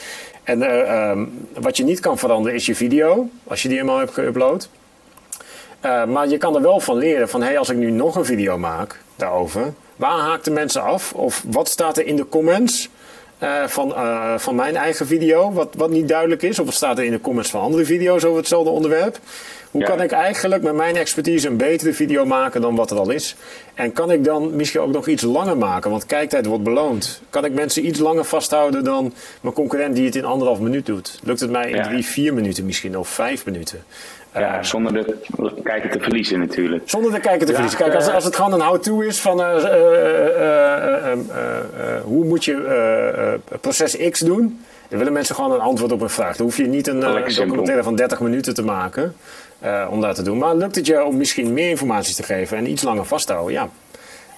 En 0.42 0.58
uh, 0.58 1.11
um, 1.11 1.48
wat 1.61 1.76
je 1.76 1.84
niet 1.84 2.00
kan 2.00 2.18
veranderen 2.18 2.54
is 2.54 2.66
je 2.66 2.74
video, 2.74 3.28
als 3.44 3.62
je 3.62 3.68
die 3.68 3.78
eenmaal 3.78 3.98
hebt 3.98 4.20
geüpload. 4.20 4.68
Uh, 5.84 6.04
maar 6.04 6.28
je 6.28 6.38
kan 6.38 6.54
er 6.54 6.62
wel 6.62 6.80
van 6.80 6.96
leren 6.96 7.28
van, 7.28 7.42
hey, 7.42 7.58
als 7.58 7.68
ik 7.68 7.76
nu 7.76 7.90
nog 7.90 8.16
een 8.16 8.24
video 8.24 8.58
maak, 8.58 9.00
daarover. 9.16 9.72
Waar 9.96 10.18
haakten 10.18 10.52
mensen 10.52 10.82
af? 10.82 11.12
Of 11.12 11.44
wat 11.50 11.68
staat 11.68 11.98
er 11.98 12.06
in 12.06 12.16
de 12.16 12.28
comments 12.28 12.88
uh, 13.42 13.66
van, 13.66 13.94
van 14.40 14.54
mijn 14.54 14.76
eigen 14.76 15.06
video, 15.06 15.52
wat, 15.52 15.74
wat 15.76 15.90
niet 15.90 16.08
duidelijk 16.08 16.42
is? 16.42 16.58
Of 16.58 16.64
wat 16.64 16.74
staat 16.74 16.98
er 16.98 17.04
in 17.04 17.11
de 17.11 17.20
comments 17.20 17.50
van 17.50 17.61
andere 17.61 17.84
video's 17.84 18.24
over 18.24 18.38
hetzelfde 18.38 18.70
onderwerp? 18.70 19.18
Hoe 19.70 19.83
kan 19.83 20.02
ik 20.02 20.11
eigenlijk 20.11 20.62
met 20.62 20.74
mijn 20.74 20.96
expertise 20.96 21.48
een 21.48 21.57
betere 21.57 21.92
video 21.92 22.24
maken 22.24 22.61
dan 22.61 22.74
wat 22.74 22.90
er 22.90 22.98
al 22.98 23.11
is? 23.11 23.37
En 23.74 23.92
kan 23.92 24.11
ik 24.11 24.24
dan 24.24 24.57
misschien 24.57 24.81
ook 24.81 24.92
nog 24.92 25.07
iets 25.07 25.22
langer 25.22 25.57
maken? 25.57 25.90
Want 25.90 26.07
kijktijd 26.07 26.46
wordt 26.46 26.64
beloond. 26.64 27.22
Kan 27.31 27.44
ik 27.44 27.52
mensen 27.52 27.87
iets 27.87 27.98
langer 27.98 28.24
vasthouden 28.24 28.85
dan 28.85 29.14
mijn 29.40 29.54
concurrent 29.54 29.94
die 29.94 30.04
het 30.04 30.16
in 30.16 30.24
anderhalf 30.24 30.61
minuut 30.61 30.87
doet? 30.87 31.20
Lukt 31.24 31.40
het 31.40 31.50
mij 31.50 31.70
in 31.70 31.83
drie, 31.83 32.04
vier 32.04 32.35
minuten 32.35 32.66
misschien 32.66 32.98
of 32.98 33.09
vijf 33.09 33.44
minuten? 33.44 33.83
Ja, 34.35 34.62
zonder 34.62 34.92
de 34.92 35.16
kijken 35.62 35.90
te 35.90 36.00
verliezen 36.00 36.38
natuurlijk. 36.38 36.83
Zonder 36.85 37.12
de 37.12 37.20
kijken 37.20 37.46
te 37.46 37.52
verliezen. 37.52 37.78
Kijk, 37.78 37.94
als, 37.94 38.09
als 38.09 38.24
het 38.24 38.37
gewoon 38.37 38.52
een 38.52 38.61
how-to 38.61 39.00
is 39.00 39.20
van 39.20 39.40
uh, 39.40 39.46
uh, 41.07 41.12
hoe 42.02 42.24
moet 42.24 42.44
je 42.44 43.38
proces 43.61 43.96
X 44.11 44.20
doen, 44.20 44.61
dan 44.88 44.98
willen 44.98 45.12
mensen 45.12 45.35
gewoon 45.35 45.52
een 45.52 45.61
antwoord 45.61 45.92
op 45.92 46.00
een 46.00 46.11
vraag. 46.11 46.37
Dan 46.37 46.46
hoef 46.46 46.57
je 46.57 46.66
niet 46.66 46.87
een, 46.87 47.02
een 47.02 47.35
documentaire 47.35 47.83
van 47.83 47.96
30 47.96 48.20
minuten 48.20 48.54
te 48.54 48.62
maken 48.62 49.14
om 49.90 50.01
dat 50.01 50.14
te 50.14 50.23
doen. 50.23 50.38
Maar 50.38 50.55
lukt 50.55 50.77
het 50.77 50.87
je 50.87 51.05
om 51.05 51.16
misschien 51.16 51.53
meer 51.53 51.71
informatie 51.71 52.14
te 52.14 52.23
geven 52.23 52.57
en 52.57 52.71
iets 52.71 52.83
langer 52.83 53.05
vast 53.05 53.27
te 53.27 53.33
houden? 53.33 53.55
Ja, 53.55 53.68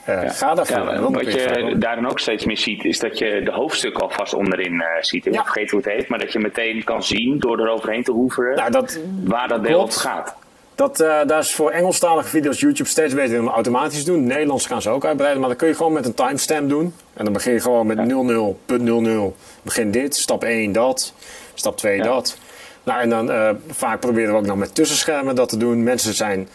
uh, 0.09 0.23
ja. 0.23 0.31
Ga 0.31 0.55
daarvoor. 0.55 0.77
Ja, 0.77 1.11
wat 1.11 1.33
je 1.33 1.75
daarin 1.79 2.09
ook 2.09 2.19
steeds 2.19 2.45
meer 2.45 2.59
ziet, 2.59 2.85
is 2.85 2.99
dat 2.99 3.19
je 3.19 3.41
de 3.45 3.53
hoofdstukken 3.53 4.03
alvast 4.03 4.35
onderin 4.35 4.73
uh, 4.73 4.87
ziet. 5.01 5.27
Ik 5.27 5.35
ja. 5.35 5.43
vergeet 5.43 5.71
hoe 5.71 5.81
het 5.81 5.93
heet, 5.93 6.09
maar 6.09 6.19
dat 6.19 6.33
je 6.33 6.39
meteen 6.39 6.85
kan 6.85 7.03
zien 7.03 7.39
door 7.39 7.61
eroverheen 7.61 8.03
te 8.03 8.13
hoeveren 8.13 8.57
nou, 8.57 8.71
dat, 8.71 8.99
waar 9.25 9.49
dat 9.49 9.65
deel 9.65 9.81
over 9.81 10.01
gaat. 10.01 10.37
Dat, 10.75 11.01
uh, 11.01 11.21
daar 11.27 11.39
is 11.39 11.55
voor 11.55 11.71
Engelstalige 11.71 12.29
video's 12.29 12.61
YouTube 12.61 12.89
steeds 12.89 13.15
beter 13.15 13.41
om 13.41 13.49
automatisch 13.49 14.05
te 14.05 14.11
doen. 14.11 14.27
Nederlands 14.27 14.67
gaan 14.67 14.83
ze 14.83 14.91
ook 14.91 15.05
uitbreiden, 15.05 15.41
maar 15.41 15.49
dat 15.49 15.59
kun 15.59 15.69
je 15.69 15.75
gewoon 15.75 15.93
met 15.93 16.07
een 16.07 16.15
timestamp 16.15 16.69
doen. 16.69 16.95
En 17.15 17.25
dan 17.25 17.33
begin 17.33 17.53
je 17.53 17.61
gewoon 17.61 17.87
met 17.87 17.99
00.00. 17.99 19.63
Begin 19.63 19.91
dit, 19.91 20.17
stap 20.17 20.45
1 20.45 20.73
dat, 20.73 21.15
stap 21.55 21.77
2 21.77 22.03
dat. 22.03 22.39
Nou, 22.83 23.01
en 23.01 23.11
dan 23.11 23.57
vaak 23.71 24.01
proberen 24.01 24.33
we 24.33 24.39
ook 24.39 24.47
nog 24.47 24.57
met 24.57 24.75
tussenschermen 24.75 25.35
dat 25.35 25.49
te 25.49 25.57
doen. 25.57 25.83
Mensen 25.83 26.15
zijn 26.15 26.49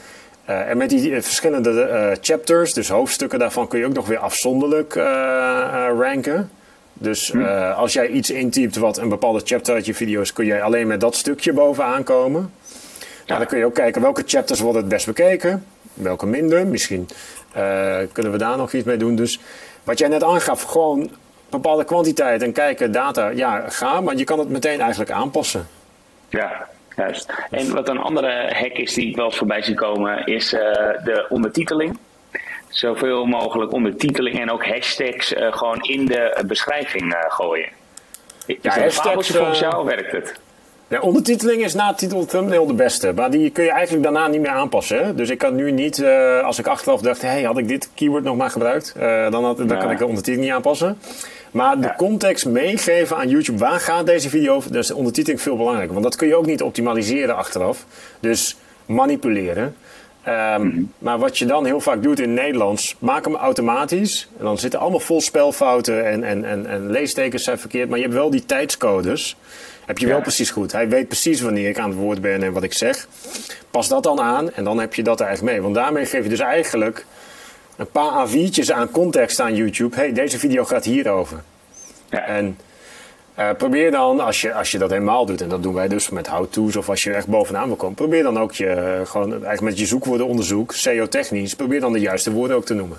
uh, 0.49 0.69
en 0.69 0.77
met 0.77 0.89
die 0.89 1.09
uh, 1.09 1.21
verschillende 1.21 1.71
uh, 1.71 2.17
chapters, 2.21 2.73
dus 2.73 2.89
hoofdstukken 2.89 3.39
daarvan, 3.39 3.67
kun 3.67 3.79
je 3.79 3.85
ook 3.85 3.93
nog 3.93 4.07
weer 4.07 4.17
afzonderlijk 4.17 4.93
ranken. 5.97 6.49
Dus 6.93 7.31
hm. 7.31 7.43
als 7.75 7.93
jij 7.93 8.07
iets 8.07 8.29
intypt 8.29 8.75
wat 8.75 8.97
een 8.97 9.09
bepaalde 9.09 9.41
chapter 9.43 9.73
uit 9.73 9.85
je 9.85 9.93
video 9.93 10.21
is, 10.21 10.33
kun 10.33 10.45
jij 10.45 10.61
alleen 10.61 10.87
met 10.87 10.99
dat 10.99 11.15
stukje 11.15 11.53
bovenaan 11.53 12.03
komen. 12.03 12.51
Nou, 13.25 13.39
dan 13.39 13.47
kun 13.47 13.57
je 13.57 13.65
ook 13.65 13.73
kijken 13.73 14.01
welke 14.01 14.23
chapters 14.25 14.59
worden 14.59 14.81
het 14.81 14.89
best 14.89 15.05
bekeken, 15.05 15.65
welke 15.93 16.25
minder. 16.25 16.67
Misschien 16.67 17.09
kunnen 18.11 18.31
we 18.31 18.37
daar 18.37 18.57
nog 18.57 18.73
iets 18.73 18.85
mee 18.85 18.97
doen. 18.97 19.15
Dus 19.15 19.39
wat 19.83 19.99
jij 19.99 20.07
net 20.07 20.23
aangaf, 20.23 20.61
gewoon 20.61 21.11
bepaalde 21.49 21.83
kwantiteit 21.83 22.41
en 22.41 22.51
kijken, 22.51 22.91
data, 22.91 23.29
ja, 23.29 23.69
ga, 23.69 24.01
maar 24.01 24.15
je 24.15 24.23
kan 24.23 24.39
het 24.39 24.49
meteen 24.49 24.79
eigenlijk 24.79 25.11
aanpassen. 25.11 25.67
Ja, 26.29 26.67
Juist. 26.95 27.33
En 27.49 27.73
wat 27.73 27.89
een 27.89 27.97
andere 27.97 28.53
hack 28.53 28.71
is 28.71 28.93
die 28.93 29.09
ik 29.09 29.15
wel 29.15 29.25
eens 29.25 29.37
voorbij 29.37 29.61
zie 29.61 29.75
komen, 29.75 30.25
is 30.25 30.53
uh, 30.53 30.61
de 31.03 31.25
ondertiteling. 31.29 31.97
Zoveel 32.67 33.25
mogelijk 33.25 33.71
ondertiteling 33.71 34.39
en 34.39 34.51
ook 34.51 34.65
hashtags 34.65 35.33
uh, 35.33 35.53
gewoon 35.53 35.81
in 35.81 36.05
de 36.05 36.43
beschrijving 36.47 37.13
uh, 37.13 37.19
gooien. 37.27 37.69
Is 38.45 38.55
ja, 38.61 38.79
hashtags, 38.79 39.29
voor 39.29 39.55
jou 39.55 39.85
werkt 39.85 40.11
het? 40.11 40.39
De 40.87 41.01
ondertiteling 41.01 41.63
is 41.63 41.73
na 41.73 41.93
titel 41.93 42.25
thumbnail 42.25 42.65
de 42.65 42.73
beste, 42.73 43.13
maar 43.13 43.31
die 43.31 43.49
kun 43.49 43.63
je 43.63 43.71
eigenlijk 43.71 44.03
daarna 44.03 44.27
niet 44.27 44.41
meer 44.41 44.49
aanpassen. 44.49 45.05
Hè? 45.05 45.15
Dus 45.15 45.29
ik 45.29 45.37
kan 45.37 45.55
nu 45.55 45.71
niet, 45.71 45.97
uh, 45.97 46.43
als 46.43 46.59
ik 46.59 46.67
achteraf 46.67 47.01
dacht, 47.01 47.21
hey, 47.21 47.43
had 47.43 47.57
ik 47.57 47.67
dit 47.67 47.89
keyword 47.93 48.23
nog 48.23 48.35
maar 48.35 48.49
gebruikt, 48.49 48.95
uh, 48.97 49.31
dan, 49.31 49.43
had, 49.43 49.57
dan 49.57 49.67
ja. 49.67 49.75
kan 49.75 49.91
ik 49.91 49.97
de 49.97 50.05
ondertiteling 50.05 50.43
niet 50.43 50.53
aanpassen. 50.53 50.97
Maar 51.55 51.81
de 51.81 51.93
context 51.97 52.45
meegeven 52.45 53.17
aan 53.17 53.29
YouTube, 53.29 53.57
waar 53.57 53.79
gaat 53.79 54.05
deze 54.05 54.29
video 54.29 54.53
over? 54.55 54.71
Dus 54.71 54.87
de 54.87 54.95
ondertiteling 54.95 55.41
veel 55.41 55.57
belangrijker, 55.57 55.93
want 55.93 56.05
dat 56.05 56.15
kun 56.15 56.27
je 56.27 56.35
ook 56.35 56.45
niet 56.45 56.61
optimaliseren 56.61 57.35
achteraf. 57.35 57.85
Dus 58.19 58.57
manipuleren. 58.85 59.75
Um, 60.27 60.93
Maar 60.97 61.19
wat 61.19 61.37
je 61.37 61.45
dan 61.45 61.65
heel 61.65 61.79
vaak 61.79 62.03
doet 62.03 62.19
in 62.19 62.33
Nederlands, 62.33 62.95
maak 62.99 63.25
hem 63.25 63.35
automatisch. 63.35 64.29
En 64.37 64.45
dan 64.45 64.57
zitten 64.57 64.79
allemaal 64.79 64.99
vol 64.99 65.21
spelfouten 65.21 66.05
en, 66.05 66.23
en, 66.23 66.45
en, 66.45 66.65
en 66.65 66.91
leestekens 66.91 67.43
zijn 67.43 67.59
verkeerd. 67.59 67.89
Maar 67.89 67.97
je 67.97 68.03
hebt 68.03 68.15
wel 68.15 68.29
die 68.29 68.45
tijdscodes. 68.45 69.35
Heb 69.85 69.97
je 69.97 70.07
wel 70.07 70.21
precies 70.21 70.49
goed. 70.49 70.71
Hij 70.71 70.89
weet 70.89 71.07
precies 71.07 71.41
wanneer 71.41 71.69
ik 71.69 71.79
aan 71.79 71.89
het 71.89 71.99
woord 71.99 72.21
ben 72.21 72.43
en 72.43 72.53
wat 72.53 72.63
ik 72.63 72.73
zeg. 72.73 73.07
Pas 73.71 73.87
dat 73.87 74.03
dan 74.03 74.19
aan 74.19 74.51
en 74.51 74.63
dan 74.63 74.79
heb 74.79 74.93
je 74.93 75.03
dat 75.03 75.21
eigenlijk 75.21 75.53
mee. 75.53 75.61
Want 75.61 75.75
daarmee 75.75 76.05
geef 76.05 76.23
je 76.23 76.29
dus 76.29 76.39
eigenlijk 76.39 77.05
een 77.75 77.91
paar 77.91 78.27
A4'tjes 78.27 78.71
aan 78.71 78.91
context 78.91 79.39
aan 79.39 79.55
YouTube. 79.55 79.95
hey, 79.95 80.13
deze 80.13 80.39
video 80.39 80.63
gaat 80.63 80.85
hierover. 80.85 81.43
Ja. 82.09 82.25
En 82.25 82.57
uh, 83.39 83.49
probeer 83.57 83.91
dan, 83.91 84.19
als 84.19 84.41
je, 84.41 84.53
als 84.53 84.71
je 84.71 84.77
dat 84.77 84.89
helemaal 84.89 85.25
doet, 85.25 85.41
en 85.41 85.49
dat 85.49 85.63
doen 85.63 85.73
wij 85.73 85.87
dus 85.87 86.09
met 86.09 86.27
how-to's 86.27 86.75
of 86.75 86.89
als 86.89 87.03
je 87.03 87.09
er 87.09 87.15
echt 87.15 87.27
bovenaan 87.27 87.67
wil 87.67 87.75
komen, 87.75 87.95
probeer 87.95 88.23
dan 88.23 88.39
ook 88.39 88.51
je, 88.51 88.65
uh, 88.99 89.07
gewoon 89.07 89.31
eigenlijk 89.31 89.61
met 89.61 89.79
je 89.79 89.85
zoekwoordenonderzoek, 89.85 90.73
SEO-technisch, 90.73 91.55
probeer 91.55 91.79
dan 91.79 91.93
de 91.93 91.99
juiste 91.99 92.31
woorden 92.31 92.57
ook 92.57 92.65
te 92.65 92.73
noemen. 92.73 92.97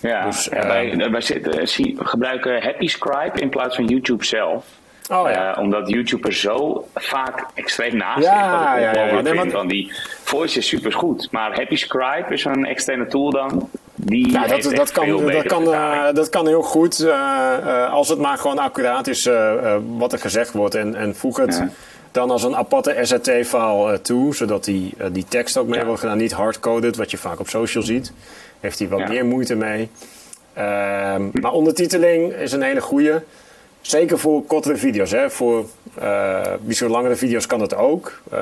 Ja, 0.00 0.24
dus, 0.24 0.44
ja 0.44 0.66
wij, 0.66 1.10
wij 1.10 1.20
zitten, 1.20 1.68
gebruiken 2.06 2.62
Happy 2.62 2.86
Scribe 2.86 3.40
in 3.40 3.48
plaats 3.48 3.76
van 3.76 3.84
YouTube 3.84 4.24
zelf. 4.24 4.64
Oh, 5.10 5.30
ja. 5.30 5.56
uh, 5.56 5.62
omdat 5.62 5.88
YouTube 5.88 6.26
er 6.26 6.34
zo 6.34 6.88
vaak 6.94 7.46
extreem 7.54 7.96
naast 7.96 8.24
ja. 8.24 8.78
Ja, 8.78 8.92
ja, 8.92 9.22
ja. 9.22 9.52
Want... 9.52 9.70
Die 9.70 9.92
voice 10.22 10.58
is 10.58 10.68
super 10.68 10.92
goed. 10.92 11.28
Maar 11.30 11.54
Happy 11.54 11.76
Scribe 11.76 12.26
is 12.28 12.44
een 12.44 12.64
externe 12.64 13.06
tool 13.06 13.30
dan. 13.30 13.70
Die 14.04 14.30
ja, 14.30 14.46
dat, 14.46 14.62
dat, 14.62 14.90
kan, 14.90 15.26
dat, 15.26 15.46
kan, 15.46 15.62
uh, 15.62 16.12
dat 16.12 16.28
kan 16.28 16.46
heel 16.46 16.62
goed. 16.62 17.00
Uh, 17.00 17.92
als 17.92 18.08
het 18.08 18.18
maar 18.18 18.38
gewoon 18.38 18.58
accuraat 18.58 19.06
is 19.06 19.28
wat 19.96 20.12
er 20.12 20.18
gezegd 20.18 20.52
wordt. 20.52 20.74
En, 20.74 20.94
en 20.94 21.16
voeg 21.16 21.36
het 21.36 21.62
dan 22.12 22.30
als 22.30 22.42
een 22.42 22.56
aparte 22.56 22.98
SRT-file 23.02 24.00
toe. 24.00 24.34
Zodat 24.34 24.64
die, 24.64 24.94
die 25.12 25.24
tekst 25.28 25.56
ook 25.56 25.68
mee 25.68 25.84
wordt 25.84 26.00
gedaan. 26.00 26.18
Niet 26.18 26.32
hardcoded, 26.32 26.96
wat 26.96 27.10
je 27.10 27.18
vaak 27.18 27.40
op 27.40 27.48
social 27.48 27.82
ziet. 27.82 28.12
Heeft 28.60 28.78
hij 28.78 28.88
wat 28.88 29.08
meer 29.08 29.24
moeite 29.24 29.54
mee. 29.54 29.90
Ehm, 30.52 31.28
maar 31.32 31.52
ondertiteling 31.52 32.32
is 32.32 32.52
een 32.52 32.62
hele 32.62 32.80
goede. 32.80 33.22
Zeker 33.82 34.18
voor 34.18 34.44
kortere 34.44 34.76
video's. 34.76 35.10
Hè. 35.10 35.30
Voor 35.30 35.66
uh, 36.02 36.88
langere 36.88 37.16
video's 37.16 37.46
kan 37.46 37.58
dat 37.58 37.74
ook. 37.74 38.20
Uh, 38.32 38.38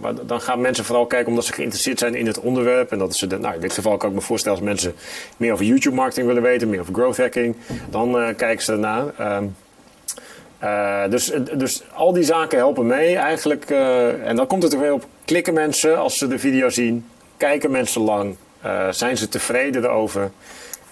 maar 0.00 0.14
dan 0.26 0.40
gaan 0.40 0.60
mensen 0.60 0.84
vooral 0.84 1.06
kijken 1.06 1.28
omdat 1.28 1.44
ze 1.44 1.52
geïnteresseerd 1.52 1.98
zijn 1.98 2.14
in 2.14 2.26
het 2.26 2.40
onderwerp. 2.40 2.90
En 2.92 2.98
dat 2.98 3.16
ze 3.16 3.26
de, 3.26 3.38
nou, 3.38 3.54
in 3.54 3.60
dit 3.60 3.72
geval 3.72 3.96
kan 3.96 4.08
ik 4.08 4.14
me 4.14 4.20
voorstellen 4.20 4.58
als 4.58 4.66
mensen 4.66 4.94
meer 5.36 5.52
over 5.52 5.64
YouTube 5.64 5.96
marketing 5.96 6.26
willen 6.26 6.42
weten, 6.42 6.70
meer 6.70 6.80
over 6.80 6.94
growth 6.94 7.16
hacking. 7.16 7.56
Dan 7.90 8.16
uh, 8.16 8.28
kijken 8.36 8.64
ze 8.64 8.72
ernaar. 8.72 9.04
Uh, 10.62 11.10
dus, 11.10 11.32
dus 11.56 11.82
al 11.92 12.12
die 12.12 12.24
zaken 12.24 12.58
helpen 12.58 12.86
mee 12.86 13.16
eigenlijk. 13.16 13.70
en 14.24 14.36
dan 14.36 14.46
komt 14.46 14.62
het 14.62 14.72
er 14.72 14.80
weer 14.80 14.92
op. 14.92 15.06
Klikken 15.24 15.54
mensen 15.54 15.98
als 15.98 16.18
ze 16.18 16.26
de 16.26 16.38
video 16.38 16.68
zien? 16.68 17.06
Kijken 17.36 17.70
mensen 17.70 18.02
lang? 18.02 18.36
zijn 18.90 19.16
ze 19.16 19.28
tevreden 19.28 19.84
erover? 19.84 20.30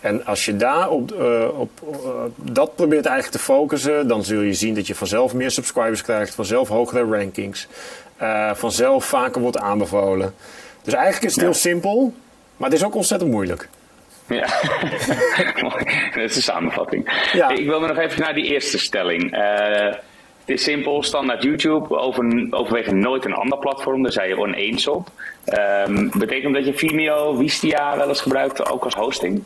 En 0.00 0.26
als 0.26 0.44
je 0.44 0.56
daar 0.56 0.90
op, 0.90 1.12
uh, 1.12 1.58
op 1.58 1.70
uh, 1.82 2.08
dat 2.36 2.74
probeert 2.74 3.06
eigenlijk 3.06 3.36
te 3.36 3.52
focussen, 3.52 4.08
dan 4.08 4.24
zul 4.24 4.40
je 4.40 4.52
zien 4.52 4.74
dat 4.74 4.86
je 4.86 4.94
vanzelf 4.94 5.34
meer 5.34 5.50
subscribers 5.50 6.02
krijgt, 6.02 6.34
vanzelf 6.34 6.68
hogere 6.68 7.16
rankings, 7.16 7.68
uh, 8.22 8.54
vanzelf 8.54 9.04
vaker 9.04 9.40
wordt 9.40 9.58
aanbevolen. 9.58 10.34
Dus 10.82 10.94
eigenlijk 10.94 11.24
is 11.24 11.34
het 11.34 11.44
heel 11.44 11.54
simpel, 11.54 12.14
maar 12.56 12.70
het 12.70 12.78
is 12.78 12.84
ook 12.84 12.94
ontzettend 12.94 13.30
moeilijk. 13.30 13.68
Ja, 14.26 14.46
dat 16.14 16.22
is 16.22 16.34
de 16.34 16.40
samenvatting. 16.40 17.28
Ja. 17.32 17.48
Ik 17.48 17.66
wil 17.66 17.80
nog 17.80 17.98
even 17.98 18.20
naar 18.20 18.34
die 18.34 18.44
eerste 18.44 18.78
stelling. 18.78 19.30
het 20.40 20.56
is 20.56 20.62
simpel, 20.62 21.02
standaard 21.02 21.42
YouTube, 21.42 21.98
over, 21.98 22.46
overwege 22.50 22.94
nooit 22.94 23.24
een 23.24 23.34
ander 23.34 23.58
platform, 23.58 24.02
daar 24.02 24.12
zijn 24.12 24.28
je 24.28 24.38
oneens 24.38 24.88
op. 24.88 25.08
Um, 25.86 26.10
betekent 26.18 26.54
dat 26.54 26.66
je 26.66 26.74
Vimeo, 26.74 27.36
Wistia 27.36 27.96
wel 27.96 28.08
eens 28.08 28.20
gebruikt, 28.20 28.70
ook 28.70 28.84
als 28.84 28.94
hosting? 28.94 29.44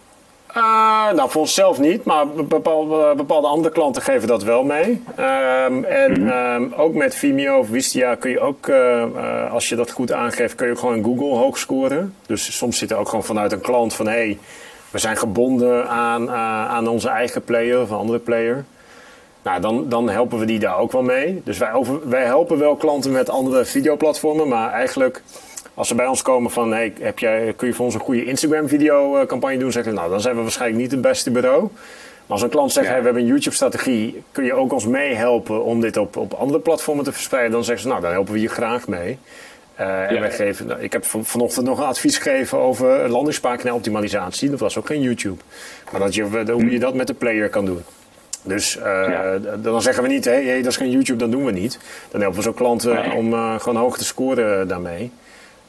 Uh, 0.56 1.12
nou, 1.12 1.30
voor 1.30 1.40
onszelf 1.40 1.78
niet, 1.78 2.04
maar 2.04 2.28
bepaalde, 2.28 3.14
bepaalde 3.16 3.46
andere 3.46 3.74
klanten 3.74 4.02
geven 4.02 4.28
dat 4.28 4.42
wel 4.42 4.64
mee. 4.64 5.02
Um, 5.18 5.84
en 5.84 6.20
mm 6.20 6.30
um, 6.30 6.72
ook 6.76 6.94
met 6.94 7.14
Vimeo 7.14 7.58
of 7.58 7.68
Wistia 7.68 8.14
kun 8.14 8.30
je 8.30 8.40
ook, 8.40 8.66
uh, 8.66 9.04
uh, 9.16 9.52
als 9.52 9.68
je 9.68 9.76
dat 9.76 9.90
goed 9.90 10.12
aangeeft, 10.12 10.54
kun 10.54 10.66
je 10.68 10.76
gewoon 10.76 10.96
in 10.96 11.04
Google 11.04 11.36
hoog 11.36 11.58
scoren. 11.58 12.14
Dus 12.26 12.56
soms 12.56 12.78
zit 12.78 12.90
er 12.90 12.96
ook 12.96 13.08
gewoon 13.08 13.24
vanuit 13.24 13.52
een 13.52 13.60
klant 13.60 13.94
van, 13.94 14.06
hé, 14.06 14.12
hey, 14.12 14.38
we 14.90 14.98
zijn 14.98 15.16
gebonden 15.16 15.88
aan, 15.88 16.30
aan 16.30 16.88
onze 16.88 17.08
eigen 17.08 17.44
player 17.44 17.80
of 17.80 17.90
een 17.90 17.96
andere 17.96 18.18
player. 18.18 18.64
Nou, 19.42 19.60
dan, 19.60 19.88
dan 19.88 20.08
helpen 20.08 20.38
we 20.38 20.44
die 20.44 20.58
daar 20.58 20.78
ook 20.78 20.92
wel 20.92 21.02
mee. 21.02 21.42
Dus 21.44 21.58
wij, 21.58 21.72
over, 21.72 22.08
wij 22.08 22.24
helpen 22.24 22.58
wel 22.58 22.76
klanten 22.76 23.12
met 23.12 23.30
andere 23.30 23.64
videoplatformen, 23.64 24.48
maar 24.48 24.72
eigenlijk 24.72 25.22
als 25.74 25.88
ze 25.88 25.94
bij 25.94 26.06
ons 26.06 26.22
komen 26.22 26.50
van, 26.50 26.72
hey, 26.72 26.92
heb 27.00 27.18
jij, 27.18 27.52
kun 27.56 27.68
je 27.68 27.74
voor 27.74 27.84
ons 27.84 27.94
een 27.94 28.00
goede 28.00 28.24
Instagram-video 28.24 29.26
campagne 29.26 29.58
doen? 29.58 29.72
Zeggen 29.72 29.94
nou, 29.94 30.10
dan 30.10 30.20
zijn 30.20 30.36
we 30.36 30.42
waarschijnlijk 30.42 30.80
niet 30.80 30.90
het 30.90 31.00
beste 31.00 31.30
bureau. 31.30 31.62
Maar 31.62 32.40
als 32.40 32.42
een 32.42 32.48
klant 32.48 32.72
zegt, 32.72 32.88
hey, 32.88 32.98
we 32.98 33.04
hebben 33.04 33.22
een 33.22 33.28
YouTube-strategie, 33.28 34.22
kun 34.32 34.44
je 34.44 34.54
ook 34.54 34.72
ons 34.72 34.86
meehelpen 34.86 35.64
om 35.64 35.80
dit 35.80 35.96
op, 35.96 36.16
op 36.16 36.32
andere 36.32 36.60
platformen 36.60 37.04
te 37.04 37.12
verspreiden? 37.12 37.52
Dan 37.52 37.64
zeggen 37.64 37.82
ze, 37.82 37.88
nou, 37.88 38.00
daar 38.00 38.12
helpen 38.12 38.32
we 38.32 38.40
je 38.40 38.48
graag 38.48 38.88
mee. 38.88 39.18
en 39.74 40.20
wij 40.20 40.30
geven, 40.30 40.66
nou, 40.66 40.80
ik 40.80 40.92
heb 40.92 41.04
vanochtend 41.04 41.66
nog 41.66 41.78
een 41.78 41.84
advies 41.84 42.18
gegeven 42.18 42.58
over 42.58 43.08
landingspagina 43.08 43.74
optimalisatie. 43.74 44.50
Dat 44.50 44.60
was 44.60 44.78
ook 44.78 44.86
geen 44.86 45.00
YouTube. 45.00 45.42
Maar 45.90 46.00
dat 46.00 46.14
je, 46.14 46.22
hoe 46.52 46.70
je 46.70 46.78
dat 46.78 46.94
met 46.94 47.06
de 47.06 47.14
player 47.14 47.48
kan 47.48 47.64
doen. 47.64 47.82
Dus 48.42 48.78
dan 49.58 49.82
zeggen 49.82 50.02
we 50.02 50.08
niet, 50.08 50.24
hé, 50.24 50.46
hey, 50.46 50.56
dat 50.56 50.70
is 50.70 50.76
geen 50.76 50.90
YouTube, 50.90 51.18
dan 51.18 51.30
doen 51.30 51.44
we 51.44 51.52
niet. 51.52 51.78
Dan 52.10 52.20
helpen 52.20 52.38
we 52.38 52.44
zo 52.44 52.52
klanten 52.52 53.12
om 53.12 53.32
gewoon 53.58 53.76
hoog 53.76 53.98
te 53.98 54.04
scoren 54.04 54.68
daarmee. 54.68 55.10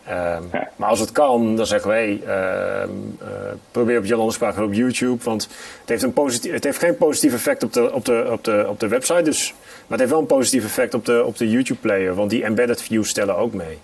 Ehm, 0.08 0.44
maar 0.76 0.90
als 0.90 1.00
het 1.00 1.12
kan, 1.12 1.56
dan 1.56 1.66
zeggen 1.66 1.90
wij, 1.90 2.22
ehm, 2.26 2.90
uh, 3.22 3.28
probeer 3.72 3.98
op 3.98 4.06
je 4.06 4.16
landingspagina 4.16 4.66
op 4.66 4.74
YouTube. 4.74 5.24
Want 5.24 5.44
het 5.80 5.90
heeft, 5.90 6.04
een 6.04 6.14
positief, 6.14 6.52
het 6.52 6.64
heeft 6.64 6.80
geen 6.80 6.98
positief 6.98 7.34
effect 7.34 7.64
op 7.64 7.74
de, 7.74 7.94
op, 7.94 8.06
de, 8.06 8.28
op, 8.32 8.44
de, 8.44 8.66
op 8.70 8.80
de 8.80 8.88
website. 8.88 9.22
Dus, 9.22 9.54
maar 9.54 9.86
het 9.88 10.00
heeft 10.00 10.12
wel 10.12 10.20
een 10.20 10.26
positief 10.26 10.64
effect 10.64 10.94
op 10.94 11.06
de, 11.06 11.24
op 11.26 11.38
de 11.38 11.50
YouTube-player. 11.50 12.16
Want 12.16 12.30
die 12.30 12.44
embedded 12.44 12.82
views 12.82 13.10
stellen 13.10 13.38
ook 13.38 13.54
mee. 13.54 13.78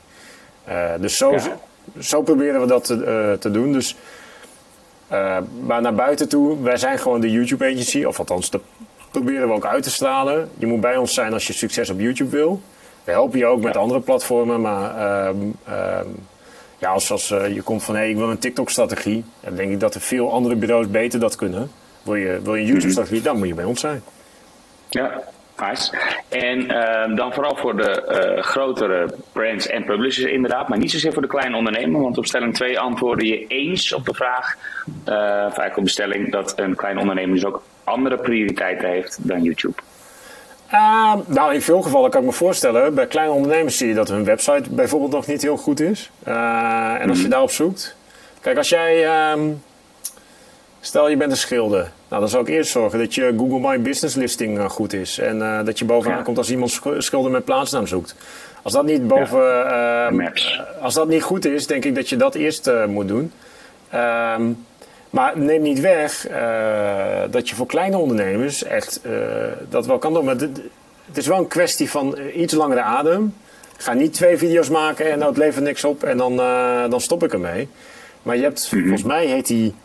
Uh, 0.69 0.91
dus 0.99 1.17
zo, 1.17 1.35
zo 1.99 2.21
proberen 2.21 2.61
we 2.61 2.67
dat 2.67 2.83
te, 2.85 2.95
uh, 2.95 3.39
te 3.39 3.51
doen. 3.51 3.73
Dus, 3.73 3.95
maar 5.65 5.81
naar 5.81 5.95
buiten 5.95 6.29
toe, 6.29 6.61
wij 6.61 6.77
zijn 6.77 6.99
gewoon 6.99 7.21
de 7.21 7.31
YouTube-agency. 7.31 8.03
Of 8.03 8.19
althans, 8.19 8.49
dat 8.49 8.61
proberen 9.11 9.47
we 9.47 9.53
ook 9.53 9.65
uit 9.65 9.83
te 9.83 9.91
stralen. 9.91 10.49
Je 10.57 10.65
moet 10.65 10.81
bij 10.81 10.97
ons 10.97 11.13
zijn 11.13 11.33
als 11.33 11.47
je 11.47 11.53
succes 11.53 11.89
op 11.89 11.99
YouTube 11.99 12.35
wil. 12.35 12.61
We 13.03 13.11
helpen 13.11 13.39
je 13.39 13.45
ook 13.45 13.61
met 13.61 13.77
andere 13.77 13.99
platformen, 13.99 14.61
maar 14.61 14.95
ehm, 14.95 15.37
ehm, 15.65 16.07
ja, 16.77 16.89
als, 16.89 17.11
als 17.11 17.31
uh, 17.31 17.53
je 17.53 17.61
komt 17.61 17.83
van 17.83 17.95
hé, 17.95 18.01
hey, 18.01 18.09
ik 18.09 18.17
wil 18.17 18.29
een 18.29 18.39
TikTok-strategie, 18.39 19.23
dan 19.39 19.55
denk 19.55 19.71
ik 19.71 19.79
dat 19.79 19.95
er 19.95 20.01
veel 20.01 20.31
andere 20.31 20.55
bureaus 20.55 20.89
beter 20.89 21.19
dat 21.19 21.35
kunnen. 21.35 21.71
Wil 22.01 22.15
je, 22.15 22.39
wil 22.43 22.55
je 22.55 22.61
een 22.61 22.67
YouTube-strategie, 22.67 23.21
dan 23.21 23.37
moet 23.37 23.47
je 23.47 23.53
bij 23.53 23.65
ons 23.65 23.79
zijn. 23.79 24.03
Ja, 24.89 25.21
nice. 25.57 25.97
En 26.29 26.59
uh, 26.59 27.15
dan 27.15 27.33
vooral 27.33 27.55
voor 27.55 27.77
de 27.77 28.23
uh, 28.35 28.43
grotere 28.43 29.13
brands 29.31 29.67
en 29.67 29.83
publishers 29.85 30.31
inderdaad, 30.31 30.69
maar 30.69 30.77
niet 30.77 30.91
zozeer 30.91 31.13
voor 31.13 31.21
de 31.21 31.27
kleine 31.27 31.57
ondernemer, 31.57 32.01
want 32.01 32.17
op 32.17 32.25
stelling 32.25 32.53
2 32.53 32.79
antwoordde 32.79 33.25
je 33.25 33.47
eens 33.47 33.93
op 33.93 34.05
de 34.05 34.13
vraag, 34.13 34.55
vaak 35.53 35.77
op 35.77 35.83
de 35.83 35.89
stelling, 35.89 36.31
dat 36.31 36.59
een 36.59 36.75
kleine 36.75 36.99
ondernemer 36.99 37.35
dus 37.35 37.45
ook 37.45 37.63
andere 37.83 38.17
prioriteiten 38.17 38.89
heeft 38.89 39.27
dan 39.27 39.43
YouTube. 39.43 39.81
Uh, 40.73 41.13
nou, 41.25 41.53
in 41.53 41.61
veel 41.61 41.81
gevallen 41.81 42.09
kan 42.09 42.19
ik 42.19 42.25
me 42.25 42.33
voorstellen, 42.33 42.93
bij 42.93 43.07
kleine 43.07 43.33
ondernemers 43.33 43.77
zie 43.77 43.87
je 43.87 43.93
dat 43.93 44.07
hun 44.07 44.23
website 44.23 44.69
bijvoorbeeld 44.69 45.11
nog 45.11 45.27
niet 45.27 45.41
heel 45.41 45.57
goed 45.57 45.79
is. 45.79 46.11
Uh, 46.27 46.33
en 47.01 47.09
als 47.09 47.17
je 47.17 47.23
mhm. 47.23 47.31
daarop 47.31 47.51
zoekt. 47.51 47.95
Kijk, 48.41 48.57
als 48.57 48.69
jij. 48.69 49.31
Um, 49.31 49.61
stel 50.79 51.09
je 51.09 51.17
bent 51.17 51.31
een 51.31 51.37
schilder. 51.37 51.91
Nou, 52.07 52.21
dan 52.21 52.29
zou 52.29 52.43
ik 52.43 52.49
eerst 52.49 52.71
zorgen 52.71 52.99
dat 52.99 53.15
je 53.15 53.33
Google 53.37 53.69
My 53.69 53.81
Business 53.81 54.15
listing 54.15 54.57
uh, 54.57 54.69
goed 54.69 54.93
is. 54.93 55.17
En 55.17 55.37
uh, 55.37 55.63
dat 55.63 55.79
je 55.79 55.85
bovenaan 55.85 56.23
komt 56.23 56.37
als 56.37 56.51
iemand 56.51 56.81
schilder 56.97 57.31
met 57.31 57.45
plaatsnaam 57.45 57.87
zoekt. 57.87 58.15
Als 58.61 58.73
dat 58.73 58.85
niet 58.85 59.07
boven. 59.07 59.43
Ja. 59.43 60.11
Uh, 60.11 60.29
als 60.81 60.93
dat 60.93 61.07
niet 61.07 61.23
goed 61.23 61.45
is, 61.45 61.67
denk 61.67 61.85
ik 61.85 61.95
dat 61.95 62.09
je 62.09 62.15
dat 62.15 62.35
eerst 62.35 62.71
moet 62.87 63.07
doen. 63.07 63.31
Um, 63.93 64.65
maar 65.09 65.37
neem 65.37 65.61
niet 65.61 65.79
weg 65.79 66.29
uh, 66.29 67.21
dat 67.31 67.49
je 67.49 67.55
voor 67.55 67.65
kleine 67.65 67.97
ondernemers 67.97 68.63
echt 68.63 68.99
uh, 69.05 69.11
dat 69.69 69.85
wel 69.85 69.97
kan 69.97 70.13
doen. 70.13 70.25
Maar 70.25 70.35
het, 70.35 70.61
het 71.05 71.17
is 71.17 71.27
wel 71.27 71.37
een 71.37 71.47
kwestie 71.47 71.89
van 71.89 72.17
iets 72.35 72.53
langere 72.53 72.81
adem. 72.81 73.35
Ga 73.77 73.93
niet 73.93 74.13
twee 74.13 74.37
video's 74.37 74.69
maken 74.69 75.11
en 75.11 75.17
nou, 75.17 75.29
het 75.29 75.39
levert 75.39 75.63
niks 75.63 75.83
op 75.83 76.03
en 76.03 76.17
dan, 76.17 76.33
uh, 76.33 76.89
dan 76.89 77.01
stop 77.01 77.23
ik 77.23 77.33
ermee. 77.33 77.69
Maar 78.23 78.35
je 78.35 78.43
hebt, 78.43 78.71
mhm. 78.71 78.81
volgens 78.81 79.03
mij 79.03 79.25
heet 79.25 79.47
die 79.47 79.75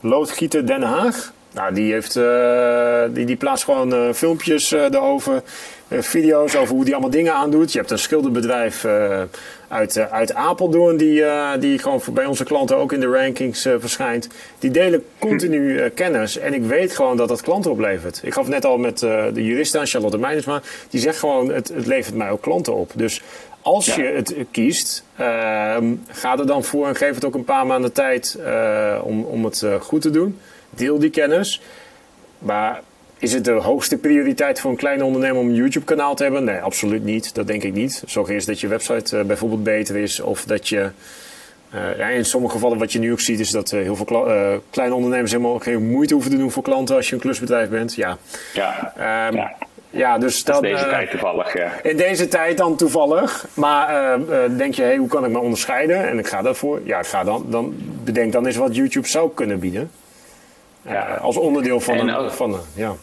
Loodgieter 0.00 0.66
Den 0.66 0.82
Haag. 0.82 1.32
Nou, 1.58 1.74
die, 1.74 1.92
heeft, 1.92 2.14
die, 3.14 3.26
die 3.26 3.36
plaatst 3.36 3.64
gewoon 3.64 4.14
filmpjes 4.14 4.70
erover. 4.70 5.42
Eh, 5.88 6.00
video's 6.00 6.56
over 6.56 6.74
hoe 6.74 6.84
die 6.84 6.92
allemaal 6.92 7.10
dingen 7.10 7.34
aandoet. 7.34 7.72
Je 7.72 7.78
hebt 7.78 7.90
een 7.90 7.98
schilderbedrijf 7.98 8.84
uh, 8.84 9.22
uit, 9.68 9.96
uh, 9.96 10.12
uit 10.12 10.34
Apeldoorn, 10.34 10.96
die, 10.96 11.24
die 11.58 11.78
gewoon 11.78 12.00
bij 12.12 12.24
onze 12.24 12.44
klanten 12.44 12.76
ook 12.76 12.92
in 12.92 13.00
de 13.00 13.06
rankings 13.06 13.68
verschijnt. 13.78 14.28
Die 14.58 14.70
delen 14.70 15.04
continu 15.18 15.88
kennis. 15.88 16.38
En 16.38 16.54
ik 16.54 16.62
weet 16.62 16.92
gewoon 16.92 17.16
dat 17.16 17.28
dat 17.28 17.42
klanten 17.42 17.70
oplevert. 17.70 18.20
Ik 18.22 18.32
gaf 18.32 18.48
net 18.48 18.64
al 18.64 18.78
met 18.78 18.98
de 18.98 19.30
jurist 19.34 19.76
aan, 19.76 19.86
Charlotte 19.86 20.18
Meinersma. 20.18 20.62
Die 20.90 21.00
zegt 21.00 21.18
gewoon: 21.18 21.52
het, 21.52 21.68
het 21.68 21.86
levert 21.86 22.14
mij 22.14 22.30
ook 22.30 22.42
klanten 22.42 22.74
op. 22.74 22.90
Dus 22.94 23.22
als 23.62 23.94
je 23.94 24.02
het 24.02 24.34
kiest, 24.50 25.04
ehm, 25.16 25.94
ga 26.08 26.38
er 26.38 26.46
dan 26.46 26.64
voor 26.64 26.88
en 26.88 26.96
geef 26.96 27.14
het 27.14 27.24
ook 27.24 27.34
een 27.34 27.44
paar 27.44 27.66
maanden 27.66 27.92
tijd 27.92 28.38
om, 29.02 29.24
om 29.24 29.44
het 29.44 29.64
goed 29.80 30.02
te 30.02 30.10
doen. 30.10 30.38
Deel 30.78 30.98
die 30.98 31.10
kennis. 31.10 31.60
Maar 32.38 32.80
is 33.18 33.32
het 33.32 33.44
de 33.44 33.50
hoogste 33.50 33.96
prioriteit 33.96 34.60
voor 34.60 34.70
een 34.70 34.76
kleine 34.76 35.04
ondernemer 35.04 35.40
om 35.40 35.48
een 35.48 35.54
YouTube-kanaal 35.54 36.14
te 36.14 36.22
hebben? 36.22 36.44
Nee, 36.44 36.58
absoluut 36.58 37.04
niet. 37.04 37.34
Dat 37.34 37.46
denk 37.46 37.62
ik 37.62 37.72
niet. 37.72 38.02
Zorg 38.06 38.28
eerst 38.28 38.46
dat 38.46 38.60
je 38.60 38.68
website 38.68 39.18
uh, 39.18 39.24
bijvoorbeeld 39.24 39.62
beter 39.62 39.96
is 39.96 40.20
of 40.20 40.44
dat 40.44 40.68
je. 40.68 40.90
Uh, 41.74 41.98
ja, 41.98 42.08
in 42.08 42.24
sommige 42.24 42.54
gevallen, 42.54 42.78
wat 42.78 42.92
je 42.92 42.98
nu 42.98 43.12
ook 43.12 43.20
ziet, 43.20 43.40
is 43.40 43.50
dat 43.50 43.72
uh, 43.72 43.80
heel 43.80 43.96
veel 43.96 44.62
kleine 44.70 44.94
ondernemers 44.94 45.30
helemaal 45.30 45.58
geen 45.58 45.90
moeite 45.90 46.14
hoeven 46.14 46.30
te 46.30 46.36
doen 46.36 46.50
voor 46.50 46.62
klanten 46.62 46.96
als 46.96 47.08
je 47.08 47.14
een 47.14 47.20
klusbedrijf 47.20 47.68
bent. 47.68 47.94
Ja, 47.94 48.18
ja. 48.54 48.92
Um, 49.28 49.36
ja. 49.36 49.52
ja. 49.90 50.18
dus 50.18 50.44
dan, 50.44 50.62
deze 50.62 50.86
tijd 50.88 51.10
toevallig, 51.10 51.56
ja. 51.56 51.72
In 51.82 51.96
deze 51.96 52.28
tijd 52.28 52.58
dan 52.58 52.76
toevallig. 52.76 53.46
Maar 53.54 54.18
denk 54.56 54.74
je, 54.74 54.82
hey, 54.82 54.96
hoe 54.96 55.08
kan 55.08 55.24
ik 55.24 55.30
me 55.30 55.38
onderscheiden? 55.38 56.08
En 56.08 56.18
ik 56.18 56.26
ga 56.26 56.42
daarvoor. 56.42 56.80
Ja, 56.84 57.02
ga 57.02 57.24
dan, 57.24 57.46
dan 57.48 57.74
bedenk 58.04 58.32
dan 58.32 58.46
eens 58.46 58.56
wat 58.56 58.76
YouTube 58.76 59.08
zou 59.08 59.30
kunnen 59.34 59.58
bieden. 59.58 59.90
Ja. 60.88 61.14
als 61.14 61.36
onderdeel 61.36 61.80
van, 61.80 62.08
een, 62.08 62.30
van 62.30 62.52
een, 62.52 62.60
ja. 62.74 62.94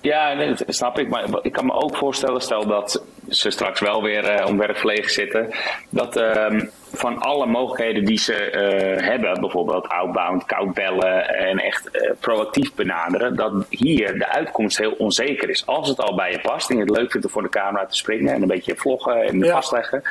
Ja, 0.00 0.32
nee, 0.32 0.48
dat 0.48 0.64
snap 0.66 0.98
ik. 0.98 1.08
Maar 1.08 1.24
ik 1.42 1.52
kan 1.52 1.66
me 1.66 1.72
ook 1.72 1.96
voorstellen, 1.96 2.40
stel 2.40 2.66
dat 2.66 3.02
ze 3.28 3.50
straks 3.50 3.80
wel 3.80 4.02
weer 4.02 4.40
uh, 4.40 4.46
om 4.46 4.58
werk 4.58 4.76
verlegen 4.76 5.10
zitten, 5.10 5.54
dat 5.90 6.16
uh, 6.16 6.60
van 6.92 7.18
alle 7.18 7.46
mogelijkheden 7.46 8.04
die 8.04 8.18
ze 8.18 8.32
uh, 8.32 9.06
hebben, 9.06 9.40
bijvoorbeeld 9.40 9.88
outbound, 9.88 10.44
koud 10.44 10.74
bellen 10.74 11.28
en 11.28 11.58
echt 11.58 11.88
uh, 11.92 12.10
proactief 12.20 12.74
benaderen, 12.74 13.36
dat 13.36 13.66
hier 13.68 14.18
de 14.18 14.28
uitkomst 14.28 14.78
heel 14.78 14.94
onzeker 14.98 15.48
is. 15.48 15.66
Als 15.66 15.88
het 15.88 16.00
al 16.00 16.14
bij 16.14 16.30
je 16.30 16.40
past 16.40 16.70
en 16.70 16.76
je 16.76 16.82
het 16.82 16.96
leuk 16.96 17.10
vindt 17.10 17.26
om 17.26 17.32
voor 17.32 17.42
de 17.42 17.48
camera 17.48 17.86
te 17.86 17.96
springen 17.96 18.34
en 18.34 18.42
een 18.42 18.48
beetje 18.48 18.76
vloggen 18.76 19.22
en 19.22 19.38
ja. 19.38 19.52
vastleggen, 19.52 20.02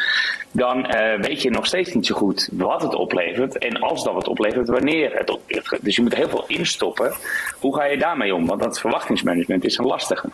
dan 0.52 0.78
uh, 0.96 1.20
weet 1.22 1.42
je 1.42 1.50
nog 1.50 1.66
steeds 1.66 1.94
niet 1.94 2.06
zo 2.06 2.16
goed 2.16 2.50
wat 2.52 2.82
het 2.82 2.96
oplevert 2.96 3.58
en 3.58 3.82
als 3.82 4.04
dat 4.04 4.14
wat 4.14 4.28
oplevert, 4.28 4.68
wanneer 4.68 5.18
het 5.18 5.30
oplevert. 5.30 5.84
Dus 5.84 5.96
je 5.96 6.02
moet 6.02 6.16
heel 6.16 6.30
veel 6.30 6.44
instoppen. 6.48 7.14
Hoe 7.60 7.76
ga 7.76 7.84
je 7.84 7.98
daarmee 7.98 8.36
om? 8.36 8.46
Want 8.46 8.62
dat 8.62 8.80
verwachtingsmanagement 8.80 9.66
is 9.66 9.78
een 9.78 9.86
lastige. 9.86 10.30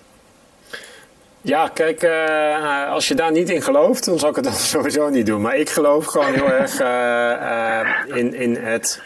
Ja, 1.43 1.69
kijk, 1.73 2.03
uh, 2.03 2.91
als 2.91 3.07
je 3.07 3.15
daar 3.15 3.31
niet 3.31 3.49
in 3.49 3.61
gelooft, 3.61 4.05
dan 4.05 4.19
zal 4.19 4.29
ik 4.29 4.35
het 4.35 4.43
dan 4.43 4.53
sowieso 4.75 5.09
niet 5.09 5.25
doen. 5.25 5.41
Maar 5.41 5.57
ik 5.57 5.69
geloof 5.69 6.05
gewoon 6.05 6.33
heel 6.33 6.51
erg 6.51 6.81
uh, 6.81 8.17
in, 8.17 8.33
in 8.33 8.55
het 8.55 9.01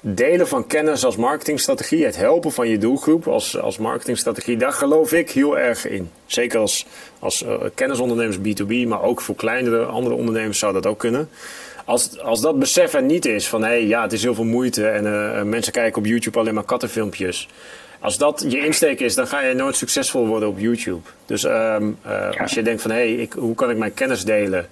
delen 0.00 0.48
van 0.48 0.66
kennis 0.66 1.04
als 1.04 1.16
marketingstrategie. 1.16 2.04
Het 2.04 2.16
helpen 2.16 2.52
van 2.52 2.68
je 2.68 2.78
doelgroep 2.78 3.28
als, 3.28 3.58
als 3.58 3.78
marketingstrategie. 3.78 4.56
Daar 4.56 4.72
geloof 4.72 5.12
ik 5.12 5.30
heel 5.30 5.58
erg 5.58 5.86
in. 5.86 6.10
Zeker 6.26 6.60
als, 6.60 6.86
als 7.18 7.44
kennisondernemers 7.74 8.38
B2B, 8.38 8.88
maar 8.88 9.02
ook 9.02 9.20
voor 9.20 9.34
kleinere 9.34 9.84
andere 9.84 10.14
ondernemers 10.14 10.58
zou 10.58 10.72
dat 10.72 10.86
ook 10.86 10.98
kunnen. 10.98 11.28
Als, 11.84 12.20
als 12.20 12.40
dat 12.40 12.58
besef 12.58 12.94
er 12.94 13.02
niet 13.02 13.24
is 13.24 13.48
van 13.48 13.62
hé, 13.62 13.68
hey, 13.68 13.86
ja, 13.86 14.02
het 14.02 14.12
is 14.12 14.22
heel 14.22 14.34
veel 14.34 14.44
moeite 14.44 14.86
en 14.86 15.48
mensen 15.48 15.72
kijken 15.72 15.98
op 15.98 16.06
YouTube 16.06 16.38
alleen 16.38 16.54
maar 16.54 16.64
kattenfilmpjes. 16.64 17.48
Als 18.04 18.18
dat 18.18 18.44
je 18.48 18.64
insteek 18.64 19.00
is, 19.00 19.14
dan 19.14 19.26
ga 19.26 19.40
je 19.40 19.54
nooit 19.54 19.76
succesvol 19.76 20.26
worden 20.26 20.48
op 20.48 20.58
YouTube. 20.58 21.08
Dus 21.26 21.42
um, 21.42 21.98
uh, 22.06 22.40
als 22.40 22.54
je 22.54 22.62
denkt 22.62 22.82
van 22.82 22.90
hé, 22.90 23.14
hey, 23.14 23.28
hoe 23.36 23.54
kan 23.54 23.70
ik 23.70 23.76
mijn 23.76 23.94
kennis 23.94 24.24
delen? 24.24 24.68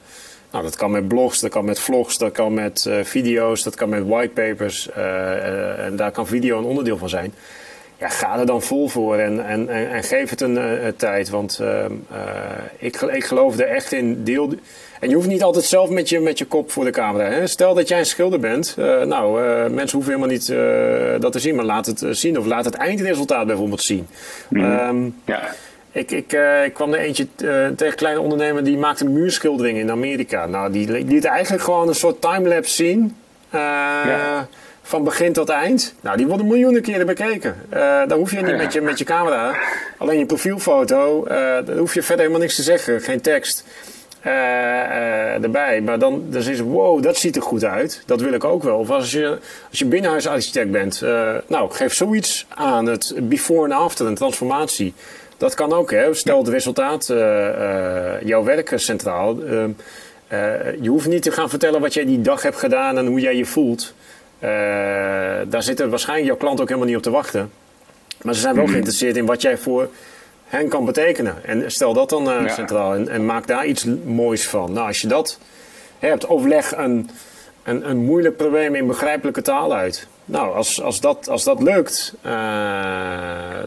Nou, 0.51 0.65
dat 0.65 0.77
kan 0.77 0.91
met 0.91 1.09
blogs, 1.09 1.41
dat 1.41 1.51
kan 1.51 1.65
met 1.65 1.81
vlogs, 1.81 2.19
dat 2.19 2.33
kan 2.33 2.55
met 2.55 2.85
uh, 2.89 3.05
video's, 3.05 3.63
dat 3.63 3.75
kan 3.75 3.89
met 3.89 4.07
whitepapers. 4.07 4.89
Uh, 4.97 5.85
en 5.85 5.97
daar 5.97 6.11
kan 6.11 6.27
video 6.27 6.59
een 6.59 6.65
onderdeel 6.65 6.99
van 6.99 7.09
zijn. 7.09 7.35
Ja, 8.03 8.09
ga 8.09 8.39
er 8.39 8.47
dan 8.47 8.63
vol 8.63 8.89
voor 8.89 9.17
en, 9.17 9.47
en, 9.47 9.69
en, 9.69 9.91
en 9.91 10.03
geef 10.03 10.31
het 10.31 10.41
een 10.41 10.59
tijd. 10.97 11.29
Want 11.29 11.59
ehm, 11.59 11.93
ik, 12.79 13.01
ik 13.01 13.25
geloof 13.25 13.59
er 13.59 13.67
echt 13.67 13.93
in. 13.93 14.25
Deel, 14.25 14.55
en 15.03 15.09
je 15.09 15.15
hoeft 15.15 15.29
niet 15.29 15.43
altijd 15.43 15.65
zelf 15.65 15.91
met 15.91 16.09
je, 16.09 16.21
met 16.21 16.39
je 16.39 16.45
kop 16.45 16.71
voor 16.71 16.85
de 16.85 16.91
camera. 16.91 17.25
Hè? 17.25 17.47
Stel 17.47 17.75
dat 17.75 17.89
jij 17.89 17.99
een 17.99 18.07
schilder 18.07 18.41
bent. 18.41 18.77
Uh, 18.79 19.03
nou, 19.03 19.43
uh, 19.43 19.67
mensen 19.69 19.97
hoeven 19.99 20.15
helemaal 20.15 20.37
niet 20.37 20.49
uh, 20.49 21.21
dat 21.21 21.33
te 21.33 21.39
zien, 21.39 21.55
maar 21.55 21.65
laat 21.65 21.87
het 21.87 22.05
zien. 22.11 22.39
Of 22.39 22.47
laat 22.47 22.65
het 22.65 22.75
eindresultaat 22.75 23.47
bijvoorbeeld 23.47 23.83
zien. 23.83 24.07
Mm. 24.49 24.65
Um, 24.65 25.15
ja. 25.25 25.55
Ik, 25.93 26.11
ik, 26.11 26.33
ik 26.65 26.75
kwam 26.75 26.93
er 26.93 26.99
eentje 26.99 27.27
tegen 27.37 27.87
een 27.87 27.95
kleine 27.95 28.21
ondernemer 28.21 28.65
die 28.65 28.77
maakte 28.77 29.05
muurschilderingen 29.05 29.81
in 29.81 29.91
Amerika. 29.91 30.47
Nou, 30.47 30.73
die 30.73 31.05
liet 31.05 31.25
eigenlijk 31.25 31.63
gewoon 31.63 31.89
een 31.89 31.95
soort 31.95 32.21
timelapse 32.21 32.75
zien. 32.75 33.17
Ja 33.51 34.49
van 34.83 35.05
begin 35.05 35.33
tot 35.33 35.49
eind. 35.49 35.95
Nou, 36.01 36.17
die 36.17 36.27
worden 36.27 36.47
miljoenen 36.47 36.83
keren 36.83 37.07
bekeken. 37.07 37.57
Uh, 37.75 38.03
dan 38.07 38.19
hoef 38.19 38.31
je 38.31 38.43
niet 38.43 38.57
met 38.57 38.73
je, 38.73 38.81
met 38.81 38.99
je 38.99 39.05
camera. 39.05 39.55
Alleen 39.99 40.19
je 40.19 40.27
profielfoto, 40.27 41.25
uh, 41.25 41.29
daar 41.31 41.77
hoef 41.77 41.95
je 41.95 42.03
verder 42.03 42.19
helemaal 42.19 42.41
niks 42.41 42.57
te 42.57 42.63
zeggen. 42.63 43.01
Geen 43.01 43.21
tekst. 43.21 43.65
Uh, 44.27 45.43
erbij. 45.43 45.81
Maar 45.81 45.99
dan, 45.99 46.25
dan 46.31 46.43
is 46.43 46.61
wow, 46.61 47.03
dat 47.03 47.17
ziet 47.17 47.37
er 47.37 47.43
goed 47.43 47.65
uit. 47.65 48.03
Dat 48.07 48.21
wil 48.21 48.33
ik 48.33 48.45
ook 48.45 48.63
wel. 48.63 48.79
Of 48.79 48.91
als 48.91 49.13
je, 49.13 49.39
als 49.71 49.79
je 49.79 49.85
binnenhuisarchitect 49.85 50.71
bent, 50.71 51.01
nou, 51.47 51.71
geef 51.71 51.95
zoiets 51.95 52.47
aan. 52.49 52.87
Het 52.87 53.15
before 53.23 53.65
en 53.65 53.73
after, 53.73 54.07
een 54.07 54.15
transformatie. 54.15 54.95
Dat 55.37 55.55
kan 55.55 55.73
ook, 55.73 55.91
hè. 55.91 56.15
Stel 56.15 56.39
het 56.39 56.49
resultaat, 56.49 57.07
jouw 58.25 58.45
werk 58.45 58.73
centraal. 58.75 59.37
je 60.81 60.89
hoeft 60.89 61.09
niet 61.09 61.23
te 61.23 61.33
gaan 61.33 61.51
vertellen 61.51 61.81
wat 61.81 61.95
jij 61.95 62.05
die 62.05 62.21
dag 62.21 62.43
hebt 62.43 62.57
gedaan 62.57 62.99
en 62.99 63.07
hoe 63.07 63.21
jij 63.21 63.37
je 63.37 63.47
voelt. 63.47 63.95
Daar 65.49 65.63
zitten 65.63 65.91
waarschijnlijk 65.91 66.29
jouw 66.29 66.37
klant 66.37 66.61
ook 66.61 66.69
helemaal 66.69 66.89
niet 66.89 66.97
op 66.97 67.03
te 67.03 67.11
wachten. 67.11 67.51
Maar 68.23 68.35
ze 68.35 68.41
zijn 68.41 68.55
wel 68.55 68.63
mhm. 68.63 68.73
geïnteresseerd 68.73 69.17
in 69.17 69.27
wat 69.27 69.43
jij 69.43 69.59
voor 69.59 69.89
hen 70.45 70.69
kan 70.69 70.85
betekenen. 70.85 71.45
En 71.45 71.73
stel 71.73 71.93
dat 71.93 72.09
dan 72.09 72.51
centraal 72.51 72.95
en, 72.95 73.09
en, 73.09 73.27
maak 73.27 73.47
daar 73.47 73.67
iets 73.67 73.87
moois 74.05 74.49
van. 74.49 74.73
Nou, 74.73 74.87
als 74.87 75.01
je 75.01 75.09
dat 75.09 75.39
hebt, 75.99 76.29
overleg 76.29 76.77
een, 76.77 77.11
een, 77.63 77.91
een 77.91 78.05
moeilijk 78.05 78.37
probleem 78.37 78.75
in 78.75 78.87
begrijpelijke 78.87 79.43
taal 79.43 79.75
uit. 79.75 80.07
Nou, 80.25 80.55
als, 80.55 80.83
als, 80.83 81.01
dat, 81.01 81.29
als 81.29 81.45
dat 81.45 81.63
lukt, 81.63 82.15
uh, 82.27 82.33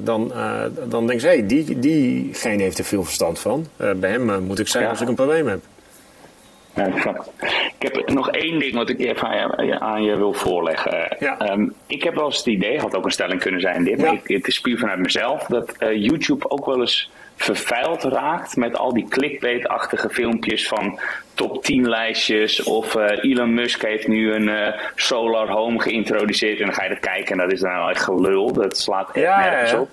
dan, 0.02 0.32
uh, 0.36 0.62
dan 0.88 1.08
denk 1.08 1.22
je, 1.22 1.28
hé, 1.28 1.34
hey, 1.34 1.48
die, 1.48 1.80
diegene 1.80 2.64
heeft 2.64 2.78
er 2.78 2.86
veel 2.86 3.04
verstand 3.04 3.40
van. 3.40 3.68
Uh, 3.78 3.92
bij 3.92 4.10
hem 4.10 4.44
moet 4.44 4.60
ik 4.60 4.68
zijn 4.68 4.88
als 4.88 5.02
ik 5.02 5.08
een 5.08 5.16
probleem 5.16 5.48
heb. 5.48 5.60
Ja, 6.76 6.86
ik 7.80 7.94
heb 7.94 8.10
nog 8.10 8.32
één 8.32 8.60
ding 8.60 8.74
wat 8.74 8.90
ik 8.90 9.00
even 9.00 9.82
aan 9.82 10.04
je, 10.04 10.16
wil 10.16 10.34
voorleggen. 10.34 11.16
Ja. 11.20 11.52
Um, 11.52 11.74
ik 11.88 12.04
heb 12.04 12.16
wel 12.16 12.26
eens 12.26 12.38
het 12.38 12.46
idee, 12.46 12.80
had 12.80 12.96
ook 12.96 13.06
een 13.06 13.12
stelling 13.12 13.42
kunnen 13.42 13.62
zijn 13.62 13.84
dit, 13.84 13.98
maar 14.02 14.14
ik, 14.14 14.28
het 14.28 14.48
is 14.48 14.62
puur 14.62 14.78
vanuit 14.78 15.00
mezelf, 15.00 15.44
dat 15.44 15.76
YouTube 15.80 16.50
ook 16.50 16.66
wel 16.66 16.80
eens 16.80 17.10
vervuild 17.36 18.04
raakt 18.04 18.56
met 18.56 18.78
al 18.78 18.94
die 18.94 19.08
clickbait-achtige 19.10 20.10
filmpjes 20.10 20.68
van 20.68 21.00
top 21.34 21.64
10 21.64 21.90
lijstjes. 21.90 22.64
Of 22.64 22.96
uh, 22.96 23.24
Elon 23.24 23.54
Musk 23.54 23.82
heeft 23.82 24.08
nu 24.08 24.34
een 24.34 24.48
uh, 24.48 24.68
solar 24.96 25.50
home 25.50 25.80
geïntroduceerd. 25.80 26.60
En 26.60 26.66
dan 26.66 26.74
ga 26.76 26.84
je 26.84 26.90
dat 26.90 27.00
kijken 27.00 27.32
en 27.32 27.38
dat 27.38 27.52
is 27.52 27.60
dan 27.60 27.72
nou 27.72 27.90
echt 27.90 28.04
gelul. 28.04 28.54
Dat 28.54 28.78
slaat 28.78 29.12
echt 29.12 29.26
ja, 29.26 29.40
nergens 29.40 29.74
op. 29.74 29.90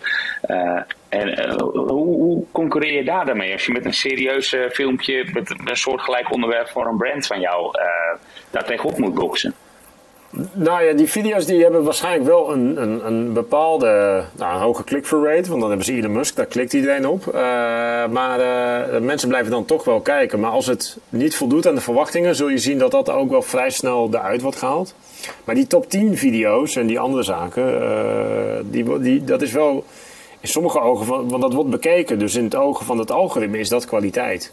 Uh, 1.14 1.20
en 1.20 1.60
hoe, 1.60 2.04
hoe, 2.04 2.44
concurreer 2.52 2.92
je 2.92 3.04
daar 3.04 3.26
dan? 3.26 3.52
Als 3.52 3.66
je 3.66 3.72
met 3.72 3.84
een 3.84 3.94
serieus 3.94 4.56
filmpje, 4.70 5.26
met 5.32 5.50
een 5.50 5.76
soortgelijk 5.76 6.32
onderwerp 6.32 6.68
voor 6.68 6.86
een 6.86 6.96
brand 6.96 7.26
van 7.26 7.40
jou, 7.40 7.70
daar 8.50 8.64
tegenop 8.64 8.98
moet 8.98 9.14
boksen? 9.14 9.54
Nou 10.52 10.84
ja, 10.84 10.92
die 10.92 11.08
video's 11.08 11.46
die 11.46 11.62
hebben 11.62 11.84
waarschijnlijk 11.84 12.24
wel 12.24 12.52
een, 12.52 12.82
een, 12.82 13.06
een 13.06 13.32
bepaalde 13.32 14.24
nou, 14.36 14.54
een 14.54 14.60
hoge 14.60 14.84
click-through 14.84 15.28
rate. 15.28 15.48
Want 15.48 15.60
dan 15.60 15.68
hebben 15.68 15.86
ze 15.86 15.92
Elon 15.92 16.12
Musk, 16.12 16.36
daar 16.36 16.46
klikt 16.46 16.72
iedereen 16.72 17.06
op. 17.06 17.26
Uh, 17.26 17.34
maar 18.08 18.40
uh, 18.40 19.00
mensen 19.00 19.28
blijven 19.28 19.50
dan 19.50 19.64
toch 19.64 19.84
wel 19.84 20.00
kijken. 20.00 20.40
Maar 20.40 20.50
als 20.50 20.66
het 20.66 20.98
niet 21.08 21.36
voldoet 21.36 21.66
aan 21.66 21.74
de 21.74 21.80
verwachtingen, 21.80 22.34
zul 22.34 22.48
je 22.48 22.58
zien 22.58 22.78
dat 22.78 22.90
dat 22.90 23.10
ook 23.10 23.30
wel 23.30 23.42
vrij 23.42 23.70
snel 23.70 24.08
eruit 24.12 24.40
wordt 24.40 24.56
gehaald. 24.56 24.94
Maar 25.44 25.54
die 25.54 25.66
top 25.66 25.90
10 25.90 26.16
video's 26.16 26.76
en 26.76 26.86
die 26.86 27.00
andere 27.00 27.22
zaken, 27.22 27.82
uh, 27.82 28.60
die, 28.64 29.00
die, 29.00 29.24
dat 29.24 29.42
is 29.42 29.52
wel 29.52 29.84
in 30.42 30.48
sommige 30.48 30.80
ogen, 30.80 31.06
van, 31.06 31.28
want 31.28 31.42
dat 31.42 31.52
wordt 31.52 31.70
bekeken. 31.70 32.18
Dus 32.18 32.34
in 32.34 32.44
het 32.44 32.54
ogen 32.54 32.86
van 32.86 32.98
het 32.98 33.10
algoritme 33.10 33.58
is 33.58 33.68
dat 33.68 33.84
kwaliteit. 33.84 34.52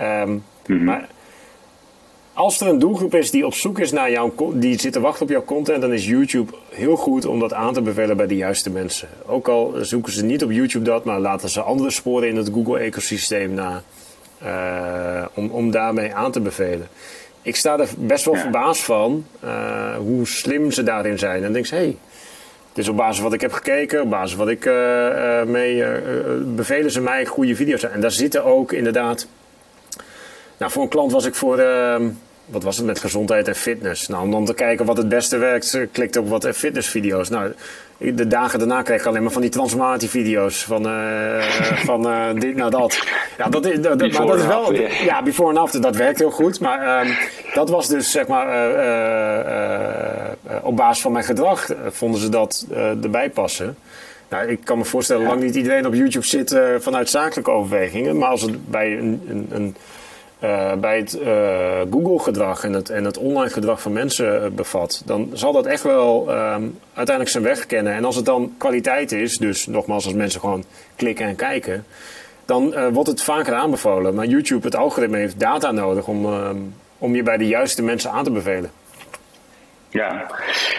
Um, 0.00 0.44
mm 0.66 0.84
Maar 0.84 1.08
als 2.32 2.60
er 2.60 2.66
een 2.66 2.78
doelgroep 2.78 3.14
is 3.14 3.30
die 3.30 3.46
op 3.46 3.54
zoek 3.54 3.78
is 3.78 3.92
naar 3.92 4.10
jouw, 4.10 4.32
die 4.54 4.80
zit 4.80 4.92
te 4.92 5.00
wachten 5.00 5.22
op 5.22 5.30
jouw 5.30 5.44
content, 5.44 5.80
dan 5.80 5.92
is 5.92 6.06
YouTube 6.06 6.52
heel 6.70 6.96
goed 6.96 7.26
om 7.26 7.38
dat 7.38 7.52
aan 7.52 7.72
te 7.72 7.82
bevelen 7.82 8.16
bij 8.16 8.26
de 8.26 8.36
juiste 8.36 8.70
mensen. 8.70 9.08
Ook 9.26 9.48
al 9.48 9.74
zoeken 9.80 10.12
ze 10.12 10.24
niet 10.24 10.44
op 10.44 10.50
YouTube 10.50 10.84
dat, 10.84 11.04
maar 11.04 11.20
laten 11.20 11.48
ze 11.48 11.60
andere 11.60 11.90
sporen 11.90 12.28
in 12.28 12.36
het 12.36 12.50
Google-ecosysteem 12.52 13.54
na. 13.54 13.82
Uh, 14.44 15.24
om, 15.34 15.50
om 15.50 15.70
daarmee 15.70 16.14
aan 16.14 16.32
te 16.32 16.40
bevelen. 16.40 16.88
Ik 17.42 17.56
sta 17.56 17.78
er 17.78 17.88
best 17.98 18.24
wel 18.24 18.34
verbaasd 18.34 18.82
van 18.82 19.26
uh, 19.44 19.96
hoe 19.96 20.26
slim 20.26 20.70
ze 20.70 20.82
daarin 20.82 21.18
zijn. 21.18 21.44
En 21.44 21.52
denk 21.52 21.66
hé, 21.66 21.76
hey, 21.76 21.96
is 22.78 22.88
op 22.88 22.96
basis 22.96 23.14
van 23.14 23.24
wat 23.24 23.34
ik 23.34 23.40
heb 23.40 23.52
gekeken, 23.52 24.02
op 24.02 24.10
basis 24.10 24.36
van 24.36 24.44
wat 24.44 24.54
ik 24.54 24.64
uh, 24.64 25.42
mee. 25.42 25.84
bevelen 26.44 26.90
ze 26.90 27.00
mij 27.00 27.26
goede 27.26 27.56
video's. 27.56 27.82
En 27.82 28.00
daar 28.00 28.10
zitten 28.10 28.44
ook 28.44 28.72
inderdaad 28.72 29.26
nou, 30.62 30.72
voor 30.72 30.82
een 30.82 30.88
klant 30.88 31.12
was 31.12 31.24
ik 31.24 31.34
voor, 31.34 31.58
ehm, 31.58 32.08
wat 32.46 32.62
was 32.62 32.76
het 32.76 32.86
met 32.86 33.00
gezondheid 33.00 33.48
en 33.48 33.54
fitness. 33.54 34.08
Nou, 34.08 34.22
om 34.22 34.30
dan 34.30 34.44
te 34.44 34.54
kijken 34.54 34.86
wat 34.86 34.96
het 34.96 35.08
beste 35.08 35.36
werkt, 35.36 35.74
eh, 35.74 35.86
klikte 35.92 36.20
op 36.20 36.28
wat 36.28 36.48
fitnessvideo's. 36.48 37.28
Nou, 37.28 37.52
de 37.98 38.26
dagen 38.26 38.58
daarna 38.58 38.82
kreeg 38.82 39.00
ik 39.00 39.06
alleen 39.06 39.22
maar 39.22 39.32
van 39.32 39.40
die 39.40 39.50
transformatievideo's 39.50 40.64
van, 40.64 40.86
uh, 40.86 41.42
van 41.90 42.06
uh, 42.06 42.40
dit 42.40 42.56
nou 42.56 42.70
dat. 42.70 43.06
Ja, 43.38 43.48
dat 43.48 43.66
is, 43.66 43.80
dat, 43.80 43.98
maar 43.98 44.26
dat 44.26 44.38
is 44.38 44.46
wel, 44.46 44.72
ja, 45.04 45.22
before 45.22 45.50
en 45.50 45.56
after, 45.56 45.80
dat 45.80 45.96
werkt 45.96 46.18
heel 46.18 46.30
goed. 46.30 46.60
Maar 46.60 47.06
um, 47.06 47.16
dat 47.54 47.70
was 47.70 47.88
dus, 47.88 48.10
zeg 48.10 48.26
maar, 48.26 48.46
op 50.62 50.76
basis 50.76 51.02
van 51.02 51.12
mijn 51.12 51.24
gedrag 51.24 51.68
vonden 51.90 52.20
ze 52.20 52.28
dat 52.28 52.66
erbij 53.02 53.30
passen. 53.30 53.76
Nou, 54.28 54.48
ik 54.48 54.60
kan 54.64 54.78
me 54.78 54.84
voorstellen, 54.84 55.26
lang 55.26 55.42
niet 55.42 55.54
iedereen 55.54 55.86
op 55.86 55.94
YouTube 55.94 56.26
zit 56.26 56.60
vanuit 56.78 57.10
zakelijke 57.10 57.50
overwegingen. 57.50 58.18
Maar 58.18 58.28
als 58.28 58.42
het 58.42 58.70
bij 58.70 58.98
een, 58.98 59.22
een, 59.28 59.46
een 59.50 59.76
uh, 60.42 60.72
bij 60.72 60.96
het 60.96 61.18
uh, 61.20 61.80
Google-gedrag 61.90 62.64
en 62.64 62.72
het, 62.72 62.90
en 62.90 63.04
het 63.04 63.18
online 63.18 63.50
gedrag 63.50 63.80
van 63.80 63.92
mensen 63.92 64.42
uh, 64.42 64.50
bevat, 64.50 65.02
dan 65.04 65.30
zal 65.32 65.52
dat 65.52 65.66
echt 65.66 65.82
wel 65.82 66.20
um, 66.28 66.78
uiteindelijk 66.94 67.28
zijn 67.28 67.44
weg 67.44 67.66
kennen. 67.66 67.92
En 67.92 68.04
als 68.04 68.16
het 68.16 68.24
dan 68.24 68.54
kwaliteit 68.58 69.12
is, 69.12 69.38
dus 69.38 69.66
nogmaals, 69.66 70.04
als 70.04 70.14
mensen 70.14 70.40
gewoon 70.40 70.64
klikken 70.96 71.26
en 71.26 71.36
kijken, 71.36 71.86
dan 72.44 72.92
wordt 72.92 73.08
het 73.08 73.22
vaker 73.22 73.54
aanbevolen. 73.54 74.14
Maar 74.14 74.26
YouTube, 74.26 74.66
het 74.66 74.76
algoritme, 74.76 75.16
heeft 75.16 75.40
data 75.40 75.70
nodig 75.70 76.06
om, 76.06 76.26
um, 76.26 76.74
om 76.98 77.14
je 77.14 77.22
bij 77.22 77.36
de 77.36 77.46
juiste 77.46 77.82
mensen 77.82 78.10
aan 78.10 78.24
te 78.24 78.30
bevelen. 78.30 78.70
Ja, 79.88 80.26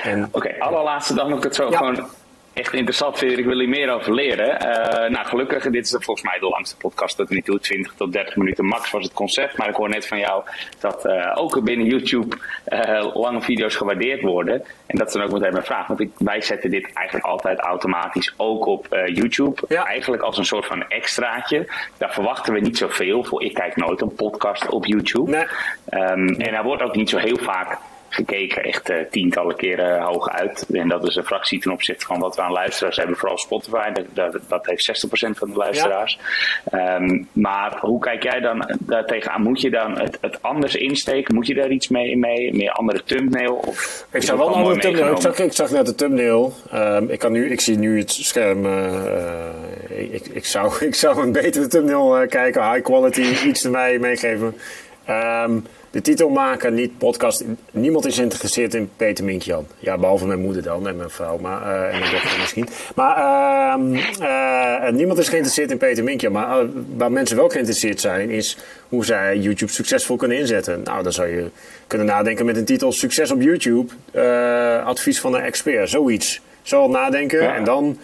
oké, 0.06 0.28
okay, 0.32 0.56
allerlaatste 0.60 1.14
dan 1.14 1.30
nog 1.30 1.44
het 1.44 1.56
zo 1.56 1.72
gewoon 1.72 2.08
echt 2.54 2.74
interessant 2.74 3.18
vind. 3.18 3.38
Ik 3.38 3.46
wil 3.46 3.60
hier 3.60 3.70
meer 3.70 3.90
over 3.90 4.14
leren. 4.14 4.50
Uh, 4.50 5.10
nou, 5.10 5.26
gelukkig, 5.26 5.70
dit 5.70 5.86
is 5.86 5.92
volgens 5.92 6.22
mij 6.22 6.40
de 6.40 6.50
langste 6.50 6.78
podcast 6.78 7.18
tot 7.18 7.30
nu 7.30 7.42
toe. 7.42 7.60
20 7.60 7.94
tot 7.94 8.14
30 8.14 8.36
minuten 8.36 8.66
max 8.66 8.92
was 8.92 9.04
het 9.04 9.14
concept. 9.14 9.58
Maar 9.58 9.70
ik 9.70 9.76
hoor 9.76 9.90
net 9.90 10.08
van 10.08 10.20
jou 10.20 10.44
dat 10.80 11.06
uh, 11.06 11.32
ook 11.36 11.64
binnen 11.64 11.86
YouTube 11.86 12.38
uh, 12.68 13.16
lange 13.16 13.42
video's 13.42 13.76
gewaardeerd 13.76 14.22
worden. 14.22 14.64
En 14.86 14.98
dat 14.98 15.08
is 15.08 15.14
dan 15.14 15.24
ook 15.24 15.32
meteen 15.32 15.52
mijn 15.52 15.66
vraag. 15.66 15.88
Want 15.88 16.00
ik, 16.00 16.12
wij 16.18 16.42
zetten 16.42 16.72
dit 16.72 16.94
eigenlijk 16.94 17.26
altijd 17.26 17.60
automatisch 17.60 18.34
ook 18.38 18.66
op 18.66 18.88
YouTube. 19.06 19.62
Ja. 19.68 19.86
Eigenlijk 19.86 20.22
als 20.22 20.38
een 20.38 20.46
soort 20.46 20.66
van 20.66 20.88
extraatje. 20.88 21.68
Daar 21.98 22.14
verwachten 22.14 22.54
we 22.54 22.60
niet 22.60 22.78
zoveel 22.78 23.24
voor. 23.24 23.44
Ik 23.44 23.54
kijk 23.54 23.76
nooit 23.76 24.02
een 24.02 24.16
podcast 24.16 24.70
op 24.70 24.86
YouTube. 24.86 25.32
Nee. 25.32 25.46
Um, 26.02 26.28
en 26.28 26.52
daar 26.52 26.64
wordt 26.64 26.84
ook 26.84 26.96
niet 26.96 27.10
zo 27.10 27.18
heel 27.18 27.38
vaak 27.38 27.78
gekeken 28.14 28.64
echt 28.64 28.90
uh, 28.90 28.98
tientallen 29.12 29.56
keren 29.56 30.02
hoog 30.02 30.30
uit. 30.30 30.66
En 30.72 30.88
dat 30.88 31.08
is 31.08 31.16
een 31.16 31.26
fractie 31.26 31.60
ten 31.60 31.72
opzichte 31.72 32.06
van 32.06 32.20
wat 32.20 32.36
we 32.36 32.42
aan 32.42 32.52
luisteraars 32.52 32.98
hebben, 32.98 33.18
vooral 33.18 33.38
Spotify. 33.38 33.92
Dat, 33.92 34.06
dat, 34.14 34.42
dat 34.48 34.66
heeft 34.66 35.06
60% 35.06 35.30
van 35.30 35.50
de 35.50 35.56
luisteraars. 35.56 36.20
Ja. 36.72 36.96
Um, 36.96 37.28
maar 37.32 37.78
hoe 37.80 38.00
kijk 38.00 38.24
jij 38.24 38.40
dan 38.40 38.78
daar 38.80 39.06
tegenaan? 39.06 39.42
Moet 39.42 39.62
je 39.62 39.70
dan 39.70 40.00
het, 40.00 40.18
het, 40.22 40.42
anders 40.42 40.76
insteken? 40.76 41.36
Moet 41.36 41.48
je 41.48 41.54
daar 41.54 41.70
iets 41.70 41.88
mee? 41.88 42.18
mee? 42.18 42.54
Meer 42.56 42.72
andere 42.72 43.04
thumbnail? 43.04 43.54
Of 43.54 44.08
ik 44.12 44.24
zag 44.24 44.38
wel 44.38 44.48
een 44.48 44.54
andere 44.54 44.80
thumbnail. 44.80 45.16
Ik 45.16 45.22
zag, 45.22 45.40
ik 45.40 45.54
zag 45.54 45.72
net 45.72 45.86
de 45.86 45.96
thumbnail. 45.96 46.54
Um, 46.74 47.10
ik, 47.10 47.20
kan 47.20 47.32
nu, 47.32 47.52
ik 47.52 47.62
zie 47.62 47.78
nu 47.78 48.00
het 48.00 48.12
scherm. 48.12 48.66
Uh, 48.66 49.50
ik, 49.90 50.26
ik, 50.26 50.46
zou, 50.46 50.74
ik 50.86 50.96
zou 50.96 51.22
een 51.22 51.32
betere 51.32 51.68
thumbnail 51.68 52.28
kijken. 52.28 52.72
High 52.72 52.84
quality, 52.84 53.26
iets 53.46 53.66
erbij 53.66 54.00
meegeven. 54.00 54.56
Um, 55.10 55.66
de 55.94 56.02
titel 56.02 56.30
maken, 56.30 56.74
niet 56.74 56.98
podcast. 56.98 57.44
Niemand 57.72 58.06
is 58.06 58.16
geïnteresseerd 58.16 58.74
in 58.74 58.90
Peter 58.96 59.24
Minkjan. 59.24 59.68
Ja, 59.80 59.98
behalve 59.98 60.26
mijn 60.26 60.42
moeder 60.42 60.64
dan 60.64 60.88
en 60.88 60.96
mijn 60.96 61.10
vrouw 61.10 61.38
maar, 61.38 61.62
uh, 61.62 61.94
en 61.94 62.00
mijn 62.00 62.12
dochter 62.12 62.40
misschien. 62.40 62.68
Maar 62.96 63.18
uh, 63.18 64.86
uh, 64.88 64.92
niemand 64.92 65.20
is 65.20 65.28
geïnteresseerd 65.28 65.72
in 65.72 65.78
Peter 65.78 66.04
Minkjan. 66.04 66.32
Maar 66.32 66.64
uh, 66.64 66.70
waar 66.98 67.12
mensen 67.12 67.38
wel 67.38 67.50
geïnteresseerd 67.50 68.02
zijn, 68.02 68.30
is 68.30 68.58
hoe 68.90 69.06
zij 69.06 69.38
YouTube 69.38 69.72
succesvol 69.72 70.16
kunnen 70.16 70.38
inzetten. 70.38 70.82
Nou, 70.84 71.04
dan 71.04 71.14
zou 71.14 71.28
je 71.28 71.50
kunnen 71.88 72.08
nadenken 72.08 72.46
met 72.46 72.58
een 72.58 72.66
titel 72.66 72.92
Succes 72.92 73.32
op 73.32 73.42
YouTube. 73.42 73.94
advies 74.86 75.20
van 75.20 75.36
een 75.36 75.42
expert, 75.42 75.90
zoiets. 75.90 76.42
Zo 76.62 76.88
nadenken 76.88 77.56
en 77.56 77.64
dan 77.64 77.98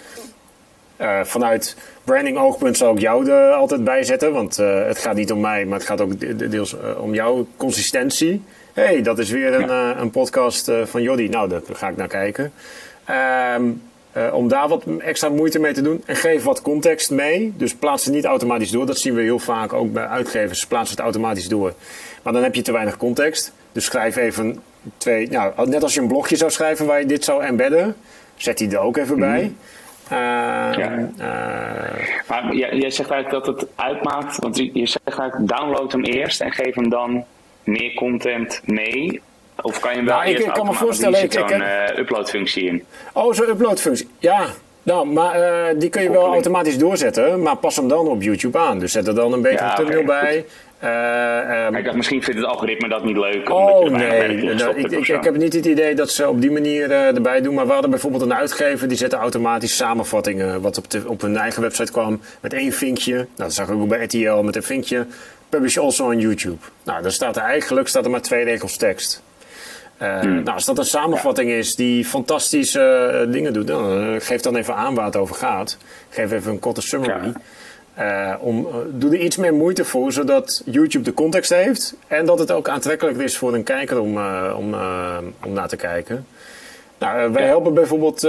uh, 1.01 1.23
vanuit 1.23 1.75
branding 2.03 2.37
oogpunt 2.37 2.77
zou 2.77 2.95
ik 2.95 3.01
jou 3.01 3.29
er 3.29 3.51
altijd 3.51 3.83
bij 3.83 4.03
zetten. 4.03 4.33
Want 4.33 4.59
uh, 4.59 4.85
het 4.85 4.97
gaat 4.97 5.15
niet 5.15 5.31
om 5.31 5.39
mij, 5.39 5.65
maar 5.65 5.77
het 5.77 5.87
gaat 5.87 6.01
ook 6.01 6.39
deels 6.51 6.73
uh, 6.73 7.01
om 7.01 7.13
jouw 7.13 7.47
consistentie. 7.57 8.43
hey, 8.73 9.01
dat 9.01 9.19
is 9.19 9.29
weer 9.29 9.53
een, 9.53 9.67
ja. 9.67 9.97
een 9.97 10.09
podcast 10.09 10.71
van 10.83 11.01
Jody. 11.01 11.27
Nou, 11.27 11.49
daar 11.49 11.61
ga 11.73 11.87
ik 11.87 11.97
naar 11.97 12.07
kijken. 12.07 12.51
Um, 13.55 13.81
om 14.31 14.47
daar 14.47 14.67
wat 14.67 14.83
extra 14.99 15.29
moeite 15.29 15.59
mee 15.59 15.73
te 15.73 15.81
doen. 15.81 16.03
En 16.05 16.15
geef 16.15 16.43
wat 16.43 16.61
context 16.61 17.11
mee. 17.11 17.53
Dus 17.57 17.75
plaats 17.75 18.05
het 18.05 18.13
niet 18.13 18.25
automatisch 18.25 18.71
door. 18.71 18.85
Dat 18.85 18.97
zien 18.97 19.13
we 19.13 19.21
heel 19.21 19.39
vaak 19.39 19.73
ook 19.73 19.93
bij 19.93 20.07
uitgevers. 20.07 20.65
Plaats 20.65 20.89
het 20.89 20.99
automatisch 20.99 21.47
door. 21.47 21.73
Maar 22.23 22.33
dan 22.33 22.43
heb 22.43 22.55
je 22.55 22.61
te 22.61 22.71
weinig 22.71 22.97
context. 22.97 23.51
Dus 23.71 23.85
schrijf 23.85 24.15
even 24.15 24.61
twee... 24.97 25.29
Nou, 25.29 25.69
net 25.69 25.83
als 25.83 25.93
je 25.93 26.01
een 26.01 26.07
blogje 26.07 26.35
zou 26.35 26.51
schrijven 26.51 26.85
waar 26.85 26.99
je 26.99 27.05
dit 27.05 27.23
zou 27.23 27.43
embedden. 27.43 27.95
Zet 28.35 28.57
die 28.57 28.71
er 28.71 28.79
ook 28.79 28.97
even 28.97 29.15
mm 29.15 29.21
-hmm. 29.21 29.31
bij. 29.31 29.53
Ja. 30.09 31.09
Uh, 31.19 32.27
maar 32.27 32.55
jij, 32.55 32.89
zegt 32.89 33.11
eigenlijk 33.11 33.45
dat 33.45 33.59
het 33.59 33.69
uitmaakt, 33.75 34.37
want 34.37 34.57
je 34.57 34.87
zegt 34.87 35.19
eigenlijk 35.19 35.47
download 35.47 35.91
hem 35.91 36.03
eerst 36.03 36.41
en 36.41 36.51
geef 36.51 36.75
hem 36.75 36.89
dan 36.89 37.25
meer 37.63 37.93
content 37.93 38.61
mee. 38.65 39.21
Of 39.61 39.79
kan 39.79 39.91
je 39.91 39.97
hem 39.97 40.05
wel 40.05 40.15
nou, 40.15 40.27
eerst 40.27 40.41
ik, 40.41 40.47
ik 40.47 40.53
kan 40.53 40.65
me 40.65 40.73
voorstellen, 40.73 41.23
ik, 41.23 41.31
zo'n 41.31 41.51
uh, 41.51 41.97
uploadfunctie 41.97 42.63
in? 42.63 42.85
Oh, 43.13 43.33
zo'n 43.33 43.49
uploadfunctie. 43.49 44.09
Ja, 44.19 44.45
Nou, 44.83 45.07
maar 45.07 45.39
uh, 45.39 45.79
die 45.79 45.89
kun 45.89 46.01
je 46.01 46.11
wel 46.11 46.31
automatisch 46.31 46.77
doorzetten, 46.77 47.41
maar 47.41 47.55
pas 47.55 47.75
hem 47.75 47.87
dan 47.87 48.07
op 48.07 48.21
YouTube 48.21 48.57
aan. 48.57 48.79
Dus 48.79 48.91
zet 48.91 49.07
er 49.07 49.15
dan 49.15 49.33
een 49.33 49.41
betere 49.41 49.63
ja, 49.63 49.73
thumbnail 49.73 50.01
okay, 50.01 50.21
bij. 50.21 50.45
Uh, 50.83 51.65
um, 51.65 51.75
ik 51.75 51.83
dacht, 51.83 51.95
misschien 51.95 52.23
vindt 52.23 52.39
het 52.39 52.49
algoritme 52.49 52.87
dat 52.87 53.03
niet 53.03 53.17
leuk. 53.17 53.49
Oh 53.49 53.89
nee, 53.89 54.53
nou, 54.53 54.77
ik, 54.77 54.91
ik, 54.91 55.07
ik, 55.07 55.23
heb 55.23 55.37
niet 55.37 55.53
het 55.53 55.65
idee 55.65 55.95
dat 55.95 56.09
ze 56.09 56.29
op 56.29 56.41
die 56.41 56.51
manier 56.51 56.89
uh, 56.89 57.15
erbij 57.15 57.41
doen. 57.41 57.53
Maar 57.53 57.65
we 57.65 57.71
hadden 57.71 57.89
bijvoorbeeld 57.89 58.23
een 58.23 58.33
uitgever 58.33 58.87
die 58.87 58.97
zette 58.97 59.15
automatisch 59.15 59.75
samenvattingen. 59.75 60.61
Wat 60.61 60.77
op, 60.77 60.89
de, 60.89 61.01
op 61.07 61.21
hun 61.21 61.37
eigen 61.37 61.61
website 61.61 61.91
kwam 61.91 62.19
met 62.39 62.53
één 62.53 62.71
vinkje. 62.71 63.13
Nou, 63.13 63.27
dat 63.35 63.53
zag 63.53 63.69
ik 63.69 63.75
ook 63.75 63.87
bij 63.87 64.03
RTL 64.03 64.41
met 64.41 64.55
een 64.55 64.63
vinkje. 64.63 65.05
Publish 65.49 65.77
also 65.77 66.05
on 66.05 66.19
YouTube. 66.19 66.57
Nou, 66.83 67.01
dan 67.01 67.11
staat 67.11 67.35
er 67.35 67.43
eigenlijk 67.43 67.87
staat 67.87 68.05
er 68.05 68.11
maar 68.11 68.21
twee 68.21 68.43
regels 68.43 68.77
tekst. 68.77 69.23
Uh, 70.01 70.19
hmm. 70.19 70.43
Nou, 70.43 70.49
als 70.55 70.65
dat 70.65 70.77
een 70.77 70.85
samenvatting 70.85 71.51
is 71.51 71.75
die 71.75 72.05
fantastische 72.05 73.27
dingen 73.31 73.53
doet, 73.53 73.67
dan 73.67 74.15
geef 74.21 74.41
dan 74.41 74.55
even 74.55 74.75
aan 74.75 74.95
waar 74.95 75.05
het 75.05 75.15
over 75.15 75.35
gaat. 75.35 75.77
Geef 76.09 76.31
even 76.31 76.51
een 76.51 76.59
korte 76.59 76.81
summary. 76.81 77.33
Om, 78.39 78.67
doe 78.89 79.11
er 79.11 79.19
iets 79.19 79.37
meer 79.37 79.53
moeite 79.53 79.85
voor, 79.85 80.11
zodat 80.11 80.61
YouTube 80.65 81.03
de 81.03 81.13
context 81.13 81.49
heeft. 81.49 81.95
En 82.07 82.25
dat 82.25 82.39
het 82.39 82.51
ook 82.51 82.69
aantrekkelijk 82.69 83.17
is 83.17 83.37
voor 83.37 83.53
een 83.53 83.63
kijker 83.63 83.99
om, 83.99 84.17
om, 84.55 84.75
om 85.45 85.53
naar 85.53 85.67
te 85.67 85.75
kijken. 85.75 86.25
Nou, 86.97 87.31
wij 87.31 87.45
helpen 87.45 87.73
bijvoorbeeld, 87.73 88.21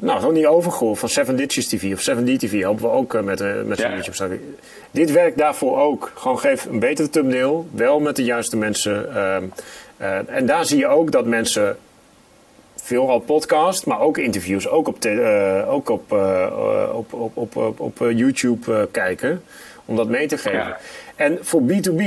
nou, 0.00 0.18
gewoon 0.18 0.34
die 0.34 0.48
overgoor 0.48 0.96
van 0.96 1.08
7 1.08 1.36
Ditches 1.36 1.68
TV 1.68 1.92
of 1.92 2.10
7D 2.10 2.36
TV 2.36 2.60
helpen 2.60 2.82
we 2.82 2.90
ook 2.90 3.22
met, 3.22 3.66
met 3.66 3.78
ja. 3.78 3.94
YouTube. 3.94 4.38
Dit 4.90 5.12
werkt 5.12 5.38
daarvoor 5.38 5.78
ook. 5.78 6.12
Gewoon 6.14 6.38
geef 6.38 6.64
een 6.64 6.78
betere 6.78 7.10
thumbnail, 7.10 7.68
wel 7.70 8.00
met 8.00 8.16
de 8.16 8.24
juiste 8.24 8.56
mensen. 8.56 9.08
Ehm, 9.98 10.24
en 10.26 10.46
daar 10.46 10.64
zie 10.64 10.78
je 10.78 10.86
ook 10.86 11.12
dat 11.12 11.26
mensen 11.26 11.76
veelal 12.88 13.18
podcast, 13.18 13.86
maar 13.86 14.00
ook 14.00 14.18
interviews, 14.18 14.68
ook 14.68 14.88
op, 14.88 15.04
uh, 15.04 15.72
ook 15.72 15.88
op, 15.88 16.12
uh, 16.12 16.90
op, 16.92 17.12
op, 17.12 17.36
op, 17.36 17.56
op, 17.56 17.80
op 17.80 17.98
YouTube 17.98 18.88
kijken. 18.90 19.42
Om 19.84 19.96
dat 19.96 20.08
mee 20.08 20.26
te 20.26 20.38
geven. 20.38 20.76
En 21.16 21.38
voor 21.40 21.62
B2B, 21.62 22.02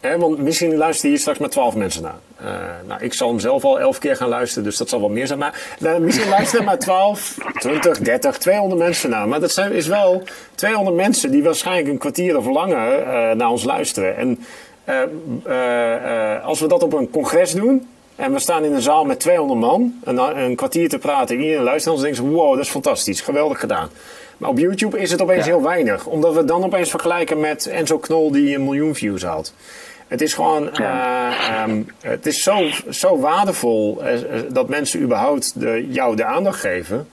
hè, 0.00 0.18
want 0.18 0.38
misschien 0.38 0.76
luisteren 0.76 1.10
hier 1.10 1.20
straks 1.20 1.38
maar 1.38 1.48
12 1.48 1.74
mensen 1.74 2.02
naar. 2.02 2.18
nou, 2.86 3.02
ik 3.02 3.12
zal 3.14 3.28
hem 3.28 3.38
zelf 3.38 3.64
al 3.64 3.80
11 3.80 3.98
keer 3.98 4.16
gaan 4.16 4.28
luisteren, 4.28 4.64
dus 4.64 4.76
dat 4.76 4.88
zal 4.88 5.00
wel 5.00 5.08
meer 5.08 5.26
zijn. 5.26 5.38
Maar 5.38 5.76
nou, 5.78 6.00
misschien 6.00 6.28
luisteren 6.38 6.64
maar 6.64 6.78
12, 6.78 7.36
20, 7.58 7.98
30, 7.98 8.38
200 8.38 8.80
mensen 8.80 9.10
naar. 9.10 9.28
Maar 9.28 9.40
dat 9.40 9.52
zijn, 9.52 9.72
is 9.72 9.86
wel 9.86 10.22
200 10.54 10.96
mensen 10.96 11.30
die 11.30 11.42
waarschijnlijk 11.42 11.88
een 11.88 11.98
kwartier 11.98 12.36
of 12.36 12.46
langer 12.46 13.06
naar 13.36 13.50
ons 13.50 13.64
luisteren. 13.64 14.16
En 14.16 14.38
als 16.42 16.60
we 16.60 16.68
dat 16.68 16.82
op 16.82 16.92
een 16.92 17.10
congres 17.10 17.52
doen 17.52 17.88
en 18.16 18.32
we 18.32 18.38
staan 18.38 18.64
in 18.64 18.72
een 18.74 18.82
zaal 18.82 19.04
met 19.04 19.20
200 19.20 19.60
man, 19.60 19.94
een, 20.04 20.38
een 20.38 20.56
kwartier 20.56 20.88
te 20.88 20.98
praten. 20.98 21.36
En 21.36 21.42
iedereen 21.42 21.64
luistert 21.64 21.96
en 21.96 22.02
dan 22.02 22.12
denkt 22.12 22.32
wow, 22.32 22.54
dat 22.54 22.64
is 22.64 22.70
fantastisch, 22.70 23.20
geweldig 23.20 23.60
gedaan. 23.60 23.88
Maar 24.40 24.50
op 24.50 24.58
YouTube 24.58 25.00
is 25.00 25.10
het 25.10 25.22
opeens 25.22 25.46
heel 25.46 25.62
weinig. 25.62 26.06
Omdat 26.06 26.34
we 26.34 26.44
dan 26.44 26.64
opeens 26.64 26.90
vergelijken 26.90 27.40
met 27.40 27.66
Enzo 27.66 27.98
Knol 27.98 28.30
die 28.30 28.54
een 28.54 28.64
miljoen 28.64 28.94
views 28.94 29.22
haalt. 29.22 29.54
Het 30.08 30.20
is 30.20 30.34
gewoon, 30.34 30.70
uh, 30.80 31.64
um, 31.66 31.86
het 32.00 32.26
is 32.26 32.42
zo, 32.42 32.68
zo 32.90 33.18
waardevol 33.18 34.02
uh, 34.02 34.18
dat 34.48 34.68
mensen 34.68 35.00
überhaupt 35.00 35.60
de, 35.60 35.86
jou 35.90 36.16
de 36.16 36.24
aandacht 36.24 36.60
geven. 36.60 37.08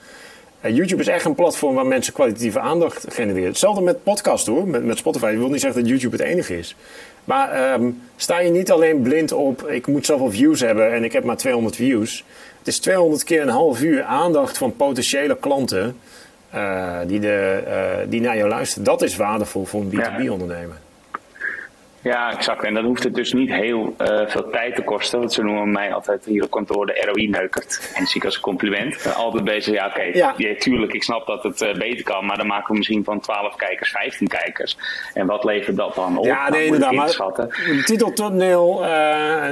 YouTube 0.61 1.01
is 1.01 1.07
echt 1.07 1.25
een 1.25 1.35
platform 1.35 1.75
waar 1.75 1.85
mensen 1.85 2.13
kwalitatieve 2.13 2.59
aandacht 2.59 3.05
genereren. 3.09 3.47
Hetzelfde 3.47 3.81
met 3.81 4.03
podcast 4.03 4.47
hoor, 4.47 4.67
met, 4.67 4.83
met 4.83 4.97
Spotify. 4.97 5.25
Ik 5.25 5.37
wil 5.37 5.49
niet 5.49 5.61
zeggen 5.61 5.81
dat 5.81 5.89
YouTube 5.89 6.15
het 6.15 6.25
enige 6.25 6.57
is. 6.57 6.75
Maar 7.23 7.73
um, 7.73 8.01
sta 8.15 8.39
je 8.39 8.49
niet 8.49 8.71
alleen 8.71 9.01
blind 9.01 9.31
op, 9.31 9.67
ik 9.67 9.87
moet 9.87 10.05
zoveel 10.05 10.31
views 10.31 10.59
hebben 10.59 10.93
en 10.93 11.03
ik 11.03 11.13
heb 11.13 11.23
maar 11.23 11.37
200 11.37 11.75
views. 11.75 12.23
Het 12.57 12.67
is 12.67 12.79
200 12.79 13.23
keer 13.23 13.41
een 13.41 13.49
half 13.49 13.81
uur 13.81 14.03
aandacht 14.03 14.57
van 14.57 14.75
potentiële 14.75 15.37
klanten 15.39 15.97
uh, 16.55 16.99
die, 17.07 17.19
de, 17.19 17.63
uh, 17.67 18.09
die 18.09 18.21
naar 18.21 18.37
jou 18.37 18.49
luisteren. 18.49 18.83
Dat 18.83 19.01
is 19.01 19.15
waardevol 19.15 19.65
voor 19.65 19.81
een 19.81 19.91
B2B-ondernemer. 19.91 20.77
Ja, 22.01 22.31
exact. 22.31 22.63
En 22.63 22.73
dan 22.73 22.85
hoeft 22.85 23.03
het 23.03 23.15
dus 23.15 23.33
niet 23.33 23.49
heel 23.49 23.95
uh, 24.01 24.27
veel 24.27 24.49
tijd 24.49 24.75
te 24.75 24.81
kosten. 24.81 25.19
Want 25.19 25.33
ze 25.33 25.43
noemen 25.43 25.71
mij 25.71 25.93
altijd 25.93 26.25
hier 26.25 26.43
op 26.43 26.51
kantoor 26.51 26.85
de 26.85 27.03
ROI-neukert. 27.05 27.91
En 27.95 28.05
zie 28.05 28.15
ik 28.15 28.25
als 28.25 28.35
een 28.35 28.41
compliment. 28.41 29.15
altijd 29.15 29.43
bezig, 29.43 29.73
ja 29.73 29.85
oké, 29.85 30.11
okay, 30.11 30.35
ja. 30.37 30.55
tuurlijk, 30.57 30.93
ik 30.93 31.03
snap 31.03 31.27
dat 31.27 31.43
het 31.43 31.61
uh, 31.61 31.73
beter 31.73 32.03
kan. 32.03 32.25
Maar 32.25 32.37
dan 32.37 32.47
maken 32.47 32.71
we 32.71 32.77
misschien 32.77 33.03
van 33.03 33.19
12 33.19 33.55
kijkers 33.55 33.89
15 33.91 34.27
kijkers. 34.27 34.77
En 35.13 35.25
wat 35.25 35.43
levert 35.43 35.75
dat 35.75 35.95
dan 35.95 36.17
op? 36.17 36.25
Ja, 36.25 36.49
nee, 36.49 36.65
inderdaad. 36.65 36.93
Maar 36.93 37.83
titel 37.85 38.13
thumbnail, 38.13 38.85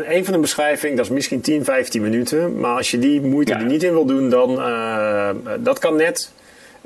een 0.08 0.26
van 0.26 0.34
de 0.34 0.40
beschrijving, 0.40 0.98
dat 0.98 1.06
is 1.06 1.12
misschien 1.12 1.42
10, 1.42 1.64
15 1.64 2.02
minuten. 2.02 2.60
Maar 2.60 2.76
als 2.76 2.92
je 2.92 3.00
die 3.00 3.22
moeite 3.22 3.52
ja. 3.52 3.60
er 3.60 3.66
niet 3.66 3.84
in 3.84 3.92
wil 3.92 4.06
doen, 4.06 4.30
dan 4.30 4.56
dat 5.60 5.80
kan 5.80 5.96
net 5.96 6.34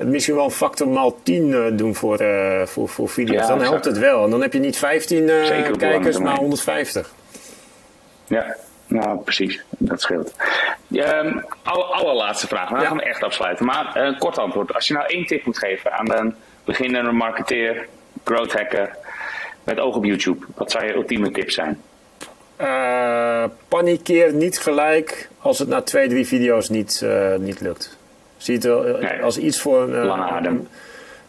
misschien 0.04 0.34
wel 0.34 0.44
een 0.44 0.50
factor 0.50 0.88
maal 0.88 1.18
10 1.22 1.48
uh, 1.48 1.66
doen 1.72 1.94
voor, 1.94 2.22
uh, 2.22 2.66
voor, 2.66 2.88
voor 2.88 3.08
video's. 3.08 3.40
Ja, 3.40 3.46
dan 3.46 3.62
helpt 3.62 3.84
het 3.84 3.98
wel. 3.98 4.24
En 4.24 4.30
dan 4.30 4.42
heb 4.42 4.52
je 4.52 4.58
niet 4.58 4.76
15 4.76 5.22
uh, 5.22 5.68
eh, 5.68 5.72
kijkers, 5.76 6.18
maar 6.18 6.36
150. 6.36 7.12
Ja, 8.26 8.56
nou 8.86 9.18
precies. 9.18 9.62
Dat 9.68 10.00
scheelt. 10.00 10.34
Um, 10.90 11.44
alle, 11.62 11.84
allerlaatste 11.84 12.46
vraag. 12.46 12.68
Gaan 12.68 12.96
we 12.96 13.02
echt 13.02 13.22
afsluiten. 13.22 13.66
Maar 13.66 13.96
een 13.96 14.18
kort 14.18 14.38
antwoord. 14.38 14.74
Als 14.74 14.86
je 14.86 14.94
nou 14.94 15.06
één 15.06 15.26
tip 15.26 15.44
moet 15.44 15.58
geven 15.58 15.92
aan 15.92 16.12
een 16.12 16.34
beginnende 16.64 17.12
marketeer, 17.12 17.88
growth 18.24 18.52
hacker, 18.52 18.96
met 19.64 19.78
oog 19.78 19.96
op 19.96 20.04
YouTube. 20.04 20.46
Wat 20.54 20.70
zou 20.70 20.84
je 20.84 20.94
ultieme 20.94 21.30
tip 21.30 21.50
zijn? 21.50 21.80
Uh, 22.60 23.44
panikeer 23.68 24.32
niet 24.32 24.58
gelijk 24.58 25.28
als 25.38 25.58
het 25.58 25.68
na 25.68 25.82
twee, 25.82 26.08
drie 26.08 26.26
video's 26.26 26.68
niet, 26.68 27.06
niet 27.38 27.60
lukt. 27.60 27.98
Zie 28.40 28.54
het 28.54 28.64
wel 28.64 28.84
eh, 28.84 29.22
als 29.22 29.38
iets 29.38 29.60
voor 29.60 29.82
een... 29.82 30.04
Lange 30.06 30.22
adem. 30.22 30.68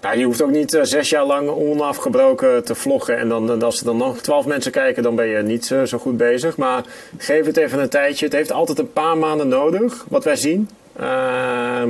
Nou, 0.01 0.17
je 0.17 0.25
hoeft 0.25 0.41
ook 0.41 0.51
niet 0.51 0.73
uh, 0.73 0.81
zes 0.83 1.09
jaar 1.09 1.25
lang 1.25 1.49
onafgebroken 1.49 2.63
te 2.63 2.75
vloggen. 2.75 3.17
En 3.17 3.29
dan, 3.29 3.63
als 3.63 3.79
er 3.79 3.85
dan 3.85 3.97
nog 3.97 4.17
twaalf 4.17 4.45
mensen 4.45 4.71
kijken, 4.71 5.03
dan 5.03 5.15
ben 5.15 5.27
je 5.27 5.41
niet 5.41 5.65
zo 5.65 5.97
goed 5.97 6.17
bezig. 6.17 6.57
Maar 6.57 6.83
geef 7.17 7.45
het 7.45 7.57
even 7.57 7.79
een 7.79 7.89
tijdje. 7.89 8.25
Het 8.25 8.33
heeft 8.33 8.51
altijd 8.51 8.79
een 8.79 8.93
paar 8.93 9.17
maanden 9.17 9.47
nodig, 9.47 10.05
wat 10.09 10.23
wij 10.23 10.35
zien. 10.35 10.69
Uh, 10.99 11.83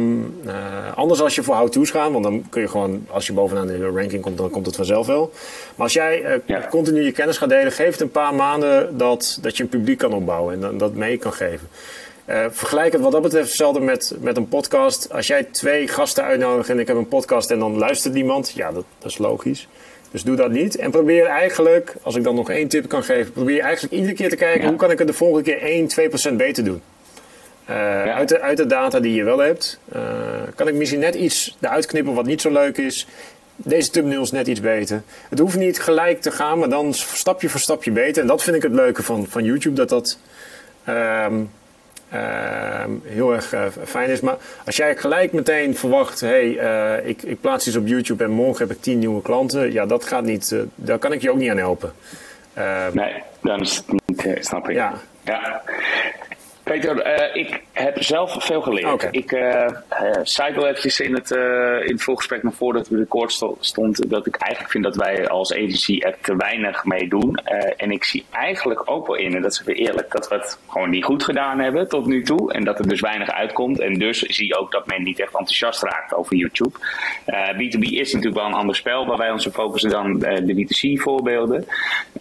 anders 0.95 1.21
als 1.21 1.35
je 1.35 1.43
voor 1.43 1.55
how-to's 1.55 1.89
gaat, 1.89 2.11
want 2.11 2.23
dan 2.23 2.45
kun 2.49 2.61
je 2.61 2.67
gewoon, 2.67 3.05
als 3.09 3.27
je 3.27 3.33
bovenaan 3.33 3.67
de 3.67 3.87
ranking 3.87 4.21
komt, 4.21 4.37
dan 4.37 4.49
komt 4.49 4.65
het 4.65 4.75
vanzelf 4.75 5.07
wel. 5.07 5.31
Maar 5.75 5.85
als 5.85 5.93
jij 5.93 6.41
ja. 6.45 6.67
continu 6.69 7.03
je 7.03 7.11
kennis 7.11 7.37
gaat 7.37 7.49
delen, 7.49 7.71
geef 7.71 7.91
het 7.91 8.01
een 8.01 8.11
paar 8.11 8.33
maanden 8.33 8.97
dat, 8.97 9.39
dat 9.41 9.57
je 9.57 9.63
een 9.63 9.69
publiek 9.69 9.97
kan 9.97 10.13
opbouwen 10.13 10.53
en 10.53 10.59
dan, 10.59 10.77
dat 10.77 10.93
mee 10.93 11.17
kan 11.17 11.33
geven. 11.33 11.67
Uh, 12.31 12.45
vergelijk 12.49 12.93
het 12.93 13.01
wat 13.01 13.11
dat 13.11 13.21
betreft 13.21 13.47
hetzelfde 13.47 13.79
met, 13.79 14.15
met 14.19 14.37
een 14.37 14.47
podcast. 14.47 15.13
Als 15.13 15.27
jij 15.27 15.43
twee 15.43 15.87
gasten 15.87 16.23
uitnodigt 16.23 16.69
en 16.69 16.79
ik 16.79 16.87
heb 16.87 16.97
een 16.97 17.07
podcast 17.07 17.51
en 17.51 17.59
dan 17.59 17.77
luistert 17.77 18.13
niemand, 18.13 18.51
ja, 18.55 18.71
dat, 18.71 18.85
dat 18.99 19.11
is 19.11 19.17
logisch. 19.17 19.67
Dus 20.11 20.23
doe 20.23 20.35
dat 20.35 20.51
niet. 20.51 20.75
En 20.75 20.91
probeer 20.91 21.25
eigenlijk, 21.25 21.95
als 22.01 22.15
ik 22.15 22.23
dan 22.23 22.35
nog 22.35 22.49
één 22.49 22.67
tip 22.67 22.87
kan 22.87 23.03
geven, 23.03 23.31
probeer 23.31 23.59
eigenlijk 23.61 23.93
iedere 23.93 24.13
keer 24.13 24.29
te 24.29 24.35
kijken 24.35 24.67
hoe 24.67 24.77
kan 24.77 24.91
ik 24.91 24.97
het 24.97 25.07
de 25.07 25.13
volgende 25.13 25.43
keer 25.43 25.61
1, 25.61 26.31
2% 26.31 26.35
beter 26.35 26.63
doen. 26.63 26.81
Uh, 27.69 27.75
ja. 27.75 28.13
uit, 28.13 28.29
de, 28.29 28.41
uit 28.41 28.57
de 28.57 28.65
data 28.65 28.99
die 28.99 29.13
je 29.13 29.23
wel 29.23 29.39
hebt, 29.39 29.79
uh, 29.95 30.01
kan 30.55 30.67
ik 30.67 30.73
misschien 30.73 30.99
net 30.99 31.15
iets 31.15 31.57
eruit 31.59 31.85
knippen 31.85 32.13
wat 32.13 32.25
niet 32.25 32.41
zo 32.41 32.51
leuk 32.51 32.77
is. 32.77 33.07
Deze 33.55 33.89
thumbnail 33.89 34.21
is 34.21 34.31
net 34.31 34.47
iets 34.47 34.59
beter. 34.59 35.01
Het 35.29 35.39
hoeft 35.39 35.57
niet 35.57 35.79
gelijk 35.79 36.21
te 36.21 36.31
gaan, 36.31 36.59
maar 36.59 36.69
dan 36.69 36.93
stapje 36.93 37.49
voor 37.49 37.59
stapje 37.59 37.91
beter. 37.91 38.21
En 38.21 38.27
dat 38.27 38.43
vind 38.43 38.55
ik 38.55 38.61
het 38.61 38.73
leuke 38.73 39.03
van, 39.03 39.27
van 39.29 39.43
YouTube, 39.43 39.75
dat 39.75 39.89
dat. 39.89 40.17
Um, 40.87 40.95
uh, 40.95 41.39
heel 43.03 43.33
erg 43.33 43.53
uh, 43.53 43.65
fijn 43.83 44.09
is. 44.09 44.19
Maar 44.19 44.37
als 44.65 44.75
jij 44.75 44.95
gelijk 44.95 45.33
meteen 45.33 45.75
verwacht, 45.75 46.19
hey, 46.19 46.45
uh, 46.45 47.09
ik, 47.09 47.21
ik, 47.21 47.41
plaats 47.41 47.67
iets 47.67 47.75
op 47.75 47.87
YouTube 47.87 48.23
en 48.23 48.31
morgen 48.31 48.67
heb 48.67 48.75
ik 48.75 48.81
tien 48.81 48.99
nieuwe 48.99 49.21
klanten, 49.21 49.71
ja, 49.71 49.85
dat 49.85 50.05
gaat 50.05 50.23
niet, 50.23 50.55
daar 50.75 50.97
kan 50.97 51.13
ik 51.13 51.21
je 51.21 51.31
ook 51.31 51.37
niet 51.37 51.49
aan 51.49 51.57
helpen. 51.57 51.93
Ehm, 52.53 52.95
nee, 52.95 53.23
dan 53.41 53.61
is 53.61 53.75
het 53.75 54.01
niet, 54.05 54.37
snap 54.45 54.69
ik. 54.69 54.75
Ja. 54.75 54.93
ja. 55.23 55.61
Peter, 56.63 57.19
uh, 57.19 57.35
ik 57.35 57.61
heb 57.71 58.03
zelf 58.03 58.35
veel 58.39 58.61
geleerd. 58.61 58.93
Okay. 58.93 59.09
Ik 59.11 59.31
uh, 59.31 60.57
al 60.57 60.67
eventjes 60.67 60.99
in 60.99 61.13
het, 61.13 61.31
uh, 61.31 61.39
in 61.85 61.91
het 61.91 62.03
voorgesprek 62.03 62.43
naar 62.43 62.53
voren 62.53 62.75
dat 62.75 62.87
we 62.87 62.97
record 62.97 63.43
stond, 63.59 64.09
dat 64.09 64.27
ik 64.27 64.35
eigenlijk 64.35 64.71
vind 64.71 64.83
dat 64.83 64.95
wij 64.95 65.27
als 65.27 65.53
agency 65.53 65.99
er 65.99 66.17
te 66.21 66.35
weinig 66.35 66.85
mee 66.85 67.07
doen. 67.07 67.35
en 67.77 67.91
ik 67.91 68.03
zie 68.03 68.25
eigenlijk 68.31 68.89
ook 68.89 69.07
wel 69.07 69.15
in, 69.15 69.35
en 69.35 69.41
dat 69.41 69.51
is 69.51 69.63
weer 69.63 69.75
eerlijk, 69.75 70.11
dat 70.11 70.27
we 70.27 70.35
het 70.35 70.59
gewoon 70.67 70.89
niet 70.89 71.03
goed 71.03 71.23
gedaan 71.23 71.59
hebben 71.59 71.89
tot 71.89 72.05
nu 72.05 72.23
toe. 72.23 72.53
En 72.53 72.63
dat 72.63 72.79
er 72.79 72.87
dus 72.87 73.01
weinig 73.01 73.29
uitkomt. 73.29 73.79
En 73.79 73.93
dus 73.93 74.19
zie 74.19 74.47
je 74.47 74.57
ook 74.57 74.71
dat 74.71 74.87
men 74.87 75.03
niet 75.03 75.19
echt 75.19 75.33
enthousiast 75.33 75.83
raakt 75.83 76.13
over 76.13 76.35
YouTube. 76.35 76.77
B2B 77.53 77.79
is 77.79 78.13
natuurlijk 78.13 78.41
wel 78.41 78.45
een 78.45 78.59
ander 78.59 78.75
spel, 78.75 79.05
waar 79.05 79.17
wij 79.17 79.31
onze 79.31 79.51
focussen 79.51 79.89
dan 79.89 80.19
de 80.19 80.65
B2C 80.65 81.01
voorbeelden. 81.01 81.65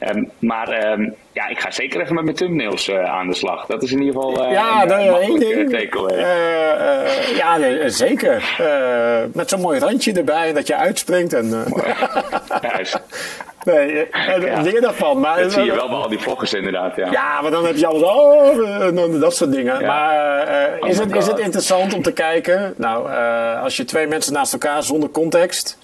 Um, 0.01 0.31
maar 0.39 0.93
um, 0.93 1.15
ja, 1.33 1.49
ik 1.49 1.61
ga 1.61 1.71
zeker 1.71 2.01
even 2.01 2.15
met 2.15 2.25
mijn 2.25 2.37
thumbnails 2.37 2.91
aan 2.91 3.29
de 3.29 3.35
slag. 3.35 3.67
Dat 3.67 3.83
is 3.83 3.93
in 3.93 3.99
ieder 3.99 4.15
geval 4.15 4.30
uh, 4.39 4.53
ja, 4.53 4.83
een, 4.83 5.15
één 5.15 5.39
ding. 5.39 5.73
Uh, 6.11 7.37
ja, 7.37 7.57
nee, 7.57 7.91
zeker. 7.91 8.59
met 9.33 9.49
zo'n 9.49 9.61
mooi 9.61 9.79
randje 9.79 10.13
erbij 10.13 10.53
dat 10.53 10.67
je 10.67 10.77
uitspringt. 10.77 11.33
En, 11.33 11.49
Juist. 12.63 13.01
Nee, 13.65 14.09
ja. 14.41 14.61
leer 14.61 14.81
daarvan. 14.81 15.21
Maar, 15.21 15.43
dat 15.43 15.53
zie 15.53 15.63
je 15.63 15.75
wel 15.75 15.89
bij 15.89 15.97
al 15.97 16.09
die 16.09 16.19
vloggers 16.19 16.55
inderdaad, 16.55 16.97
ja. 16.97 17.11
Ja, 17.11 17.41
maar 17.41 17.51
dan 17.51 17.67
heb 17.67 17.77
je 17.77 17.87
alles, 17.87 18.03
oh, 18.03 19.21
dat 19.21 19.37
soort 19.37 19.53
dingen. 19.53 19.87
Maar 19.87 20.49
uh, 20.83 20.89
is, 20.89 20.99
het, 20.99 21.15
is 21.15 21.27
het 21.27 21.39
interessant 21.39 21.95
om 21.95 22.03
te 22.03 22.13
kijken? 22.13 22.75
Nou, 22.77 23.11
uh, 23.11 23.63
als 23.63 23.77
je 23.77 23.85
twee 23.85 24.07
mensen 24.07 24.33
naast 24.33 24.53
elkaar 24.53 24.83
zonder 24.83 25.11
context, 25.11 25.79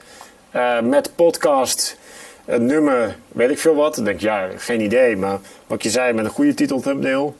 uh, 0.56 0.80
met 0.80 1.10
podcast, 1.14 1.98
een 2.44 2.66
nummer, 2.66 3.16
weet 3.28 3.50
ik 3.50 3.58
veel 3.58 3.74
wat, 3.74 3.94
dan 3.94 4.04
denk 4.04 4.20
je, 4.20 4.26
ja, 4.26 4.48
geen 4.56 4.80
idee. 4.80 5.16
Maar 5.16 5.38
wat 5.66 5.82
je 5.82 5.90
zei, 5.90 6.12
met 6.12 6.24
een 6.24 6.30
goede 6.30 6.54
titel 6.54 6.80
thumbnail, 6.80 7.36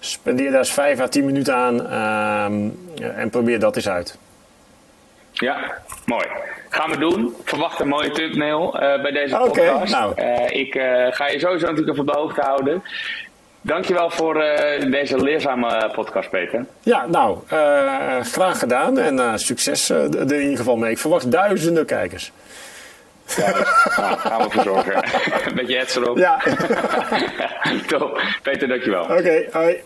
spendeer 0.00 0.50
daar 0.50 0.58
eens 0.58 0.72
5 0.72 1.00
à 1.00 1.08
10 1.08 1.24
minuten 1.24 1.54
aan 1.54 1.80
uh, 1.80 3.18
en 3.18 3.30
probeer 3.30 3.58
dat 3.58 3.76
eens 3.76 3.88
uit. 3.88 4.18
Ja, 5.32 5.78
mooi. 6.06 6.26
Gaan 6.68 6.90
we 6.90 6.98
doen. 6.98 7.34
Verwacht 7.44 7.80
een 7.80 7.88
mooie 7.88 8.10
thumbnail 8.10 8.74
uh, 8.74 9.02
bij 9.02 9.10
deze 9.10 9.36
podcast. 9.36 9.92
Nou. 9.92 10.12
Uh, 10.16 10.50
ik 10.50 10.74
uh, 10.74 11.06
ga 11.10 11.28
je 11.28 11.38
sowieso 11.38 11.66
natuurlijk 11.66 11.88
even 11.88 12.00
op 12.00 12.06
de 12.06 12.18
hoogte 12.18 12.40
houden. 12.40 12.82
Dankjewel 13.62 14.10
voor 14.10 14.34
deze 14.90 15.22
leerzame 15.22 15.90
podcast, 15.92 16.30
Peter. 16.30 16.66
Ja, 16.82 17.06
nou, 17.06 17.38
graag 18.22 18.58
gedaan 18.58 18.98
en 18.98 19.38
succes 19.38 19.88
er 19.88 20.32
in 20.32 20.40
ieder 20.40 20.56
geval 20.56 20.76
mee. 20.76 20.90
Ik 20.90 20.98
verwacht 20.98 21.32
duizenden 21.32 21.86
kijkers. 21.86 22.32
Ja, 23.36 23.50
nou, 23.96 24.18
gaan 24.18 24.42
we 24.42 24.50
verzorgen. 24.50 24.96
Een 25.48 25.54
beetje 25.66 26.00
erop. 26.00 26.18
Ja. 26.18 26.42
Top. 27.98 28.22
Peter, 28.42 28.68
dankjewel. 28.68 29.02
Oké, 29.02 29.12
okay, 29.12 29.48
hoi. 29.52 29.76